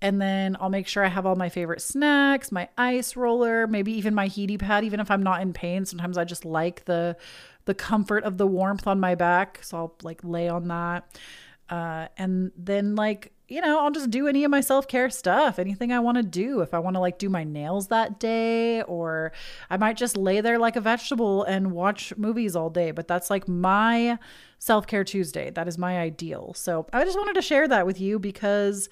And 0.01 0.21
then 0.21 0.57
I'll 0.61 0.69
make 0.69 0.89
sure 0.89 1.05
I 1.05 1.09
have 1.09 1.27
all 1.27 1.37
my 1.37 1.49
favorite 1.49 1.81
snacks, 1.81 2.51
my 2.51 2.69
ice 2.77 3.15
roller, 3.15 3.69
maybe 3.69 3.93
even 3.93 4.15
my 4.15 4.27
heaty 4.27 4.59
pad, 4.59 4.83
even 4.83 4.99
if 4.99 5.13
I'm 5.13 5.23
not 5.23 5.43
in 5.43 5.53
pain. 5.53 5.85
Sometimes 5.85 6.19
I 6.19 6.25
just 6.25 6.45
like 6.45 6.85
the 6.87 7.17
the 7.65 7.75
comfort 7.75 8.25
of 8.25 8.39
the 8.39 8.47
warmth 8.47 8.87
on 8.87 9.01
my 9.01 9.15
back. 9.15 9.61
So 9.63 9.77
I'll 9.77 9.95
like 10.03 10.21
lay 10.23 10.49
on 10.49 10.69
that. 10.69 11.05
Uh, 11.69 12.09
and 12.19 12.53
then 12.57 12.95
like 12.97 13.33
you 13.49 13.61
know 13.61 13.81
i'll 13.81 13.91
just 13.91 14.11
do 14.11 14.29
any 14.29 14.45
of 14.45 14.51
my 14.51 14.61
self-care 14.61 15.11
stuff 15.11 15.59
anything 15.59 15.93
i 15.93 16.01
want 16.01 16.17
to 16.17 16.23
do 16.23 16.61
if 16.61 16.73
i 16.73 16.79
want 16.79 16.97
to 16.97 17.01
like 17.01 17.19
do 17.19 17.29
my 17.29 17.45
nails 17.45 17.89
that 17.89 18.19
day 18.19 18.83
or 18.83 19.31
i 19.69 19.77
might 19.77 19.97
just 19.97 20.17
lay 20.17 20.41
there 20.41 20.59
like 20.59 20.77
a 20.77 20.81
vegetable 20.81 21.45
and 21.45 21.71
watch 21.71 22.15
movies 22.17 22.57
all 22.57 22.71
day 22.71 22.91
but 22.93 23.07
that's 23.07 23.29
like 23.29 23.47
my 23.47 24.19
self-care 24.59 25.05
tuesday 25.05 25.51
that 25.51 25.69
is 25.69 25.77
my 25.77 25.99
ideal 25.99 26.55
so 26.55 26.87
i 26.93 27.05
just 27.05 27.19
wanted 27.19 27.35
to 27.35 27.43
share 27.43 27.69
that 27.69 27.87
with 27.87 28.01
you 28.01 28.19
because 28.19 28.89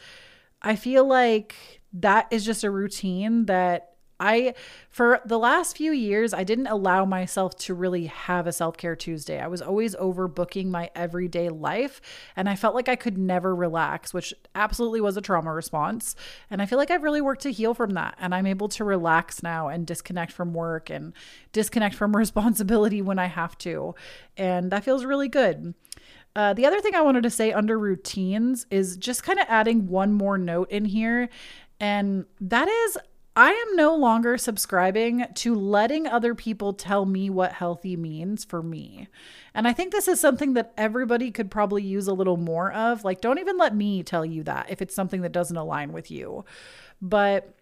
i 0.61 0.76
feel 0.76 1.06
like 1.06 1.54
that 1.92 2.26
is 2.30 2.44
just 2.44 2.62
a 2.62 2.70
routine 2.70 3.46
that 3.46 3.89
I, 4.20 4.54
for 4.90 5.20
the 5.24 5.38
last 5.38 5.76
few 5.76 5.92
years, 5.92 6.35
I 6.35 6.44
didn't 6.44 6.66
allow 6.66 7.06
myself 7.06 7.56
to 7.61 7.74
really 7.74 8.06
have 8.06 8.46
a 8.46 8.52
self 8.52 8.76
care 8.76 8.94
Tuesday. 8.94 9.40
I 9.40 9.46
was 9.46 9.62
always 9.62 9.96
overbooking 9.96 10.66
my 10.66 10.90
everyday 10.94 11.48
life, 11.48 12.02
and 12.37 12.48
I 12.48 12.54
felt 12.54 12.74
like 12.74 12.88
I 12.88 12.96
could 12.96 13.16
never 13.16 13.54
relax, 13.54 14.12
which 14.12 14.35
absolutely 14.54 15.00
was 15.00 15.16
a 15.16 15.22
trauma 15.22 15.52
response. 15.52 16.14
And 16.50 16.61
I 16.61 16.66
feel 16.66 16.78
like 16.78 16.90
I've 16.90 17.02
really 17.02 17.22
worked 17.22 17.42
to 17.42 17.52
heal 17.52 17.72
from 17.72 17.90
that. 17.94 18.16
And 18.20 18.35
I'm 18.35 18.46
able 18.46 18.68
to 18.68 18.85
relax 18.85 19.42
now 19.42 19.68
and 19.68 19.87
disconnect 19.87 20.33
from 20.33 20.52
work 20.52 20.90
and 20.90 21.14
disconnect 21.52 21.94
from 21.94 22.14
responsibility 22.16 23.00
when 23.00 23.18
I 23.18 23.26
have 23.26 23.56
to. 23.59 23.94
And 24.37 24.70
that 24.70 24.85
feels 24.85 25.04
really 25.06 25.28
good. 25.28 25.74
Uh, 26.37 26.52
the 26.54 26.66
other 26.66 26.80
thing 26.80 26.94
I 26.94 27.00
wanted 27.00 27.22
to 27.24 27.30
say 27.30 27.52
under 27.52 27.78
routines 27.78 28.66
is 28.70 28.96
just 28.96 29.22
kind 29.22 29.40
of 29.40 29.46
adding 29.48 29.88
one 29.88 30.12
more 30.12 30.38
note 30.38 30.70
in 30.70 30.85
here. 30.85 31.28
And 31.80 32.26
that 32.40 32.68
is, 32.68 32.98
I 33.36 33.50
am 33.50 33.76
no 33.76 33.94
longer 33.94 34.36
subscribing 34.36 35.24
to 35.34 35.54
letting 35.54 36.06
other 36.06 36.34
people 36.34 36.72
tell 36.72 37.06
me 37.06 37.30
what 37.30 37.52
healthy 37.52 37.96
means 37.96 38.44
for 38.44 38.62
me. 38.62 39.08
And 39.54 39.68
I 39.68 39.72
think 39.72 39.92
this 39.92 40.08
is 40.08 40.20
something 40.20 40.54
that 40.54 40.72
everybody 40.76 41.30
could 41.30 41.50
probably 41.50 41.82
use 41.82 42.08
a 42.08 42.12
little 42.12 42.36
more 42.36 42.72
of. 42.72 43.04
Like, 43.04 43.20
don't 43.20 43.38
even 43.38 43.56
let 43.56 43.74
me 43.74 44.02
tell 44.02 44.26
you 44.26 44.42
that 44.44 44.70
if 44.70 44.82
it's 44.82 44.94
something 44.94 45.22
that 45.22 45.32
doesn't 45.32 45.56
align 45.56 45.92
with 45.92 46.10
you. 46.10 46.44
But 47.00 47.54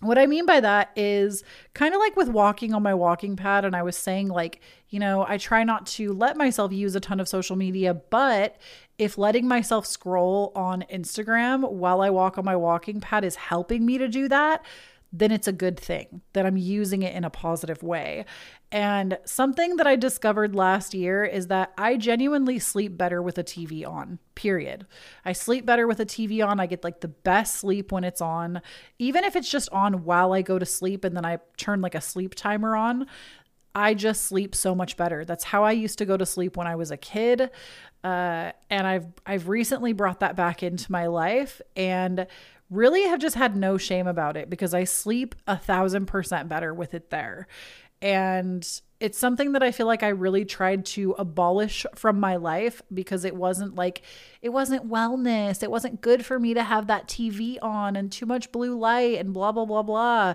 what 0.00 0.18
I 0.18 0.26
mean 0.26 0.44
by 0.44 0.60
that 0.60 0.90
is 0.94 1.42
kind 1.72 1.94
of 1.94 2.00
like 2.00 2.16
with 2.16 2.28
walking 2.28 2.74
on 2.74 2.82
my 2.82 2.92
walking 2.92 3.36
pad. 3.36 3.64
And 3.64 3.74
I 3.74 3.82
was 3.82 3.96
saying, 3.96 4.28
like, 4.28 4.60
you 4.90 4.98
know, 4.98 5.24
I 5.26 5.38
try 5.38 5.64
not 5.64 5.86
to 5.86 6.12
let 6.12 6.36
myself 6.36 6.72
use 6.72 6.94
a 6.96 7.00
ton 7.00 7.20
of 7.20 7.28
social 7.28 7.56
media, 7.56 7.94
but 7.94 8.56
if 8.98 9.16
letting 9.16 9.46
myself 9.46 9.86
scroll 9.86 10.52
on 10.54 10.84
Instagram 10.92 11.70
while 11.70 12.02
I 12.02 12.10
walk 12.10 12.38
on 12.38 12.44
my 12.44 12.56
walking 12.56 13.00
pad 13.00 13.24
is 13.24 13.36
helping 13.36 13.86
me 13.86 13.98
to 13.98 14.08
do 14.08 14.28
that, 14.28 14.64
then 15.18 15.32
it's 15.32 15.48
a 15.48 15.52
good 15.52 15.78
thing 15.78 16.20
that 16.32 16.44
I'm 16.44 16.56
using 16.56 17.02
it 17.02 17.14
in 17.14 17.24
a 17.24 17.30
positive 17.30 17.82
way. 17.82 18.24
And 18.70 19.18
something 19.24 19.76
that 19.76 19.86
I 19.86 19.96
discovered 19.96 20.54
last 20.54 20.92
year 20.92 21.24
is 21.24 21.46
that 21.46 21.72
I 21.78 21.96
genuinely 21.96 22.58
sleep 22.58 22.96
better 22.98 23.22
with 23.22 23.38
a 23.38 23.44
TV 23.44 23.86
on, 23.86 24.18
period. 24.34 24.86
I 25.24 25.32
sleep 25.32 25.64
better 25.64 25.86
with 25.86 26.00
a 26.00 26.06
TV 26.06 26.46
on. 26.46 26.60
I 26.60 26.66
get 26.66 26.84
like 26.84 27.00
the 27.00 27.08
best 27.08 27.56
sleep 27.56 27.92
when 27.92 28.04
it's 28.04 28.20
on, 28.20 28.60
even 28.98 29.24
if 29.24 29.36
it's 29.36 29.50
just 29.50 29.68
on 29.70 30.04
while 30.04 30.32
I 30.32 30.42
go 30.42 30.58
to 30.58 30.66
sleep 30.66 31.04
and 31.04 31.16
then 31.16 31.24
I 31.24 31.38
turn 31.56 31.80
like 31.80 31.94
a 31.94 32.00
sleep 32.00 32.34
timer 32.34 32.76
on. 32.76 33.06
I 33.74 33.92
just 33.92 34.22
sleep 34.22 34.54
so 34.54 34.74
much 34.74 34.96
better. 34.96 35.26
That's 35.26 35.44
how 35.44 35.62
I 35.62 35.72
used 35.72 35.98
to 35.98 36.06
go 36.06 36.16
to 36.16 36.24
sleep 36.24 36.56
when 36.56 36.66
I 36.66 36.76
was 36.76 36.90
a 36.90 36.96
kid. 36.96 37.50
Uh, 38.02 38.52
and 38.70 38.86
I've 38.86 39.06
I've 39.26 39.48
recently 39.48 39.92
brought 39.92 40.20
that 40.20 40.34
back 40.34 40.62
into 40.62 40.90
my 40.90 41.08
life 41.08 41.60
and 41.76 42.26
really 42.70 43.02
have 43.02 43.20
just 43.20 43.36
had 43.36 43.56
no 43.56 43.78
shame 43.78 44.06
about 44.06 44.36
it 44.36 44.50
because 44.50 44.74
I 44.74 44.84
sleep 44.84 45.34
a 45.46 45.56
thousand 45.56 46.06
percent 46.06 46.48
better 46.48 46.74
with 46.74 46.94
it 46.94 47.10
there. 47.10 47.46
And 48.02 48.66
it's 49.00 49.18
something 49.18 49.52
that 49.52 49.62
I 49.62 49.72
feel 49.72 49.86
like 49.86 50.02
I 50.02 50.08
really 50.08 50.44
tried 50.44 50.84
to 50.86 51.12
abolish 51.12 51.86
from 51.94 52.18
my 52.18 52.36
life 52.36 52.82
because 52.92 53.24
it 53.24 53.34
wasn't 53.34 53.74
like, 53.74 54.02
it 54.42 54.50
wasn't 54.50 54.88
wellness. 54.88 55.62
It 55.62 55.70
wasn't 55.70 56.00
good 56.00 56.24
for 56.24 56.38
me 56.38 56.54
to 56.54 56.62
have 56.62 56.86
that 56.86 57.08
TV 57.08 57.58
on 57.62 57.96
and 57.96 58.10
too 58.10 58.26
much 58.26 58.52
blue 58.52 58.78
light 58.78 59.18
and 59.18 59.32
blah, 59.32 59.52
blah, 59.52 59.64
blah, 59.64 59.82
blah. 59.82 60.34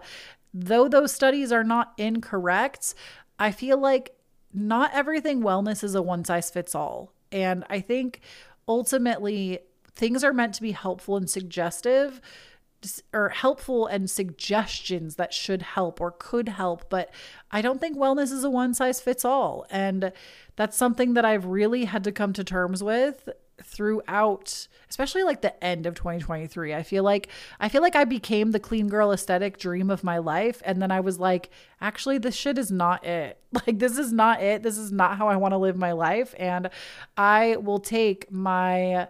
Though 0.54 0.88
those 0.88 1.12
studies 1.12 1.52
are 1.52 1.64
not 1.64 1.94
incorrect, 1.98 2.94
I 3.40 3.52
feel 3.52 3.78
like 3.78 4.16
not 4.54 4.92
everything 4.94 5.42
wellness 5.42 5.84
is 5.84 5.96
a 5.96 6.02
one 6.02 6.26
size 6.26 6.52
fits 6.52 6.76
all. 6.76 7.14
And 7.32 7.64
I 7.70 7.80
think 7.80 8.22
ultimately 8.68 9.60
things 9.96 10.24
are 10.24 10.34
meant 10.34 10.54
to 10.56 10.62
be 10.62 10.72
helpful 10.72 11.18
and 11.18 11.30
suggestive 11.30 12.22
or 13.14 13.30
helpful 13.30 13.86
and 13.86 14.10
suggestions 14.10 15.16
that 15.16 15.34
should 15.34 15.62
help 15.62 16.02
or 16.02 16.12
could 16.12 16.50
help 16.50 16.90
but 16.90 17.12
i 17.52 17.62
don't 17.62 17.80
think 17.80 17.98
wellness 17.98 18.32
is 18.32 18.44
a 18.44 18.50
one 18.50 18.74
size 18.74 19.00
fits 19.00 19.24
all. 19.24 19.66
And 19.70 20.12
that's 20.56 20.78
something 20.78 21.14
that 21.14 21.26
i've 21.26 21.46
really 21.46 21.86
had 21.86 22.04
to 22.06 22.12
come 22.12 22.34
to 22.34 22.44
terms 22.44 22.84
with 22.84 23.30
throughout 23.64 24.68
especially 24.90 25.22
like 25.22 25.42
the 25.42 25.64
end 25.64 25.86
of 25.86 25.94
2023 25.94 26.74
i 26.74 26.82
feel 26.82 27.04
like 27.04 27.28
i 27.60 27.70
feel 27.70 27.84
like 27.84 27.96
i 27.96 28.04
became 28.04 28.52
the 28.52 28.60
clean 28.60 28.88
girl 28.88 29.12
aesthetic 29.12 29.60
dream 29.60 29.92
of 29.92 30.04
my 30.04 30.18
life 30.18 30.64
and 30.66 30.82
then 30.82 30.90
i 30.92 31.00
was 31.00 31.20
like 31.20 31.52
actually 31.80 32.18
this 32.18 32.36
shit 32.36 32.58
is 32.58 32.72
not 32.72 33.06
it. 33.06 33.38
Like 33.68 33.80
this 33.80 33.98
is 33.98 34.14
not 34.14 34.42
it. 34.42 34.64
This 34.64 34.78
is 34.78 34.94
not 34.94 35.18
how 35.18 35.28
i 35.28 35.36
want 35.36 35.52
to 35.52 35.58
live 35.58 35.76
my 35.78 35.92
life 35.92 36.34
and 36.40 36.70
i 37.18 37.58
will 37.58 37.80
take 37.80 38.32
my 38.32 39.08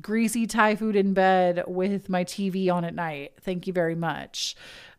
greasy 0.00 0.46
Thai 0.46 0.76
food 0.76 0.96
in 0.96 1.14
bed 1.14 1.64
with 1.66 2.08
my 2.08 2.24
TV 2.24 2.72
on 2.72 2.84
at 2.84 2.94
night. 2.94 3.32
Thank 3.40 3.66
you 3.66 3.72
very 3.72 3.94
much. 3.94 4.56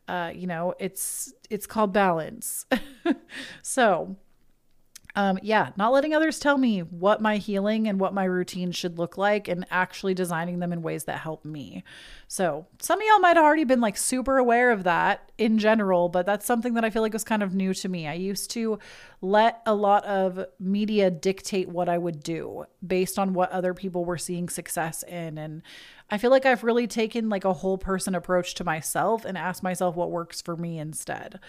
Uh, 0.07 0.31
you 0.33 0.47
know, 0.47 0.73
it's 0.79 1.33
it's 1.49 1.65
called 1.65 1.93
balance. 1.93 2.65
so, 3.61 4.17
um, 5.15 5.39
yeah, 5.41 5.71
not 5.75 5.91
letting 5.91 6.13
others 6.13 6.39
tell 6.39 6.57
me 6.57 6.79
what 6.79 7.21
my 7.21 7.37
healing 7.37 7.87
and 7.87 7.99
what 7.99 8.13
my 8.13 8.23
routine 8.23 8.71
should 8.71 8.97
look 8.97 9.17
like 9.17 9.47
and 9.47 9.65
actually 9.69 10.13
designing 10.13 10.59
them 10.59 10.71
in 10.71 10.81
ways 10.81 11.03
that 11.05 11.19
help 11.19 11.43
me. 11.43 11.83
So, 12.27 12.65
some 12.79 12.99
of 12.99 13.05
y'all 13.05 13.19
might 13.19 13.35
have 13.35 13.43
already 13.45 13.65
been 13.65 13.81
like 13.81 13.97
super 13.97 14.37
aware 14.37 14.71
of 14.71 14.83
that 14.83 15.31
in 15.37 15.57
general, 15.57 16.07
but 16.07 16.25
that's 16.25 16.45
something 16.45 16.75
that 16.75 16.85
I 16.85 16.89
feel 16.89 17.01
like 17.01 17.11
was 17.11 17.25
kind 17.25 17.43
of 17.43 17.53
new 17.53 17.73
to 17.73 17.89
me. 17.89 18.07
I 18.07 18.13
used 18.13 18.49
to 18.51 18.79
let 19.21 19.61
a 19.65 19.75
lot 19.75 20.05
of 20.05 20.45
media 20.59 21.11
dictate 21.11 21.67
what 21.67 21.89
I 21.89 21.97
would 21.97 22.23
do 22.23 22.65
based 22.85 23.19
on 23.19 23.33
what 23.33 23.51
other 23.51 23.73
people 23.73 24.05
were 24.05 24.17
seeing 24.17 24.47
success 24.47 25.03
in. 25.03 25.37
And 25.37 25.61
I 26.09 26.17
feel 26.17 26.31
like 26.31 26.45
I've 26.45 26.63
really 26.63 26.87
taken 26.87 27.27
like 27.27 27.43
a 27.43 27.53
whole 27.53 27.77
person 27.77 28.15
approach 28.15 28.55
to 28.55 28.63
myself 28.63 29.25
and 29.25 29.37
asked 29.37 29.61
myself 29.61 29.95
what 29.95 30.09
works 30.09 30.41
for 30.41 30.55
me 30.55 30.79
instead 30.79 31.39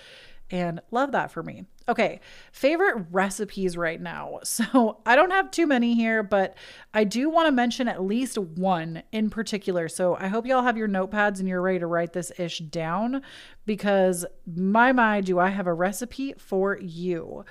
and 0.52 0.80
love 0.90 1.12
that 1.12 1.32
for 1.32 1.42
me. 1.42 1.64
Okay, 1.88 2.20
favorite 2.52 3.06
recipes 3.10 3.76
right 3.76 4.00
now. 4.00 4.38
So 4.52 4.98
I 5.06 5.16
don't 5.16 5.30
have 5.30 5.50
too 5.50 5.66
many 5.66 5.94
here, 5.94 6.22
but 6.22 6.56
I 6.92 7.04
do 7.04 7.30
want 7.30 7.46
to 7.46 7.52
mention 7.52 7.88
at 7.88 8.02
least 8.02 8.36
one 8.36 9.02
in 9.10 9.30
particular. 9.30 9.88
So 9.88 10.14
I 10.14 10.28
hope 10.28 10.46
y'all 10.46 10.62
have 10.62 10.76
your 10.76 10.88
notepads 10.88 11.40
and 11.40 11.48
you're 11.48 11.62
ready 11.62 11.78
to 11.78 11.86
write 11.86 12.12
this 12.12 12.30
ish 12.38 12.58
down 12.58 13.22
because 13.64 14.26
my 14.46 14.92
my 14.92 15.22
do 15.22 15.38
I 15.38 15.48
have 15.48 15.66
a 15.66 15.72
recipe 15.72 16.34
for 16.34 16.78
you. 16.78 17.46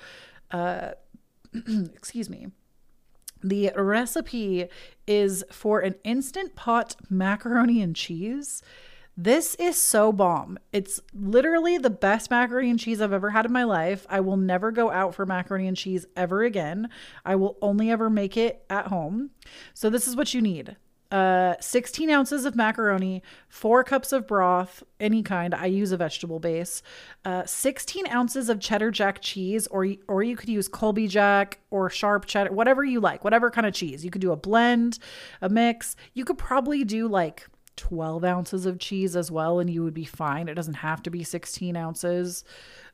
Uh, 0.52 0.92
excuse 1.94 2.30
me. 2.30 2.46
The 3.42 3.72
recipe 3.76 4.68
is 5.08 5.44
for 5.50 5.80
an 5.80 5.96
instant 6.04 6.54
pot 6.54 6.94
macaroni 7.10 7.82
and 7.82 7.96
cheese. 7.96 8.62
This 9.16 9.54
is 9.56 9.76
so 9.76 10.10
bomb. 10.10 10.58
It's 10.72 11.00
literally 11.12 11.76
the 11.76 11.90
best 11.90 12.30
macaroni 12.30 12.70
and 12.70 12.80
cheese 12.80 13.00
I've 13.00 13.12
ever 13.12 13.30
had 13.30 13.44
in 13.44 13.52
my 13.52 13.64
life. 13.64 14.06
I 14.08 14.20
will 14.20 14.38
never 14.38 14.70
go 14.70 14.90
out 14.90 15.14
for 15.14 15.26
macaroni 15.26 15.66
and 15.66 15.76
cheese 15.76 16.06
ever 16.16 16.42
again. 16.42 16.88
I 17.24 17.36
will 17.36 17.58
only 17.60 17.90
ever 17.90 18.08
make 18.08 18.36
it 18.36 18.64
at 18.70 18.86
home. 18.86 19.30
So, 19.74 19.90
this 19.90 20.08
is 20.08 20.16
what 20.16 20.32
you 20.32 20.40
need 20.40 20.76
uh, 21.12 21.56
16 21.60 22.08
ounces 22.08 22.46
of 22.46 22.56
macaroni, 22.56 23.22
four 23.46 23.84
cups 23.84 24.12
of 24.12 24.26
broth, 24.26 24.82
any 24.98 25.22
kind. 25.22 25.54
I 25.54 25.66
use 25.66 25.92
a 25.92 25.98
vegetable 25.98 26.40
base. 26.40 26.82
Uh, 27.22 27.44
16 27.44 28.08
ounces 28.08 28.48
of 28.48 28.60
cheddar 28.60 28.90
jack 28.90 29.20
cheese, 29.20 29.66
or 29.66 29.86
or 30.08 30.22
you 30.22 30.36
could 30.36 30.48
use 30.48 30.68
Colby 30.68 31.06
Jack 31.06 31.60
or 31.70 31.90
sharp 31.90 32.24
cheddar, 32.24 32.50
whatever 32.50 32.82
you 32.82 32.98
like, 32.98 33.24
whatever 33.24 33.50
kind 33.50 33.66
of 33.66 33.74
cheese. 33.74 34.04
You 34.06 34.10
could 34.10 34.22
do 34.22 34.32
a 34.32 34.36
blend, 34.36 34.98
a 35.42 35.50
mix. 35.50 35.96
You 36.14 36.24
could 36.24 36.38
probably 36.38 36.82
do 36.82 37.06
like 37.08 37.46
12 37.76 38.24
ounces 38.24 38.66
of 38.66 38.78
cheese 38.78 39.16
as 39.16 39.30
well, 39.30 39.58
and 39.58 39.70
you 39.70 39.82
would 39.82 39.94
be 39.94 40.04
fine. 40.04 40.48
It 40.48 40.54
doesn't 40.54 40.74
have 40.74 41.02
to 41.04 41.10
be 41.10 41.24
16 41.24 41.76
ounces. 41.76 42.44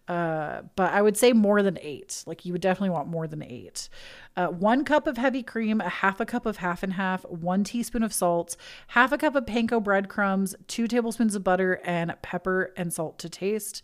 Uh, 0.08 0.62
but 0.74 0.92
I 0.92 1.02
would 1.02 1.18
say 1.18 1.34
more 1.34 1.62
than 1.62 1.78
eight. 1.82 2.24
Like 2.26 2.46
you 2.46 2.52
would 2.52 2.62
definitely 2.62 2.90
want 2.90 3.08
more 3.08 3.26
than 3.26 3.42
eight. 3.42 3.90
Uh, 4.38 4.46
one 4.46 4.84
cup 4.84 5.08
of 5.08 5.16
heavy 5.16 5.42
cream, 5.42 5.80
a 5.80 5.88
half 5.88 6.20
a 6.20 6.24
cup 6.24 6.46
of 6.46 6.58
half 6.58 6.84
and 6.84 6.92
half, 6.92 7.24
one 7.24 7.64
teaspoon 7.64 8.04
of 8.04 8.12
salt, 8.12 8.56
half 8.86 9.10
a 9.10 9.18
cup 9.18 9.34
of 9.34 9.44
panko 9.44 9.82
breadcrumbs, 9.82 10.54
two 10.68 10.86
tablespoons 10.86 11.34
of 11.34 11.42
butter, 11.42 11.80
and 11.82 12.14
pepper 12.22 12.72
and 12.76 12.92
salt 12.92 13.18
to 13.18 13.28
taste. 13.28 13.82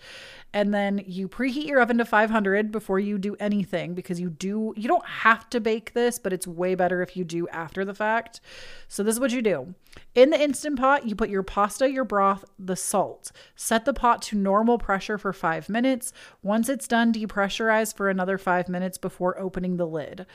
And 0.53 0.73
then 0.73 1.03
you 1.09 1.29
preheat 1.29 1.67
your 1.67 1.81
oven 1.81 1.99
to 1.99 2.05
500 2.05 2.71
before 2.71 3.01
you 3.01 3.19
do 3.19 3.35
anything 3.41 3.95
because 3.95 4.21
you 4.21 4.31
do 4.31 4.73
you 4.77 4.87
don't 4.87 5.05
have 5.05 5.51
to 5.51 5.59
bake 5.59 5.93
this, 5.93 6.21
but 6.21 6.33
it's 6.33 6.47
way 6.47 6.77
better 6.77 7.03
if 7.03 7.17
you 7.17 7.25
do 7.25 7.49
after 7.49 7.85
the 7.85 7.93
fact. 7.93 8.41
So 8.87 9.03
this 9.03 9.17
is 9.17 9.21
what 9.21 9.33
you 9.33 9.43
do. 9.43 9.75
In 10.15 10.31
the 10.31 10.41
instant 10.41 10.79
pot, 10.79 11.07
you 11.07 11.17
put 11.17 11.31
your 11.31 11.43
pasta, 11.43 11.91
your 11.91 12.05
broth, 12.05 12.45
the 12.59 12.77
salt. 12.77 13.33
Set 13.57 13.85
the 13.85 13.93
pot 13.93 14.23
to 14.23 14.37
normal 14.37 14.79
pressure 14.79 15.19
for 15.19 15.33
5 15.33 15.69
minutes. 15.69 16.13
Once 16.43 16.69
it's 16.69 16.87
done, 16.87 17.13
depressurize 17.13 17.95
for 17.95 18.09
another 18.09 18.39
5 18.39 18.69
minutes 18.69 18.99
before 18.99 19.39
opening 19.39 19.77
the 19.77 19.87
lid. 19.87 20.27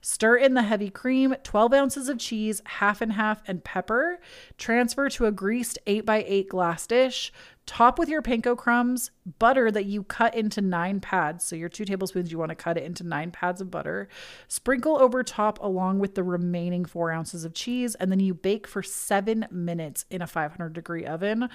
Stir 0.00 0.36
in 0.36 0.54
the 0.54 0.62
heavy 0.62 0.88
cream, 0.88 1.34
12 1.42 1.72
ounces 1.72 2.08
of 2.08 2.18
cheese, 2.18 2.62
half 2.64 3.00
and 3.00 3.14
half, 3.14 3.42
and 3.48 3.64
pepper. 3.64 4.20
Transfer 4.56 5.08
to 5.08 5.26
a 5.26 5.32
greased 5.32 5.78
8x8 5.86 6.48
glass 6.48 6.86
dish. 6.86 7.32
Top 7.66 7.98
with 7.98 8.08
your 8.08 8.22
panko 8.22 8.56
crumbs, 8.56 9.10
butter 9.40 9.72
that 9.72 9.86
you 9.86 10.04
cut 10.04 10.36
into 10.36 10.60
nine 10.60 11.00
pads. 11.00 11.44
So, 11.44 11.56
your 11.56 11.68
two 11.68 11.84
tablespoons, 11.84 12.30
you 12.30 12.38
want 12.38 12.50
to 12.50 12.54
cut 12.54 12.78
it 12.78 12.84
into 12.84 13.02
nine 13.02 13.32
pads 13.32 13.60
of 13.60 13.72
butter. 13.72 14.08
Sprinkle 14.46 15.02
over 15.02 15.24
top 15.24 15.58
along 15.60 15.98
with 15.98 16.14
the 16.14 16.22
remaining 16.22 16.84
four 16.84 17.10
ounces 17.10 17.44
of 17.44 17.54
cheese, 17.54 17.96
and 17.96 18.12
then 18.12 18.20
you 18.20 18.34
bake 18.34 18.68
for 18.68 18.84
seven 18.84 19.46
minutes 19.50 20.04
in 20.10 20.22
a 20.22 20.28
500 20.28 20.72
degree 20.72 21.04
oven. 21.04 21.48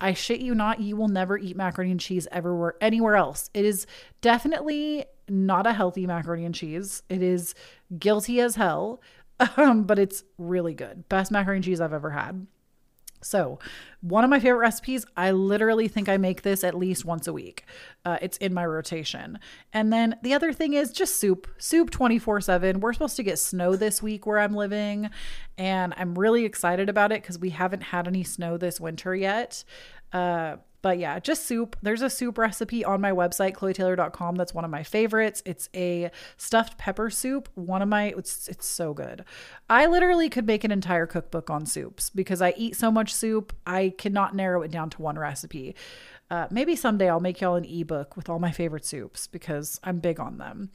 I 0.00 0.12
shit 0.12 0.40
you 0.40 0.54
not, 0.54 0.80
you 0.80 0.96
will 0.96 1.08
never 1.08 1.36
eat 1.36 1.56
macaroni 1.56 1.90
and 1.90 2.00
cheese 2.00 2.28
everywhere 2.30 2.74
anywhere 2.80 3.16
else. 3.16 3.50
It 3.52 3.64
is 3.64 3.86
definitely 4.20 5.06
not 5.30 5.66
a 5.66 5.72
healthy 5.72 6.06
macaroni 6.06 6.44
and 6.44 6.54
cheese. 6.54 7.02
It 7.08 7.22
is 7.22 7.54
guilty 7.98 8.40
as 8.40 8.56
hell, 8.56 9.00
um, 9.56 9.84
but 9.84 9.98
it's 9.98 10.24
really 10.36 10.74
good. 10.74 11.08
Best 11.08 11.30
macaroni 11.30 11.58
and 11.58 11.64
cheese 11.64 11.80
I've 11.80 11.92
ever 11.92 12.10
had. 12.10 12.46
So, 13.20 13.58
one 14.00 14.22
of 14.22 14.30
my 14.30 14.38
favorite 14.38 14.60
recipes, 14.60 15.04
I 15.16 15.32
literally 15.32 15.88
think 15.88 16.08
I 16.08 16.18
make 16.18 16.42
this 16.42 16.62
at 16.62 16.74
least 16.74 17.04
once 17.04 17.26
a 17.26 17.32
week. 17.32 17.64
Uh, 18.04 18.16
it's 18.22 18.36
in 18.38 18.54
my 18.54 18.64
rotation. 18.64 19.40
And 19.72 19.92
then 19.92 20.16
the 20.22 20.34
other 20.34 20.52
thing 20.52 20.74
is 20.74 20.92
just 20.92 21.16
soup, 21.16 21.48
soup 21.58 21.90
24 21.90 22.40
7. 22.40 22.80
We're 22.80 22.92
supposed 22.92 23.16
to 23.16 23.24
get 23.24 23.38
snow 23.40 23.74
this 23.74 24.00
week 24.02 24.24
where 24.24 24.38
I'm 24.38 24.54
living, 24.54 25.10
and 25.56 25.94
I'm 25.96 26.16
really 26.16 26.44
excited 26.44 26.88
about 26.88 27.10
it 27.10 27.22
because 27.22 27.38
we 27.38 27.50
haven't 27.50 27.82
had 27.82 28.06
any 28.06 28.22
snow 28.22 28.56
this 28.56 28.80
winter 28.80 29.16
yet. 29.16 29.64
Uh, 30.12 30.56
but 30.82 30.98
yeah, 30.98 31.18
just 31.18 31.46
soup. 31.46 31.76
There's 31.82 32.02
a 32.02 32.10
soup 32.10 32.38
recipe 32.38 32.84
on 32.84 33.00
my 33.00 33.10
website, 33.10 33.54
kloeetaylor.com. 33.54 34.36
That's 34.36 34.54
one 34.54 34.64
of 34.64 34.70
my 34.70 34.82
favorites. 34.82 35.42
It's 35.44 35.68
a 35.74 36.10
stuffed 36.36 36.78
pepper 36.78 37.10
soup. 37.10 37.48
One 37.54 37.82
of 37.82 37.88
my, 37.88 38.14
it's, 38.16 38.48
it's 38.48 38.66
so 38.66 38.94
good. 38.94 39.24
I 39.68 39.86
literally 39.86 40.28
could 40.28 40.46
make 40.46 40.64
an 40.64 40.70
entire 40.70 41.06
cookbook 41.06 41.50
on 41.50 41.66
soups 41.66 42.10
because 42.10 42.40
I 42.40 42.54
eat 42.56 42.76
so 42.76 42.90
much 42.90 43.14
soup. 43.14 43.52
I 43.66 43.94
cannot 43.98 44.36
narrow 44.36 44.62
it 44.62 44.70
down 44.70 44.90
to 44.90 45.02
one 45.02 45.18
recipe. 45.18 45.74
Uh, 46.30 46.46
maybe 46.50 46.76
someday 46.76 47.08
I'll 47.08 47.20
make 47.20 47.40
y'all 47.40 47.54
an 47.54 47.64
ebook 47.64 48.14
with 48.14 48.28
all 48.28 48.38
my 48.38 48.50
favorite 48.52 48.84
soups 48.84 49.26
because 49.26 49.80
I'm 49.82 49.98
big 49.98 50.20
on 50.20 50.36
them. 50.36 50.70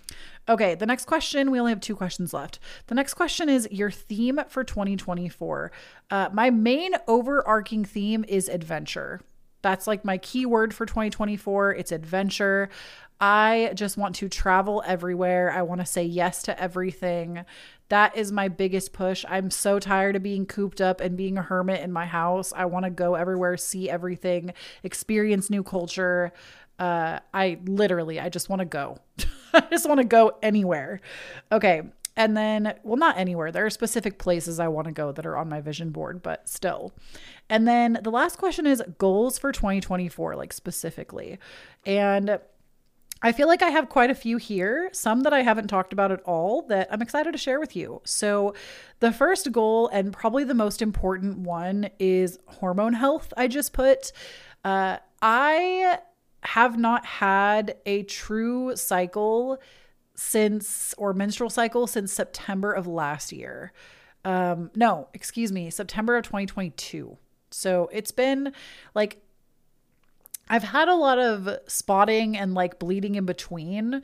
Okay, 0.49 0.73
the 0.73 0.87
next 0.87 1.05
question, 1.05 1.51
we 1.51 1.59
only 1.59 1.71
have 1.71 1.79
two 1.79 1.95
questions 1.95 2.33
left. 2.33 2.59
The 2.87 2.95
next 2.95 3.13
question 3.13 3.49
is 3.49 3.67
your 3.71 3.91
theme 3.91 4.41
for 4.49 4.63
2024. 4.63 5.71
Uh, 6.09 6.29
my 6.33 6.49
main 6.49 6.93
overarching 7.07 7.85
theme 7.85 8.25
is 8.27 8.49
adventure. 8.49 9.21
That's 9.63 9.87
like 9.87 10.05
my 10.05 10.19
keyword 10.19 10.75
for 10.75 10.85
2024. 10.85 11.73
It's 11.73 11.91
adventure. 11.91 12.69
I 13.19 13.71
just 13.73 13.97
want 13.97 14.15
to 14.15 14.29
travel 14.29 14.83
everywhere. 14.85 15.51
I 15.51 15.61
want 15.61 15.81
to 15.81 15.87
say 15.87 16.03
yes 16.03 16.43
to 16.43 16.61
everything. 16.61 17.45
That 17.89 18.17
is 18.17 18.31
my 18.31 18.49
biggest 18.49 18.91
push. 18.91 19.23
I'm 19.27 19.49
so 19.49 19.79
tired 19.79 20.15
of 20.15 20.23
being 20.23 20.45
cooped 20.45 20.81
up 20.81 20.99
and 20.99 21.15
being 21.15 21.37
a 21.37 21.41
hermit 21.41 21.81
in 21.81 21.91
my 21.91 22.05
house. 22.05 22.51
I 22.55 22.65
want 22.65 22.83
to 22.85 22.91
go 22.91 23.15
everywhere, 23.15 23.55
see 23.55 23.89
everything, 23.89 24.53
experience 24.83 25.49
new 25.49 25.63
culture. 25.63 26.33
Uh, 26.77 27.19
I 27.33 27.59
literally, 27.65 28.19
I 28.19 28.29
just 28.29 28.49
want 28.49 28.59
to 28.59 28.65
go. 28.65 28.97
I 29.53 29.61
just 29.69 29.87
want 29.87 29.99
to 29.99 30.05
go 30.05 30.37
anywhere. 30.41 30.99
Okay. 31.51 31.83
And 32.15 32.37
then, 32.37 32.75
well, 32.83 32.97
not 32.97 33.17
anywhere. 33.17 33.51
There 33.51 33.65
are 33.65 33.71
specific 33.71 34.19
places 34.19 34.59
I 34.59 34.67
want 34.67 34.87
to 34.87 34.93
go 34.93 35.11
that 35.11 35.25
are 35.25 35.37
on 35.37 35.49
my 35.49 35.61
vision 35.61 35.89
board, 35.89 36.21
but 36.21 36.47
still. 36.47 36.93
And 37.49 37.67
then 37.67 37.99
the 38.01 38.11
last 38.11 38.37
question 38.37 38.65
is 38.65 38.81
goals 38.97 39.37
for 39.37 39.51
2024, 39.51 40.35
like 40.35 40.53
specifically. 40.53 41.39
And 41.85 42.39
I 43.25 43.31
feel 43.31 43.47
like 43.47 43.61
I 43.61 43.69
have 43.69 43.87
quite 43.87 44.09
a 44.09 44.15
few 44.15 44.35
here, 44.35 44.89
some 44.91 45.21
that 45.21 45.33
I 45.33 45.43
haven't 45.43 45.69
talked 45.69 45.93
about 45.93 46.11
at 46.11 46.21
all 46.23 46.63
that 46.63 46.89
I'm 46.91 47.01
excited 47.01 47.31
to 47.31 47.37
share 47.37 47.59
with 47.59 47.73
you. 47.73 48.01
So, 48.03 48.53
the 48.99 49.13
first 49.13 49.49
goal, 49.53 49.87
and 49.87 50.11
probably 50.11 50.43
the 50.43 50.53
most 50.53 50.81
important 50.81 51.39
one, 51.39 51.89
is 51.99 52.37
hormone 52.47 52.93
health. 52.93 53.33
I 53.37 53.47
just 53.47 53.71
put, 53.71 54.11
uh, 54.65 54.97
I 55.21 55.99
have 56.41 56.77
not 56.77 57.05
had 57.05 57.77
a 57.85 58.03
true 58.03 58.75
cycle 58.75 59.57
since 60.15 60.93
or 60.97 61.13
menstrual 61.13 61.49
cycle 61.49 61.87
since 61.87 62.11
September 62.11 62.73
of 62.73 62.87
last 62.87 63.31
year. 63.31 63.71
Um, 64.25 64.69
no, 64.75 65.07
excuse 65.13 65.51
me, 65.51 65.69
September 65.69 66.17
of 66.17 66.25
2022. 66.25 67.17
So 67.53 67.89
it's 67.91 68.11
been 68.11 68.53
like 68.93 69.23
I've 70.49 70.63
had 70.63 70.89
a 70.89 70.95
lot 70.95 71.19
of 71.19 71.49
spotting 71.67 72.37
and 72.37 72.53
like 72.53 72.77
bleeding 72.77 73.15
in 73.15 73.25
between, 73.25 74.01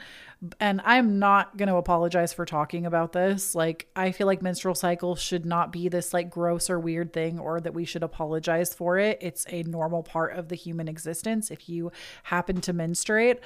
and 0.60 0.80
I'm 0.86 1.20
not 1.20 1.58
going 1.58 1.68
to 1.68 1.76
apologize 1.76 2.32
for 2.32 2.46
talking 2.46 2.86
about 2.86 3.12
this. 3.12 3.54
Like, 3.54 3.88
I 3.94 4.14
feel 4.14 4.26
like 4.26 4.42
menstrual 4.42 4.74
cycles 4.74 5.22
should 5.22 5.46
not 5.46 5.74
be 5.74 5.90
this 5.90 6.14
like 6.14 6.30
gross 6.30 6.70
or 6.70 6.80
weird 6.80 7.12
thing 7.12 7.40
or 7.40 7.60
that 7.60 7.74
we 7.74 7.84
should 7.84 8.04
apologize 8.04 8.74
for 8.74 8.98
it. 8.98 9.18
It's 9.20 9.46
a 9.50 9.64
normal 9.64 10.02
part 10.02 10.34
of 10.34 10.48
the 10.48 10.56
human 10.56 10.88
existence 10.88 11.52
if 11.52 11.68
you 11.68 11.92
happen 12.24 12.62
to 12.62 12.72
menstruate. 12.72 13.42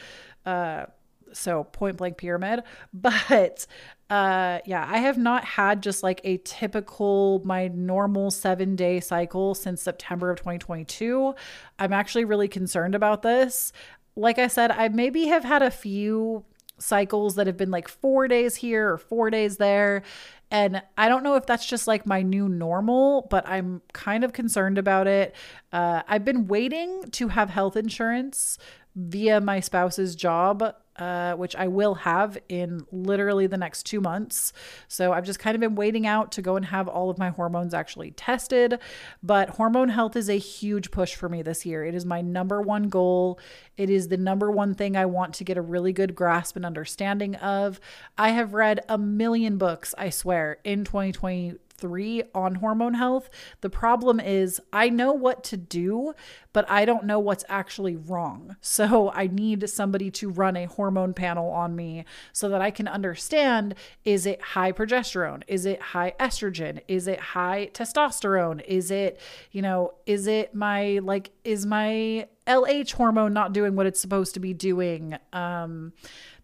Uh, 0.46 0.86
so 1.34 1.64
point 1.66 1.98
blank 1.98 2.18
pyramid. 2.18 2.64
But 2.94 3.66
uh 4.10 4.60
yeah 4.66 4.86
i 4.92 4.98
have 4.98 5.18
not 5.18 5.44
had 5.44 5.82
just 5.82 6.04
like 6.04 6.20
a 6.26 6.38
typical 6.44 7.42
my 7.46 7.70
normal 7.70 8.30
7 8.30 8.76
day 8.76 9.00
cycle 9.00 9.56
since 9.56 9.82
september 9.82 10.30
of 10.30 10.38
2022 10.38 11.34
i'm 11.80 11.94
actually 11.94 12.26
really 12.26 12.50
concerned 12.50 12.96
about 12.96 13.22
this. 13.22 13.72
Like 14.16 14.38
i 14.38 14.48
said 14.48 14.72
i 14.72 14.90
maybe 14.90 15.28
have 15.28 15.44
had 15.46 15.62
a 15.62 15.72
few 15.72 16.44
cycles 16.78 17.36
that 17.36 17.48
have 17.48 17.58
been 17.58 17.72
like 17.72 17.88
4 17.88 18.28
days 18.28 18.56
here 18.58 18.92
or 18.92 18.98
4 18.98 19.30
days 19.30 19.58
there. 19.58 20.04
And 20.52 20.84
I 20.98 21.10
don't 21.10 21.24
know 21.24 21.36
if 21.36 21.48
that's 21.48 21.66
just 21.66 21.88
like 21.88 22.06
my 22.06 22.22
new 22.22 22.48
normal, 22.48 23.26
but 23.32 23.48
I'm 23.48 23.82
kind 23.92 24.24
of 24.24 24.34
concerned 24.34 24.78
about 24.78 25.08
it. 25.08 25.36
Uh, 25.72 26.04
I've 26.08 26.24
been 26.24 26.48
waiting 26.48 27.06
to 27.12 27.30
have 27.30 27.50
health 27.50 27.76
insurance 27.76 28.60
via 28.96 29.42
my 29.42 29.60
spouse's 29.60 30.16
job 30.16 30.76
uh, 30.98 31.34
which 31.34 31.56
I 31.56 31.68
will 31.68 31.96
have 31.96 32.38
in 32.50 32.86
literally 32.92 33.48
the 33.48 33.58
next 33.58 33.84
two 33.84 34.02
months. 34.02 34.54
So 34.88 35.14
I've 35.14 35.26
just 35.26 35.40
kind 35.40 35.56
of 35.56 35.62
been 35.62 35.76
waiting 35.76 36.06
out 36.06 36.32
to 36.34 36.42
go 36.42 36.56
and 36.56 36.66
have 36.66 36.88
all 36.88 37.10
of 37.10 37.18
my 37.18 37.30
hormones 37.30 37.74
actually 37.74 38.12
tested. 38.12 38.80
But 39.22 39.52
hormone 39.52 39.90
health 39.90 40.16
is 40.16 40.30
a 40.30 40.38
huge 40.38 40.92
push 40.92 41.16
for 41.16 41.30
me 41.30 41.42
this 41.42 41.66
year. 41.66 41.84
It 41.84 41.96
is 41.96 42.06
my 42.06 42.22
number 42.22 42.62
one 42.62 42.90
goal. 42.90 43.40
It 43.78 43.90
is 43.90 44.08
the 44.08 44.18
number 44.18 44.52
one 44.52 44.76
thing 44.76 44.96
I 44.96 45.06
want 45.06 45.34
to 45.36 45.44
get 45.44 45.58
a 45.58 45.62
really 45.62 45.94
good 45.94 46.16
grasp 46.16 46.56
and 46.56 46.66
understanding 46.66 47.36
of. 47.36 47.80
I 48.18 48.30
have 48.30 48.54
read 48.54 48.82
a 48.88 48.98
million 48.98 49.58
books, 49.58 49.96
I 49.98 50.10
swear, 50.10 50.58
in 50.64 50.84
2020 50.84 51.56
three 51.84 52.24
on 52.34 52.56
hormone 52.56 52.94
health. 52.94 53.30
The 53.60 53.70
problem 53.70 54.22
is, 54.22 54.62
I 54.72 54.88
know 54.88 55.12
what 55.12 55.44
to 55.44 55.58
do, 55.58 56.14
but 56.54 56.70
I 56.72 56.86
don't 56.86 57.04
know 57.04 57.20
what's 57.20 57.44
actually 57.50 57.98
wrong. 57.98 58.56
So 58.62 59.12
I 59.14 59.28
need 59.28 59.70
somebody 59.70 60.10
to 60.12 60.30
run 60.30 60.56
a 60.56 60.64
hormone 60.66 61.14
panel 61.14 61.52
on 61.52 61.76
me 61.76 62.06
so 62.32 62.48
that 62.48 62.62
I 62.62 62.72
can 62.72 62.88
understand 62.88 63.76
is 64.06 64.26
it 64.26 64.42
high 64.42 64.72
progesterone? 64.72 65.44
Is 65.46 65.66
it 65.66 65.82
high 65.82 66.14
estrogen? 66.22 66.80
Is 66.88 67.06
it 67.06 67.20
high 67.20 67.70
testosterone? 67.74 68.64
Is 68.66 68.90
it, 68.90 69.20
you 69.52 69.62
know, 69.62 69.94
is 70.06 70.26
it 70.26 70.56
my, 70.56 71.02
like, 71.04 71.32
is 71.44 71.66
my 71.66 72.30
LH 72.48 72.94
hormone 72.94 73.34
not 73.34 73.52
doing 73.52 73.76
what 73.76 73.88
it's 73.88 74.00
supposed 74.00 74.34
to 74.36 74.40
be 74.40 74.54
doing? 74.54 75.18
Um, 75.34 75.92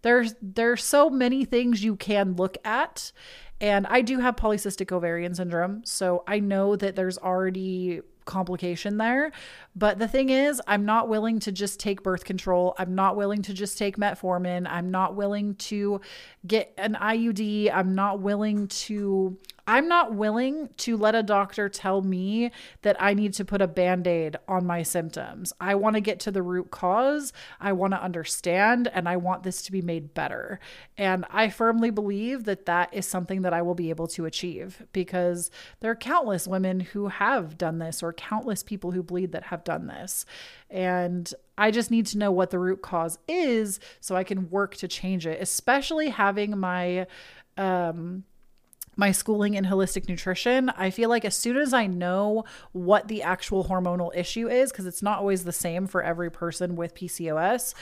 there's 0.02 0.34
there's 0.42 0.84
so 0.84 1.10
many 1.10 1.46
things 1.46 1.84
you 1.84 1.96
can 1.96 2.36
look 2.36 2.58
at 2.64 3.12
and 3.62 3.88
I 3.88 4.01
do 4.01 4.20
have 4.20 4.36
polycystic 4.36 4.91
ovarian 4.91 5.36
syndrome, 5.36 5.82
so 5.86 6.24
I 6.28 6.39
know 6.39 6.76
that 6.76 6.95
there's 6.95 7.18
already 7.18 8.01
complication 8.30 8.97
there. 8.97 9.32
But 9.76 9.97
the 9.99 10.07
thing 10.07 10.30
is, 10.30 10.62
I'm 10.68 10.86
not 10.86 11.10
willing 11.10 11.39
to 11.39 11.51
just 11.51 11.80
take 11.80 12.03
birth 12.03 12.24
control. 12.24 12.76
I'm 12.78 12.95
not 12.95 13.16
willing 13.16 13.41
to 13.43 13.53
just 13.53 13.78
take 13.78 13.97
metformin. 13.97 14.68
I'm 14.70 14.91
not 14.91 15.16
willing 15.16 15.55
to 15.55 15.99
get 16.45 16.74
an 16.78 16.95
IUD. 17.01 17.72
I'm 17.74 17.95
not 17.95 18.20
willing 18.20 18.68
to 18.68 19.38
I'm 19.70 19.88
not 19.88 20.15
willing 20.15 20.70
to 20.78 20.97
let 20.97 21.13
a 21.13 21.22
doctor 21.22 21.70
tell 21.70 22.01
me 22.01 22.49
that 22.82 22.99
I 22.99 23.13
need 23.13 23.34
to 23.34 23.45
put 23.45 23.61
a 23.61 23.67
band 23.67 24.07
aid 24.07 24.36
on 24.47 24.65
my 24.65 24.82
symptoms. 24.82 25.53
I 25.61 25.76
want 25.76 25.93
to 25.93 26.01
get 26.01 26.20
to 26.22 26.32
the 26.32 26.41
root 26.41 26.72
cause. 26.72 27.34
I 27.59 27.74
want 27.74 27.93
to 27.93 28.03
understand 28.03 28.89
and 28.91 29.07
I 29.07 29.17
want 29.17 29.43
this 29.43 29.61
to 29.61 29.72
be 29.72 29.84
made 29.84 30.15
better. 30.15 30.59
And 30.97 31.24
I 31.30 31.49
firmly 31.49 31.91
believe 31.91 32.45
that 32.45 32.65
that 32.65 32.91
is 32.95 33.05
something 33.05 33.43
that 33.43 33.53
I 33.53 33.61
will 33.61 33.76
be 33.76 33.91
able 33.91 34.07
to 34.07 34.26
achieve 34.26 34.88
because 34.91 35.51
there 35.82 35.91
are 35.91 35.95
countless 35.95 36.47
women 36.47 36.80
who 36.80 37.09
have 37.09 37.55
done 37.55 37.78
this 37.78 38.01
or 38.01 38.11
countless 38.11 38.63
people 38.63 38.89
who 38.89 39.03
bleed 39.03 39.34
that 39.34 39.43
have 39.43 39.63
done 39.63 39.86
this. 39.86 40.26
And 40.72 41.32
I 41.59 41.70
just 41.70 41.91
need 41.91 42.07
to 42.07 42.17
know 42.17 42.32
what 42.32 42.49
the 42.49 42.57
root 42.57 42.82
cause 42.82 43.20
is 43.28 43.80
so 43.99 44.15
I 44.15 44.24
can 44.24 44.49
work 44.49 44.78
to 44.78 44.88
change 44.88 45.28
it, 45.28 45.39
especially 45.39 46.09
having 46.09 46.57
my 46.57 47.05
um 47.55 48.24
my 49.00 49.12
schooling 49.12 49.54
in 49.56 49.66
holistic 49.66 50.08
nutrition, 50.10 50.70
I 50.72 50.89
feel 50.89 51.10
like 51.10 51.24
as 51.26 51.36
soon 51.36 51.58
as 51.58 51.74
I 51.74 51.88
know 51.88 52.43
what 52.74 53.08
the 53.08 53.24
actual 53.24 53.66
hormonal 53.66 54.12
issue 54.14 54.50
is, 54.50 54.72
because 54.72 54.86
it's 54.86 55.02
not 55.02 55.20
always 55.20 55.45
the 55.45 55.54
same 55.54 55.88
for 55.88 56.04
every 56.04 56.30
person 56.30 56.76
with 56.76 56.93
PCOS, 56.93 57.74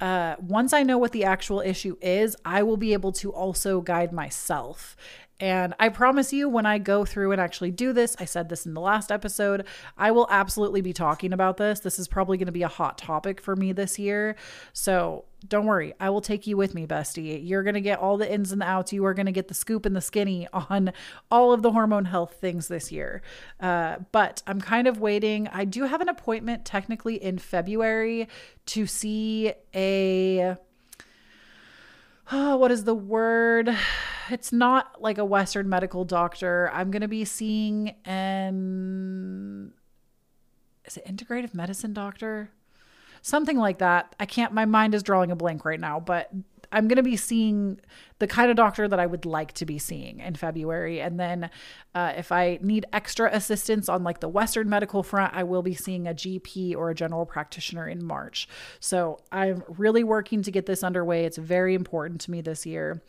uh, 0.00 0.34
once 0.38 0.72
I 0.72 0.82
know 0.82 0.98
what 0.98 1.12
the 1.12 1.24
actual 1.24 1.60
issue 1.60 1.96
is, 2.02 2.36
I 2.44 2.62
will 2.64 2.76
be 2.76 2.92
able 2.92 3.12
to 3.12 3.32
also 3.32 3.80
guide 3.80 4.12
myself. 4.12 4.96
And 5.38 5.74
I 5.78 5.90
promise 5.90 6.32
you, 6.32 6.48
when 6.48 6.64
I 6.64 6.78
go 6.78 7.04
through 7.04 7.32
and 7.32 7.40
actually 7.40 7.70
do 7.70 7.92
this, 7.92 8.16
I 8.18 8.24
said 8.24 8.48
this 8.48 8.64
in 8.64 8.72
the 8.72 8.80
last 8.80 9.12
episode, 9.12 9.66
I 9.98 10.10
will 10.10 10.26
absolutely 10.30 10.80
be 10.80 10.94
talking 10.94 11.32
about 11.32 11.58
this. 11.58 11.80
This 11.80 11.98
is 11.98 12.08
probably 12.08 12.38
going 12.38 12.46
to 12.46 12.52
be 12.52 12.62
a 12.62 12.68
hot 12.68 12.96
topic 12.96 13.42
for 13.42 13.54
me 13.54 13.72
this 13.72 13.98
year. 13.98 14.36
So 14.72 15.26
don't 15.46 15.66
worry, 15.66 15.92
I 16.00 16.08
will 16.08 16.22
take 16.22 16.46
you 16.46 16.56
with 16.56 16.74
me, 16.74 16.86
bestie. 16.86 17.46
You're 17.46 17.62
going 17.62 17.74
to 17.74 17.82
get 17.82 17.98
all 17.98 18.16
the 18.16 18.32
ins 18.32 18.50
and 18.50 18.62
the 18.62 18.66
outs. 18.66 18.94
You 18.94 19.04
are 19.04 19.12
going 19.12 19.26
to 19.26 19.32
get 19.32 19.48
the 19.48 19.54
scoop 19.54 19.84
and 19.84 19.94
the 19.94 20.00
skinny 20.00 20.48
on 20.54 20.92
all 21.30 21.52
of 21.52 21.60
the 21.60 21.72
hormone 21.72 22.06
health 22.06 22.36
things 22.40 22.68
this 22.68 22.90
year. 22.90 23.20
Uh, 23.60 23.96
but 24.12 24.42
I'm 24.46 24.60
kind 24.60 24.88
of 24.88 25.00
waiting. 25.00 25.48
I 25.48 25.66
do 25.66 25.84
have 25.84 26.00
an 26.00 26.08
appointment 26.08 26.64
technically 26.64 27.22
in 27.22 27.38
February 27.38 28.28
to 28.66 28.86
see 28.86 29.52
a. 29.74 30.56
Oh, 32.32 32.56
what 32.56 32.70
is 32.70 32.84
the 32.84 32.94
word? 32.94 33.76
It's 34.28 34.52
not 34.52 35.00
like 35.00 35.18
a 35.18 35.24
Western 35.24 35.68
medical 35.68 36.04
doctor. 36.04 36.68
I'm 36.74 36.90
going 36.90 37.02
to 37.02 37.06
be 37.06 37.24
seeing 37.24 37.94
an. 38.04 39.72
Is 40.84 40.96
it 40.96 41.06
integrative 41.06 41.54
medicine 41.54 41.92
doctor? 41.92 42.50
something 43.26 43.58
like 43.58 43.78
that. 43.78 44.14
I 44.20 44.26
can't, 44.26 44.52
my 44.52 44.64
mind 44.64 44.94
is 44.94 45.02
drawing 45.02 45.32
a 45.32 45.36
blank 45.36 45.64
right 45.64 45.80
now, 45.80 45.98
but 45.98 46.30
I'm 46.72 46.88
going 46.88 46.96
to 46.96 47.02
be 47.02 47.16
seeing 47.16 47.80
the 48.18 48.26
kind 48.26 48.50
of 48.50 48.56
doctor 48.56 48.88
that 48.88 48.98
I 48.98 49.06
would 49.06 49.26
like 49.26 49.52
to 49.52 49.66
be 49.66 49.78
seeing 49.78 50.20
in 50.20 50.34
February. 50.34 51.00
And 51.00 51.20
then 51.20 51.50
uh, 51.94 52.14
if 52.16 52.32
I 52.32 52.58
need 52.62 52.86
extra 52.92 53.30
assistance 53.32 53.88
on 53.88 54.04
like 54.04 54.20
the 54.20 54.28
Western 54.28 54.68
medical 54.68 55.02
front, 55.02 55.34
I 55.34 55.42
will 55.42 55.62
be 55.62 55.74
seeing 55.74 56.06
a 56.06 56.14
GP 56.14 56.74
or 56.74 56.90
a 56.90 56.94
general 56.94 57.26
practitioner 57.26 57.86
in 57.86 58.04
March. 58.04 58.48
So 58.80 59.18
I'm 59.30 59.62
really 59.68 60.04
working 60.04 60.42
to 60.42 60.50
get 60.50 60.66
this 60.66 60.82
underway. 60.82 61.24
It's 61.24 61.38
very 61.38 61.74
important 61.74 62.20
to 62.22 62.30
me 62.30 62.40
this 62.40 62.64
year. 62.64 63.02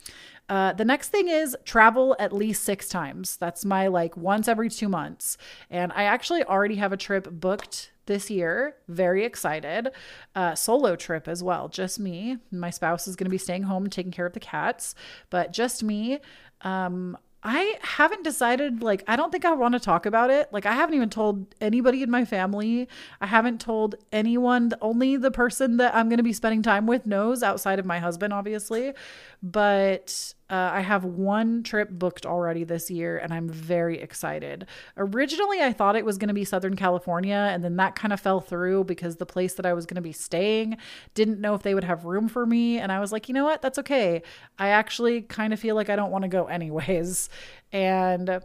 Uh, 0.49 0.74
the 0.74 0.86
next 0.86 1.10
thing 1.10 1.28
is 1.28 1.55
travel 1.66 2.16
at 2.20 2.32
least 2.32 2.64
six 2.64 2.88
times. 2.88 3.38
That's 3.38 3.66
my 3.66 3.88
like 3.88 4.16
once 4.16 4.47
every 4.47 4.70
two 4.70 4.89
months. 4.89 5.38
And 5.70 5.91
I 5.93 6.03
actually 6.03 6.43
already 6.43 6.76
have 6.76 6.93
a 6.93 6.97
trip 6.97 7.30
booked 7.30 7.91
this 8.08 8.30
year. 8.30 8.76
Very 8.88 9.24
excited. 9.24 9.89
Uh, 10.36 10.55
solo 10.55 10.95
trip 10.95 11.28
as 11.28 11.43
well. 11.43 11.70
Just 11.70 11.99
me. 11.99 12.38
My 12.51 12.70
spouse 12.72 13.08
is 13.08 13.16
going 13.16 13.26
to 13.26 13.32
be 13.32 13.38
staying 13.38 13.64
home 13.64 13.88
taking 13.88 14.12
care 14.12 14.26
of 14.26 14.34
the 14.34 14.39
cats, 14.39 14.95
but 15.30 15.53
just 15.53 15.84
me. 15.84 16.20
Um, 16.62 17.18
I 17.43 17.78
haven't 17.82 18.24
decided, 18.24 18.82
like, 18.82 19.03
I 19.08 19.16
don't 19.16 19.32
think 19.32 19.45
I 19.45 19.53
want 19.53 19.74
to 19.74 19.80
talk 19.80 20.05
about 20.05 20.32
it. 20.32 20.51
Like, 20.51 20.66
I 20.66 20.74
haven't 20.74 20.95
even 20.95 21.10
told 21.10 21.53
anybody 21.62 22.01
in 22.01 22.10
my 22.10 22.26
family. 22.26 22.89
I 23.22 23.28
haven't 23.28 23.62
told 23.62 23.95
anyone, 24.12 24.74
only 24.82 25.18
the 25.18 25.32
person 25.32 25.78
that 25.78 25.95
I'm 25.95 26.10
going 26.10 26.18
to 26.18 26.24
be 26.24 26.34
spending 26.34 26.64
time 26.64 26.88
with 26.88 27.05
knows 27.05 27.43
outside 27.43 27.78
of 27.80 27.86
my 27.86 27.99
husband, 27.99 28.34
obviously. 28.34 28.93
But 29.41 30.34
uh, 30.50 30.72
I 30.74 30.82
have 30.82 31.04
one 31.04 31.62
trip 31.62 31.89
booked 31.89 32.26
already 32.26 32.64
this 32.64 32.89
year, 32.89 33.18
and 33.18 33.34
I'm 33.34 33.50
very 33.50 34.00
excited. 34.00 34.66
Originally, 34.95 35.62
I 35.62 35.74
thought 35.74 35.95
it 35.98 36.06
was 36.06 36.18
going 36.18 36.30
to 36.30 36.34
be 36.34 36.45
Southern 36.45 36.76
California, 36.76 37.50
and 37.52 37.64
then 37.64 37.76
that 37.78 37.95
kind 37.95 38.14
of 38.14 38.20
fell 38.20 38.39
through 38.39 38.86
because 38.86 39.18
the 39.18 39.26
place 39.26 39.56
that 39.56 39.66
I 39.66 39.74
was 39.74 39.86
going 39.86 39.95
to 39.95 40.02
be 40.02 40.14
staying 40.14 40.78
didn't 41.14 41.41
know 41.41 41.54
if 41.54 41.64
they 41.64 41.76
would 41.76 41.84
have 41.84 42.06
room 42.06 42.30
for 42.30 42.45
me. 42.45 42.78
And 42.78 42.91
I 42.91 43.00
was 43.00 43.12
like, 43.12 43.28
you 43.28 43.34
know 43.34 43.43
what? 43.43 43.62
That's 43.62 43.78
okay. 43.80 44.22
I 44.58 44.70
actually 44.70 45.24
kind 45.24 45.52
of 45.52 45.60
feel 45.60 45.76
like 45.76 45.89
I 45.89 45.95
don't 45.98 46.12
want 46.12 46.24
to 46.24 46.30
go 46.30 46.45
anyways. 46.45 47.30
And 47.74 48.41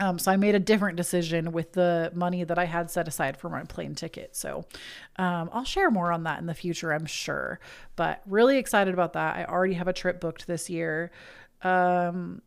um, 0.00 0.18
so 0.18 0.32
I 0.32 0.36
made 0.36 0.54
a 0.54 0.58
different 0.58 0.96
decision 0.96 1.52
with 1.52 1.72
the 1.72 2.10
money 2.14 2.42
that 2.42 2.58
I 2.58 2.64
had 2.64 2.90
set 2.90 3.06
aside 3.06 3.36
for 3.36 3.50
my 3.50 3.64
plane 3.64 3.94
ticket. 3.94 4.34
So 4.34 4.64
um, 5.16 5.50
I'll 5.52 5.64
share 5.64 5.90
more 5.90 6.10
on 6.10 6.24
that 6.24 6.40
in 6.40 6.46
the 6.46 6.54
future, 6.54 6.92
I'm 6.92 7.04
sure. 7.04 7.60
But 7.96 8.22
really 8.26 8.56
excited 8.56 8.94
about 8.94 9.12
that. 9.12 9.36
I 9.36 9.44
already 9.44 9.74
have 9.74 9.88
a 9.88 9.92
trip 9.92 10.18
booked 10.18 10.46
this 10.46 10.70
year. 10.70 11.10
Um, 11.62 12.40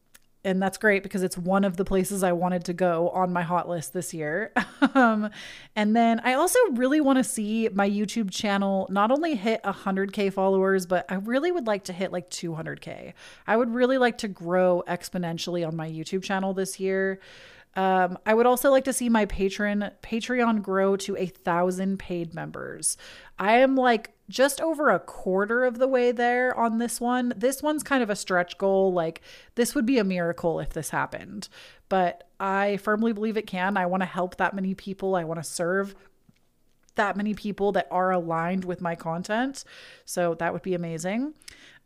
and 0.45 0.61
that's 0.61 0.77
great 0.77 1.03
because 1.03 1.23
it's 1.23 1.37
one 1.37 1.63
of 1.63 1.77
the 1.77 1.85
places 1.85 2.21
I 2.23 2.33
wanted 2.33 2.65
to 2.65 2.73
go 2.73 3.09
on 3.09 3.31
my 3.31 3.43
hot 3.43 3.69
list 3.69 3.93
this 3.93 4.13
year. 4.13 4.51
um, 4.93 5.29
and 5.75 5.95
then 5.95 6.19
I 6.23 6.33
also 6.33 6.59
really 6.73 6.99
want 6.99 7.17
to 7.17 7.23
see 7.23 7.69
my 7.73 7.89
YouTube 7.89 8.29
channel 8.29 8.87
not 8.89 9.09
only 9.11 9.35
hit 9.35 9.63
100K 9.63 10.33
followers, 10.33 10.85
but 10.85 11.05
I 11.09 11.15
really 11.15 11.51
would 11.51 11.65
like 11.65 11.85
to 11.85 11.93
hit 11.93 12.11
like 12.11 12.29
200K. 12.29 13.13
I 13.47 13.57
would 13.57 13.73
really 13.73 13.97
like 13.97 14.17
to 14.19 14.27
grow 14.27 14.83
exponentially 14.87 15.65
on 15.65 15.75
my 15.75 15.89
YouTube 15.89 16.23
channel 16.23 16.53
this 16.53 16.79
year. 16.79 17.19
Um, 17.75 18.19
I 18.25 18.33
would 18.33 18.45
also 18.45 18.69
like 18.69 18.83
to 18.85 18.93
see 18.93 19.09
my 19.09 19.25
patron 19.25 19.89
Patreon 20.03 20.61
grow 20.61 20.95
to 20.97 21.17
a 21.17 21.25
thousand 21.25 21.97
paid 21.97 22.33
members. 22.33 22.97
I 23.39 23.53
am 23.53 23.75
like 23.75 24.11
just 24.29 24.61
over 24.61 24.89
a 24.89 24.99
quarter 24.99 25.65
of 25.65 25.79
the 25.79 25.87
way 25.87 26.11
there 26.11 26.55
on 26.57 26.77
this 26.77 27.01
one. 27.01 27.33
This 27.35 27.63
one's 27.63 27.83
kind 27.83 28.03
of 28.03 28.09
a 28.09 28.15
stretch 28.15 28.57
goal. 28.57 28.93
Like, 28.93 29.21
this 29.55 29.73
would 29.73 29.85
be 29.85 29.97
a 29.97 30.03
miracle 30.03 30.59
if 30.59 30.69
this 30.69 30.91
happened, 30.91 31.49
but 31.89 32.29
I 32.39 32.77
firmly 32.77 33.11
believe 33.11 33.37
it 33.37 33.47
can. 33.47 33.75
I 33.75 33.87
want 33.87 34.01
to 34.01 34.07
help 34.07 34.37
that 34.37 34.53
many 34.53 34.75
people. 34.75 35.15
I 35.15 35.23
want 35.23 35.41
to 35.41 35.49
serve 35.49 35.95
that 36.95 37.17
many 37.17 37.33
people 37.33 37.71
that 37.71 37.87
are 37.89 38.11
aligned 38.11 38.65
with 38.65 38.81
my 38.81 38.95
content. 38.95 39.63
So 40.05 40.35
that 40.35 40.53
would 40.53 40.61
be 40.61 40.75
amazing. 40.75 41.33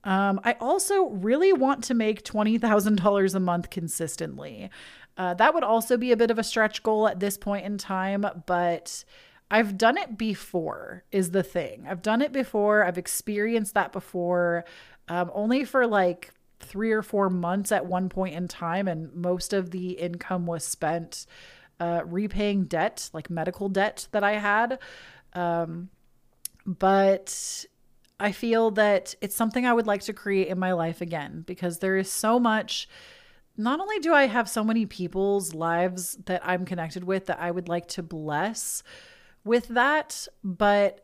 Um, 0.04 0.40
I 0.44 0.54
also 0.54 1.08
really 1.08 1.54
want 1.54 1.84
to 1.86 1.94
make 1.94 2.24
$20,000 2.24 3.36
a 3.36 3.40
month 3.40 3.70
consistently. 3.70 4.70
Uh, 5.18 5.34
that 5.34 5.53
would 5.53 5.63
also 5.63 5.97
be 5.97 6.11
a 6.11 6.18
bit 6.18 6.30
of 6.30 6.38
a 6.38 6.43
stretch 6.43 6.84
goal 6.84 7.07
at 7.07 7.20
this 7.20 7.38
point 7.38 7.65
in 7.65 7.78
time, 7.78 8.26
but 8.45 9.03
I've 9.49 9.78
done 9.78 9.97
it 9.97 10.18
before, 10.18 11.03
is 11.11 11.32
the 11.32 11.43
thing. 11.43 11.86
I've 11.89 12.01
done 12.01 12.22
it 12.22 12.32
before. 12.32 12.86
I've 12.86 12.97
experienced 12.97 13.74
that 13.74 13.91
before, 13.91 14.65
um, 15.07 15.32
only 15.34 15.63
for 15.65 15.88
like 15.88 16.34
three 16.59 16.91
or 16.91 17.01
four 17.01 17.30
months 17.30 17.72
at 17.72 17.86
one 17.86 18.09
point 18.09 18.36
in 18.36 18.47
time. 18.47 18.88
And 18.88 19.13
most 19.13 19.53
of 19.53 19.72
the 19.72 19.91
income 19.91 20.45
was 20.45 20.63
spent 20.63 21.26
uh, 21.80 22.01
repaying 22.05 22.65
debt, 22.65 23.09
like 23.13 23.30
medical 23.30 23.70
debt 23.70 24.07
that 24.11 24.24
I 24.24 24.34
had. 24.34 24.80
Um, 25.34 25.89
but 26.65 27.65
I 28.20 28.32
feel 28.34 28.72
that 28.72 29.15
it's 29.22 29.36
something 29.36 29.65
I 29.65 29.74
would 29.74 29.88
like 29.88 30.01
to 30.01 30.13
create 30.13 30.47
in 30.47 30.59
my 30.59 30.74
life 30.74 31.01
again 31.01 31.43
because 31.47 31.80
there 31.80 31.95
is 31.95 32.11
so 32.11 32.39
much 32.39 32.89
not 33.58 33.80
only 33.80 33.99
do 33.99 34.14
I 34.14 34.28
have 34.28 34.47
so 34.47 34.64
many 34.64 34.86
people's 34.86 35.53
lives 35.53 36.18
that 36.26 36.41
I'm 36.45 36.66
connected 36.66 37.03
with 37.03 37.26
that 37.26 37.39
I 37.39 37.51
would 37.51 37.68
like 37.68 37.88
to 37.89 38.03
bless 38.03 38.84
with 39.43 39.68
that, 39.70 40.28
but 40.43 41.03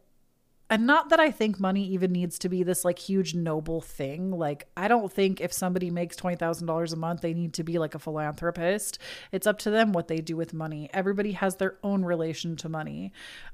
and 0.69 0.87
not 0.87 1.09
that 1.09 1.19
I 1.19 1.29
think 1.29 1.59
money 1.59 1.85
even 1.89 2.11
needs 2.11 2.39
to 2.39 2.49
be 2.49 2.63
this 2.63 2.83
like 2.83 2.97
huge 2.97 3.35
noble 3.35 3.81
thing. 3.81 4.31
Like 4.31 4.67
I 4.75 4.87
don't 4.87 5.11
think 5.11 5.41
if 5.41 5.53
somebody 5.53 5.89
makes 5.91 6.15
$20,000 6.15 6.93
a 6.93 6.95
month 6.95 7.21
they 7.21 7.33
need 7.33 7.53
to 7.55 7.63
be 7.63 7.77
like 7.77 7.95
a 7.95 7.99
philanthropist. 7.99 8.97
It's 9.31 9.45
up 9.45 9.59
to 9.59 9.69
them 9.69 9.91
what 9.91 10.07
they 10.07 10.17
do 10.17 10.35
with 10.35 10.53
money. 10.53 10.89
Everybody 10.93 11.33
has 11.33 11.57
their 11.57 11.77
own 11.83 12.03
relation 12.03 12.55
to 12.57 12.69
money. 12.69 13.11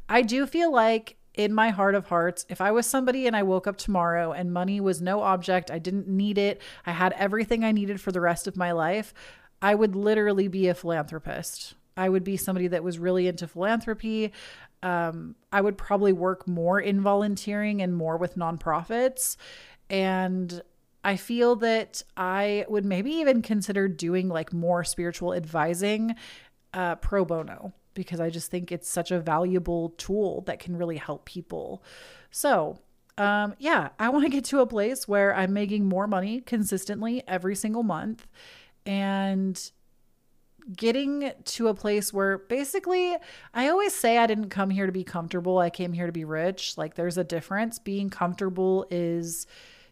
I 0.08 0.22
do 0.22 0.46
feel 0.46 0.72
like 0.72 1.18
in 1.34 1.54
my 1.54 1.70
heart 1.70 1.96
of 1.96 2.08
hearts, 2.08 2.46
if 2.50 2.62
I 2.62 2.72
was 2.72 2.86
somebody 2.86 3.28
and 3.28 3.36
I 3.36 3.44
woke 3.44 3.68
up 3.68 3.78
tomorrow 3.78 4.32
and 4.32 4.52
money 4.52 4.82
was 4.82 5.02
no 5.02 5.22
object, 5.22 5.72
I 5.72 5.80
didn't 5.80 6.08
need 6.08 6.38
it, 6.38 6.62
I 6.86 6.92
had 6.92 7.14
everything 7.14 7.64
I 7.64 7.72
needed 7.72 8.02
for 8.02 8.12
the 8.12 8.22
rest 8.22 8.48
of 8.48 8.58
my 8.58 8.72
life, 8.72 9.14
I 9.62 9.76
would 9.76 9.96
literally 9.96 10.48
be 10.48 10.68
a 10.68 10.74
philanthropist. 10.74 11.76
I 11.98 12.08
would 12.10 12.24
be 12.24 12.38
somebody 12.38 12.68
that 12.70 12.84
was 12.84 12.98
really 12.98 13.28
into 13.28 13.48
philanthropy. 13.48 14.32
Um, 14.82 15.36
I 15.52 15.60
would 15.60 15.78
probably 15.78 16.14
work 16.14 16.48
more 16.48 16.80
in 16.80 17.02
volunteering 17.02 17.82
and 17.82 17.96
more 17.96 18.16
with 18.16 18.36
nonprofits. 18.36 19.36
And 19.90 20.62
I 21.04 21.18
feel 21.18 21.58
that 21.58 22.04
I 22.16 22.66
would 22.70 22.86
maybe 22.86 23.12
even 23.12 23.42
consider 23.42 23.88
doing 23.88 24.30
like 24.30 24.54
more 24.54 24.84
spiritual 24.84 25.34
advising 25.34 26.16
uh, 26.74 26.96
pro 26.96 27.26
bono 27.26 27.74
because 28.00 28.22
I 28.22 28.30
just 28.30 28.50
think 28.50 28.72
it's 28.72 28.88
such 28.88 29.12
a 29.12 29.20
valuable 29.20 29.90
tool 29.98 30.42
that 30.48 30.60
can 30.60 30.78
really 30.78 30.96
help 30.96 31.26
people. 31.26 31.84
So, 32.32 32.80
um, 33.18 33.56
yeah, 33.60 33.90
I 34.00 34.08
want 34.08 34.24
to 34.24 34.30
get 34.30 34.46
to 34.46 34.62
a 34.62 34.66
place 34.66 35.06
where 35.06 35.36
I'm 35.36 35.52
making 35.52 35.86
more 35.86 36.08
money 36.08 36.40
consistently 36.40 37.22
every 37.28 37.58
single 37.58 37.84
month. 37.84 38.26
And 38.86 39.62
getting 40.76 41.32
to 41.44 41.68
a 41.68 41.74
place 41.74 42.14
where 42.14 42.38
basically 42.38 43.18
I 43.54 43.68
always 43.68 43.94
say 43.94 44.18
I 44.18 44.28
didn't 44.28 44.50
come 44.50 44.70
here 44.70 44.86
to 44.86 44.92
be 44.92 45.04
comfortable. 45.04 45.58
I 45.58 45.70
came 45.70 45.92
here 45.92 46.06
to 46.06 46.12
be 46.14 46.24
rich. 46.24 46.78
Like 46.78 46.96
there's 46.96 47.18
a 47.18 47.24
difference. 47.26 47.80
Being 47.80 48.10
comfortable 48.10 48.88
is 48.90 49.46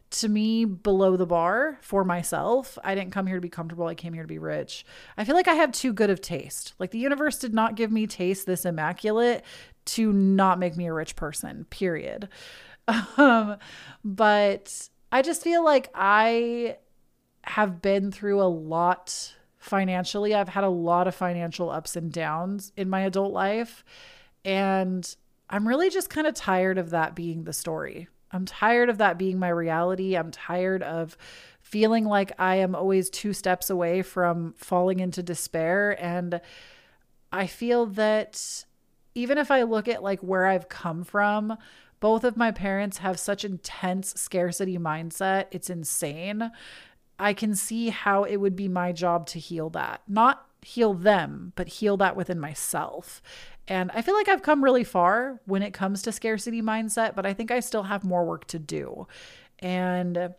to 0.10 0.30
me 0.30 0.66
below 0.66 1.18
the 1.18 1.26
bar 1.26 1.78
for 1.82 2.04
myself. 2.04 2.78
I 2.84 2.96
didn't 2.96 3.12
come 3.12 3.28
here 3.28 3.36
to 3.36 3.42
be 3.42 3.50
comfortable. 3.50 3.88
I 3.88 3.96
came 3.96 4.14
here 4.14 4.24
to 4.24 4.28
be 4.28 4.40
rich. 4.40 4.86
I 5.18 5.24
feel 5.24 5.36
like 5.36 5.48
I 5.48 5.56
have 5.56 5.72
too 5.72 5.94
good 5.94 6.10
of 6.10 6.22
taste. 6.22 6.74
Like 6.80 6.92
the 6.92 7.00
universe 7.00 7.38
did 7.38 7.54
not 7.54 7.76
give 7.76 7.92
me 7.92 8.08
taste 8.08 8.46
this 8.46 8.66
immaculate 8.66 9.44
to 9.86 10.14
not 10.14 10.60
make 10.60 10.78
me 10.78 10.88
a 10.88 10.94
rich 10.94 11.16
person, 11.16 11.66
period. 11.70 12.30
Um, 13.18 13.58
but 14.06 14.90
I 15.12 15.22
just 15.22 15.44
feel 15.44 15.62
like 15.62 15.90
I 15.94 16.78
have 17.44 17.82
been 17.82 18.14
through 18.14 18.42
a 18.42 18.48
lot 18.48 19.36
financially. 19.58 20.34
I've 20.34 20.48
had 20.48 20.64
a 20.64 20.70
lot 20.70 21.06
of 21.06 21.14
financial 21.16 21.70
ups 21.70 21.98
and 21.98 22.14
downs 22.14 22.72
in 22.78 22.90
my 22.90 23.02
adult 23.02 23.34
life. 23.34 23.84
And 24.46 25.16
I'm 25.50 25.68
really 25.68 25.90
just 25.90 26.10
kind 26.10 26.28
of 26.28 26.34
tired 26.34 26.78
of 26.78 26.92
that 26.92 27.16
being 27.16 27.44
the 27.44 27.52
story. 27.52 28.08
I'm 28.32 28.46
tired 28.46 28.90
of 28.90 28.98
that 28.98 29.18
being 29.18 29.40
my 29.40 29.50
reality. 29.50 30.16
I'm 30.16 30.32
tired 30.32 30.84
of 30.84 31.18
feeling 31.62 32.06
like 32.06 32.32
I 32.40 32.56
am 32.56 32.76
always 32.76 33.10
two 33.10 33.34
steps 33.34 33.70
away 33.70 34.02
from 34.02 34.54
falling 34.58 35.00
into 35.00 35.24
despair. 35.24 36.02
And 36.04 36.42
I 37.32 37.48
feel 37.48 37.86
that 37.88 38.66
even 39.16 39.38
if 39.38 39.52
I 39.52 39.64
look 39.64 39.88
at 39.88 40.04
like 40.04 40.22
where 40.22 40.46
I've 40.46 40.70
come 40.70 41.04
from, 41.04 41.58
both 42.00 42.24
of 42.24 42.38
my 42.38 42.52
parents 42.52 43.00
have 43.00 43.20
such 43.20 43.44
intense 43.44 44.14
scarcity 44.16 44.78
mindset. 44.78 45.46
It's 45.52 45.70
insane. 45.70 46.52
I 47.20 47.34
can 47.34 47.56
see 47.56 47.90
how 47.90 48.24
it 48.24 48.38
would 48.38 48.56
be 48.56 48.68
my 48.68 48.92
job 48.92 49.26
to 49.28 49.40
heal 49.40 49.70
that. 49.72 50.02
Not 50.08 50.46
heal 50.62 50.94
them, 50.94 51.54
but 51.56 51.68
heal 51.68 51.98
that 51.98 52.16
within 52.16 52.40
myself. 52.40 53.22
And 53.68 53.92
I 53.94 54.02
feel 54.02 54.16
like 54.16 54.30
I've 54.30 54.42
come 54.42 54.64
really 54.64 54.84
far 54.84 55.42
when 55.46 55.62
it 55.62 55.74
comes 55.74 56.02
to 56.04 56.12
scarcity 56.12 56.62
mindset, 56.62 57.16
but 57.16 57.26
I 57.26 57.34
think 57.34 57.52
I 57.52 57.60
still 57.60 57.84
have 57.84 58.04
more 58.04 58.26
work 58.26 58.46
to 58.48 58.60
do. 58.60 59.08
And 59.60 60.34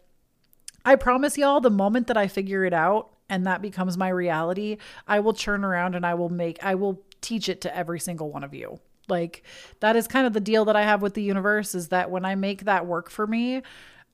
I 0.85 0.97
promise 0.97 1.37
y'all, 1.37 1.61
the 1.61 1.71
moment 1.71 2.07
that 2.07 2.17
I 2.17 2.29
figure 2.29 2.65
it 2.65 2.73
out 2.73 3.11
and 3.29 3.47
that 3.47 3.61
becomes 3.61 3.99
my 3.99 4.09
reality, 4.09 4.79
I 5.07 5.21
will 5.21 5.35
turn 5.35 5.65
around 5.65 5.95
and 5.95 6.07
I 6.07 6.15
will 6.15 6.31
make, 6.31 6.65
I 6.65 6.75
will 6.75 7.03
teach 7.21 7.49
it 7.49 7.61
to 7.63 7.77
every 7.77 8.01
single 8.01 8.31
one 8.31 8.45
of 8.45 8.55
you. 8.55 8.81
Like 9.09 9.43
that 9.81 9.97
is 9.97 10.07
kind 10.07 10.27
of 10.27 10.33
the 10.33 10.41
deal 10.41 10.65
that 10.67 10.77
I 10.77 10.83
have 10.83 11.03
with 11.03 11.15
the 11.15 11.23
universe 11.23 11.75
is 11.75 11.89
that 11.89 12.11
when 12.11 12.25
I 12.25 12.35
make 12.35 12.65
that 12.65 12.87
work 12.87 13.11
for 13.11 13.27
me, 13.27 13.63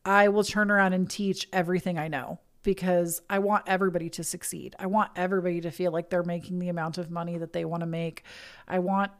I 0.04 0.28
will 0.28 0.44
turn 0.44 0.70
around 0.70 0.92
and 0.92 1.08
teach 1.08 1.48
everything 1.52 1.98
I 1.98 2.08
know 2.08 2.40
because 2.64 3.22
I 3.30 3.38
want 3.38 3.64
everybody 3.68 4.10
to 4.10 4.24
succeed. 4.24 4.74
I 4.80 4.86
want 4.86 5.12
everybody 5.14 5.60
to 5.60 5.70
feel 5.70 5.92
like 5.92 6.10
they're 6.10 6.24
making 6.24 6.58
the 6.58 6.68
amount 6.68 6.98
of 6.98 7.10
money 7.10 7.38
that 7.38 7.52
they 7.52 7.64
want 7.64 7.82
to 7.82 7.86
make. 7.86 8.24
I 8.66 8.80
want 8.80 9.12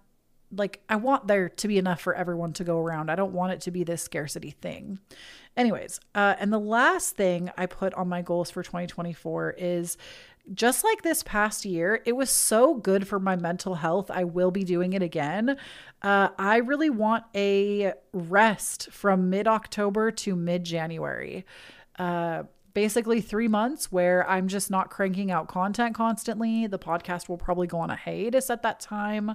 like 0.57 0.83
I 0.89 0.97
want 0.97 1.27
there 1.27 1.49
to 1.49 1.69
be 1.69 1.79
enough 1.79 2.01
for 2.01 2.15
everyone 2.15 2.53
to 2.55 2.65
go 2.65 2.79
around. 2.79 3.11
I 3.11 3.15
don't 3.17 3.33
want 3.33 3.53
it 3.53 3.61
to 3.63 3.71
be 3.71 3.85
this 3.85 4.03
scarcity 4.03 4.51
thing. 4.51 4.99
Anyways, 5.57 6.01
uh, 6.15 6.35
and 6.39 6.53
the 6.53 6.59
last 6.59 7.17
thing 7.17 7.51
I 7.57 7.67
put 7.67 7.95
on 7.95 8.09
my 8.09 8.23
goals 8.23 8.51
for 8.51 8.63
2024 8.63 9.55
is 9.59 9.97
just 10.53 10.85
like 10.85 11.03
this 11.03 11.23
past 11.23 11.65
year, 11.65 12.03
it 12.05 12.13
was 12.13 12.29
so 12.29 12.75
good 12.75 13.09
for 13.09 13.19
my 13.19 13.35
mental 13.37 13.77
health. 13.77 14.11
I 14.11 14.25
will 14.25 14.51
be 14.51 14.63
doing 14.63 14.93
it 14.93 15.03
again. 15.03 15.57
Uh, 16.03 16.29
I 16.39 16.59
really 16.59 16.91
want 16.91 17.25
a 17.35 17.95
rest 18.13 18.91
from 18.91 19.31
mid 19.31 19.49
October 19.49 20.11
to 20.11 20.37
mid 20.37 20.65
January. 20.65 21.47
Uh, 21.99 22.45
basically, 22.75 23.21
three 23.21 23.49
months 23.49 23.91
where 23.91 24.29
I'm 24.29 24.49
just 24.49 24.71
not 24.71 24.91
cranking 24.91 25.31
out 25.31 25.49
content 25.49 25.95
constantly. 25.95 26.67
The 26.67 26.79
podcast 26.79 27.29
will 27.29 27.39
probably 27.39 27.67
go 27.67 27.79
on 27.79 27.91
a 27.91 27.97
hiatus 27.97 28.51
at 28.51 28.63
that 28.63 28.81
time 28.81 29.35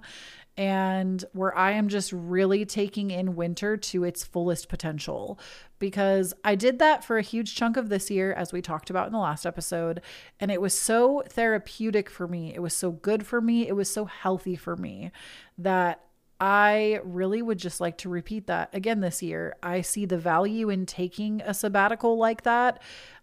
and 0.57 1.23
where 1.31 1.57
I 1.57 1.71
am 1.71 1.87
just 1.87 2.11
really 2.11 2.65
taking 2.65 3.11
in 3.11 3.37
winter 3.37 3.77
to 3.77 4.03
its 4.03 4.25
fullest 4.25 4.67
potential 4.67 5.39
because 5.79 6.33
I 6.43 6.55
did 6.55 6.79
that 6.79 7.05
for 7.05 7.17
a 7.17 7.21
huge 7.21 7.55
chunk 7.55 7.77
of 7.77 7.87
this 7.87 8.11
year, 8.11 8.33
as 8.33 8.51
we 8.51 8.61
talked 8.61 8.89
about 8.89 9.07
in 9.07 9.13
the 9.13 9.19
last 9.19 9.45
episode. 9.45 10.01
And 10.37 10.51
it 10.51 10.59
was 10.59 10.77
so 10.77 11.23
therapeutic 11.29 12.09
for 12.09 12.27
me. 12.27 12.53
It 12.53 12.61
was 12.61 12.73
so 12.73 12.91
good 12.91 13.25
for 13.25 13.39
me. 13.39 13.69
It 13.69 13.75
was 13.75 13.89
so 13.89 14.03
healthy 14.03 14.57
for 14.57 14.75
me 14.75 15.11
that 15.57 16.03
I 16.41 16.99
really 17.03 17.41
would 17.41 17.57
just 17.57 17.81
like 17.81 17.97
to 17.99 18.09
repeat 18.09 18.47
that 18.47 18.69
again 18.73 19.01
this 19.01 19.21
year. 19.21 19.55
I 19.61 19.81
see 19.81 20.05
the 20.05 20.17
value 20.17 20.69
in 20.69 20.85
taking 20.85 21.41
a 21.41 21.53
sabbatical 21.53 22.17
like 22.17 22.43
that. 22.43 22.81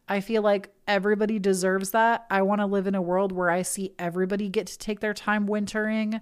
I 0.08 0.20
feel 0.20 0.42
like 0.42 0.70
everybody 0.86 1.38
deserves 1.38 1.90
that. 1.90 2.26
I 2.30 2.42
want 2.42 2.60
to 2.60 2.66
live 2.66 2.86
in 2.86 2.94
a 2.94 3.02
world 3.02 3.32
where 3.32 3.50
I 3.50 3.62
see 3.62 3.94
everybody 3.98 4.48
get 4.48 4.68
to 4.68 4.78
take 4.78 5.00
their 5.00 5.14
time 5.14 5.46
wintering 5.46 6.20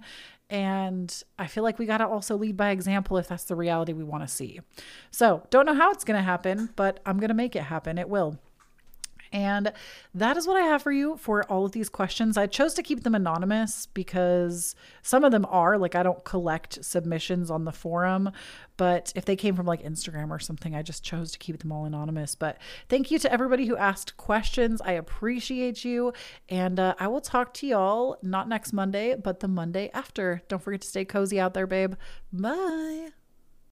and 0.49 1.23
I 1.39 1.47
feel 1.47 1.63
like 1.63 1.79
we 1.79 1.85
got 1.85 1.97
to 1.97 2.07
also 2.07 2.37
lead 2.37 2.55
by 2.55 2.69
example 2.69 3.17
if 3.17 3.27
that's 3.27 3.45
the 3.45 3.55
reality 3.55 3.93
we 3.93 4.03
want 4.03 4.23
to 4.23 4.27
see. 4.27 4.59
So, 5.09 5.43
don't 5.49 5.65
know 5.65 5.73
how 5.73 5.91
it's 5.91 6.03
going 6.03 6.17
to 6.19 6.23
happen, 6.23 6.69
but 6.75 6.99
I'm 7.05 7.17
going 7.17 7.29
to 7.29 7.35
make 7.35 7.55
it 7.55 7.63
happen. 7.63 7.97
It 7.97 8.09
will. 8.09 8.39
And 9.35 9.73
that 10.13 10.37
is 10.37 10.47
what 10.47 10.55
I 10.55 10.65
have 10.65 10.81
for 10.81 10.93
you 10.93 11.17
for 11.17 11.43
all 11.51 11.65
of 11.65 11.73
these 11.73 11.89
questions. 11.89 12.37
I 12.37 12.47
chose 12.47 12.73
to 12.75 12.81
keep 12.81 13.03
them 13.03 13.13
anonymous 13.13 13.85
because 13.87 14.75
some 15.01 15.25
of 15.25 15.33
them 15.33 15.45
are 15.49 15.77
like 15.77 15.93
I 15.93 16.03
don't 16.03 16.23
collect 16.23 16.85
submissions 16.85 17.51
on 17.51 17.65
the 17.65 17.73
forum, 17.73 18.31
but 18.77 19.11
if 19.13 19.25
they 19.25 19.35
came 19.35 19.53
from 19.53 19.65
like 19.65 19.83
Instagram 19.83 20.31
or 20.31 20.39
something, 20.39 20.73
I 20.73 20.81
just 20.83 21.03
chose 21.03 21.33
to 21.33 21.37
keep 21.37 21.59
them 21.59 21.73
all 21.73 21.83
anonymous. 21.83 22.33
But 22.33 22.59
thank 22.87 23.11
you 23.11 23.19
to 23.19 23.31
everybody 23.31 23.65
who 23.65 23.75
asked 23.75 24.15
questions. 24.15 24.79
I 24.79 24.93
appreciate 24.93 25.83
you. 25.83 26.13
And 26.47 26.79
uh, 26.79 26.95
I 26.97 27.07
will 27.09 27.19
talk 27.19 27.53
to 27.55 27.67
y'all 27.67 28.17
not 28.23 28.47
next 28.47 28.71
Monday, 28.71 29.17
but 29.21 29.41
the 29.41 29.49
Monday 29.49 29.91
after. 29.93 30.43
Don't 30.47 30.63
forget 30.63 30.79
to 30.79 30.87
stay 30.87 31.03
cozy 31.03 31.41
out 31.41 31.53
there, 31.53 31.67
babe. 31.67 31.95
Bye. 32.31 33.09